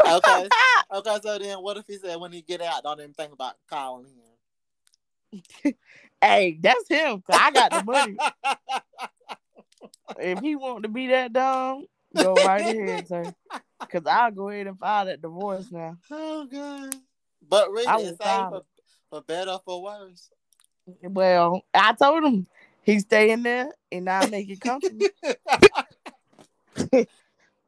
Okay. 0.06 0.48
Okay, 0.94 1.18
so 1.22 1.38
then 1.38 1.56
what 1.58 1.78
if 1.78 1.86
he 1.86 1.96
said 1.96 2.20
when 2.20 2.32
he 2.32 2.42
get 2.42 2.60
out, 2.60 2.82
don't 2.82 3.00
even 3.00 3.14
think 3.14 3.32
about 3.32 3.54
calling 3.66 4.04
him? 4.04 5.74
hey, 6.20 6.58
that's 6.60 6.86
him. 6.86 7.22
I 7.30 7.50
got 7.50 7.70
the 7.70 7.82
money. 7.82 8.16
if 10.18 10.40
he 10.40 10.54
want 10.54 10.82
to 10.82 10.90
be 10.90 11.06
that 11.06 11.32
dumb, 11.32 11.86
go 12.14 12.34
right 12.34 12.60
ahead, 12.60 13.08
sir. 13.08 13.34
Cause 13.90 14.02
I'll 14.06 14.30
go 14.30 14.50
ahead 14.50 14.66
and 14.66 14.78
file 14.78 15.06
that 15.06 15.22
divorce 15.22 15.70
now. 15.72 15.96
oh 16.10 16.44
god. 16.44 16.94
But 17.48 17.70
Rita, 17.70 17.90
I 17.90 18.00
it's 18.00 18.16
for, 18.18 18.62
for 19.10 19.20
better 19.22 19.58
for 19.64 19.82
worse. 19.82 20.30
Well, 21.02 21.62
I 21.74 21.92
told 21.94 22.24
him 22.24 22.46
he 22.82 22.98
stay 22.98 23.30
in 23.30 23.42
there 23.42 23.70
and 23.90 24.08
I 24.08 24.28
make 24.28 24.50
it 24.50 24.60
comfortable. 24.60 25.06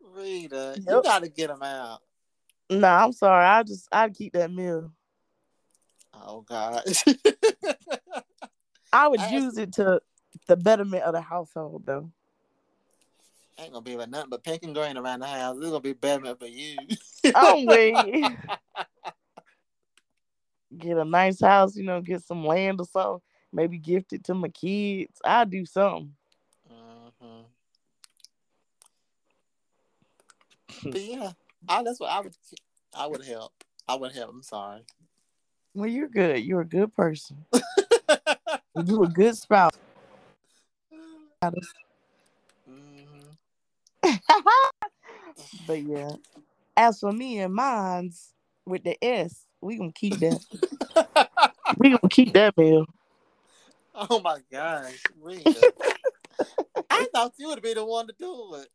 Rita, 0.00 0.74
you 0.76 0.84
Yep. 0.86 1.02
gotta 1.02 1.28
get 1.28 1.50
him 1.50 1.62
out. 1.62 2.00
no, 2.70 2.88
I'm 2.88 3.12
sorry. 3.12 3.44
I 3.44 3.62
just 3.62 3.88
I 3.92 4.08
keep 4.08 4.32
that 4.34 4.50
meal. 4.50 4.92
Oh 6.14 6.42
god. 6.42 6.82
I 8.92 9.08
would 9.08 9.20
I 9.20 9.30
use 9.30 9.58
it 9.58 9.72
to 9.74 10.00
the 10.46 10.56
betterment 10.56 11.02
of 11.02 11.12
the 11.14 11.20
household 11.20 11.82
though. 11.86 12.10
Ain't 13.58 13.72
gonna 13.72 13.82
be 13.82 13.96
like 13.96 14.10
nothing 14.10 14.30
but 14.30 14.44
pink 14.44 14.62
and 14.64 14.74
green 14.74 14.96
around 14.96 15.20
the 15.20 15.26
house. 15.26 15.56
It's 15.56 15.66
gonna 15.66 15.80
be 15.80 15.92
better 15.92 16.34
for 16.36 16.46
you. 16.46 16.78
I'm 17.34 17.66
waiting. 17.66 18.36
get 20.78 20.98
a 20.98 21.04
nice 21.04 21.40
house, 21.40 21.76
you 21.76 21.84
know, 21.84 22.00
get 22.00 22.22
some 22.22 22.44
land 22.44 22.80
or 22.80 22.86
something. 22.86 23.20
Maybe 23.52 23.78
gift 23.78 24.12
it 24.12 24.24
to 24.24 24.34
my 24.34 24.48
kids. 24.48 25.20
I'll 25.24 25.46
do 25.46 25.64
something. 25.64 26.12
Mm-hmm. 26.72 27.42
But 30.90 31.00
yeah, 31.00 31.30
I, 31.68 31.82
that's 31.82 32.00
what 32.00 32.10
I 32.10 32.20
would. 32.20 32.34
I 32.96 33.06
would 33.06 33.24
help. 33.24 33.52
I 33.88 33.94
would 33.94 34.12
help. 34.12 34.30
I'm 34.30 34.42
sorry. 34.42 34.80
Well, 35.74 35.88
you're 35.88 36.08
good. 36.08 36.44
You're 36.44 36.62
a 36.62 36.66
good 36.66 36.94
person. 36.94 37.44
you're 38.84 39.04
a 39.04 39.08
good 39.08 39.36
spouse. 39.36 39.72
Mm-hmm. 41.42 41.70
but 45.66 45.82
yeah, 45.82 46.10
as 46.76 47.00
for 47.00 47.12
me 47.12 47.40
and 47.40 47.54
mine's 47.54 48.34
with 48.66 48.84
the 48.84 49.02
S, 49.04 49.43
we 49.64 49.76
gonna 49.76 49.92
keep 49.92 50.18
that. 50.20 50.40
we 51.78 51.90
gonna 51.90 52.08
keep 52.10 52.32
that 52.34 52.54
bill. 52.54 52.86
Oh 53.94 54.20
my 54.20 54.40
gosh, 54.50 55.02
I 56.90 57.06
thought 57.12 57.32
you 57.38 57.48
would 57.48 57.62
be 57.62 57.74
the 57.74 57.84
one 57.84 58.06
to 58.08 58.14
do 58.18 58.56
it. 58.56 58.68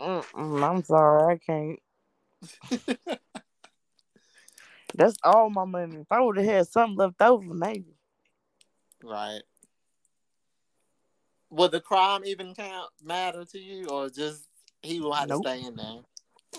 Mm-mm, 0.00 0.62
I'm 0.62 0.84
sorry, 0.84 1.34
I 1.34 1.38
can't. 1.38 1.80
That's 4.94 5.16
all 5.24 5.50
my 5.50 5.64
money. 5.64 5.96
If 5.96 6.06
I 6.10 6.20
would 6.20 6.36
have 6.36 6.46
had 6.46 6.68
something 6.68 6.96
left 6.96 7.20
over, 7.20 7.52
maybe. 7.52 7.96
Right. 9.02 9.42
Would 11.50 11.72
the 11.72 11.80
crime 11.80 12.22
even 12.24 12.54
count 12.54 12.90
matter 13.02 13.44
to 13.46 13.58
you, 13.58 13.88
or 13.88 14.10
just 14.10 14.44
he 14.82 15.00
will 15.00 15.14
have 15.14 15.28
nope. 15.28 15.42
to 15.42 15.48
stay 15.50 15.64
in 15.66 15.76
there? 15.76 16.00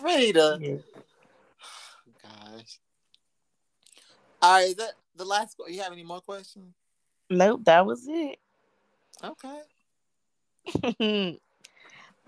Rita. 0.03 0.57
Yeah. 0.61 0.75
Gosh. 2.23 2.79
All 4.41 4.53
right, 4.53 4.69
is 4.69 4.75
that 4.75 4.93
the 5.15 5.25
last? 5.25 5.55
You 5.67 5.81
have 5.81 5.91
any 5.91 6.03
more 6.03 6.21
questions? 6.21 6.73
Nope, 7.29 7.61
that 7.65 7.85
was 7.85 8.07
it. 8.07 8.39
Okay. 9.23 9.59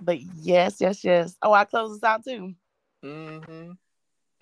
but 0.01 0.22
yes, 0.22 0.78
yes, 0.80 1.03
yes. 1.03 1.38
Oh, 1.41 1.53
I 1.53 1.66
close 1.66 1.93
this 1.93 2.03
out 2.03 2.24
too. 2.24 2.53
Mm-hmm. 3.03 3.72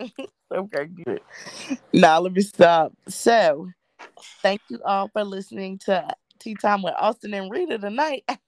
okay, 0.52 0.86
good. 0.86 1.20
Now 1.92 2.20
let 2.20 2.32
me 2.32 2.42
stop. 2.42 2.92
So, 3.08 3.68
thank 4.42 4.60
you 4.68 4.80
all 4.84 5.08
for 5.08 5.24
listening 5.24 5.78
to 5.86 6.08
Tea 6.38 6.54
Time 6.54 6.82
with 6.82 6.94
Austin 6.98 7.34
and 7.34 7.50
Rita 7.50 7.78
tonight. 7.78 8.24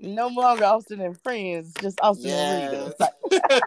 no 0.00 0.28
longer 0.28 0.64
Austin 0.64 1.00
and 1.00 1.20
friends, 1.20 1.72
just 1.80 2.00
Austin 2.02 2.30
yes. 2.30 2.72
and 2.72 2.94
Rita. 3.30 3.60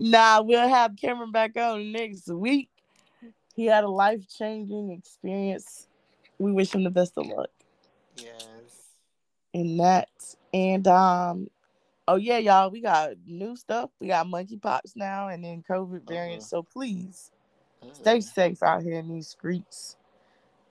Nah, 0.00 0.40
we'll 0.40 0.68
have 0.68 0.96
Cameron 0.96 1.30
back 1.30 1.56
on 1.56 1.92
next 1.92 2.28
week. 2.28 2.68
He 3.54 3.66
had 3.66 3.84
a 3.84 3.88
life 3.88 4.26
changing 4.28 4.90
experience. 4.90 5.86
We 6.38 6.52
wish 6.52 6.74
him 6.74 6.84
the 6.84 6.90
best 6.90 7.12
of 7.16 7.26
luck. 7.26 7.50
Yes. 8.16 8.46
And 9.52 9.78
that. 9.80 10.08
And 10.54 10.86
um, 10.88 11.50
oh 12.08 12.16
yeah, 12.16 12.38
y'all, 12.38 12.70
we 12.70 12.80
got 12.80 13.10
new 13.26 13.56
stuff. 13.56 13.90
We 14.00 14.08
got 14.08 14.26
monkeypox 14.26 14.96
now 14.96 15.28
and 15.28 15.44
then 15.44 15.62
COVID 15.68 16.08
variants. 16.08 16.52
Uh-huh. 16.52 16.62
So 16.62 16.72
please 16.72 17.30
uh-huh. 17.82 17.92
stay 17.92 18.20
safe 18.20 18.62
out 18.62 18.82
here 18.82 18.98
in 18.98 19.08
these 19.08 19.28
streets. 19.28 19.96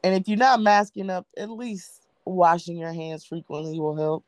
And 0.04 0.16
if 0.16 0.28
you're 0.28 0.38
not 0.38 0.62
masking 0.62 1.10
up, 1.10 1.28
at 1.38 1.50
least 1.50 2.08
washing 2.26 2.78
your 2.78 2.94
hands 2.94 3.26
frequently 3.26 3.80
will 3.80 3.96
help. 3.96 4.26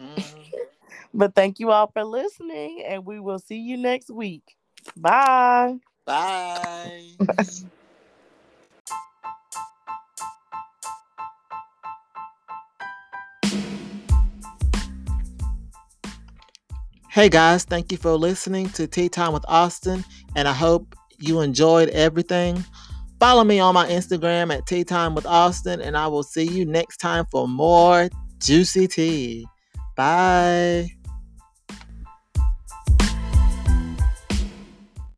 Mm. 0.00 0.44
But 1.12 1.34
thank 1.34 1.60
you 1.60 1.70
all 1.70 1.90
for 1.92 2.04
listening, 2.04 2.82
and 2.86 3.04
we 3.04 3.20
will 3.20 3.38
see 3.38 3.58
you 3.58 3.76
next 3.76 4.10
week. 4.10 4.56
Bye. 4.96 5.78
Bye. 6.04 7.04
Hey 17.12 17.28
guys, 17.28 17.64
thank 17.64 17.90
you 17.90 17.98
for 17.98 18.12
listening 18.12 18.68
to 18.70 18.86
Tea 18.86 19.08
Time 19.08 19.32
with 19.32 19.44
Austin, 19.48 20.04
and 20.36 20.46
I 20.46 20.52
hope 20.52 20.94
you 21.18 21.40
enjoyed 21.40 21.88
everything. 21.88 22.64
Follow 23.18 23.42
me 23.42 23.58
on 23.58 23.74
my 23.74 23.88
Instagram 23.88 24.54
at 24.54 24.64
Tea 24.68 24.84
Time 24.84 25.16
with 25.16 25.26
Austin, 25.26 25.80
and 25.80 25.96
I 25.96 26.06
will 26.06 26.22
see 26.22 26.44
you 26.44 26.64
next 26.64 26.98
time 26.98 27.26
for 27.32 27.48
more 27.48 28.08
juicy 28.38 28.86
tea. 28.86 29.44
Bye. 30.00 30.96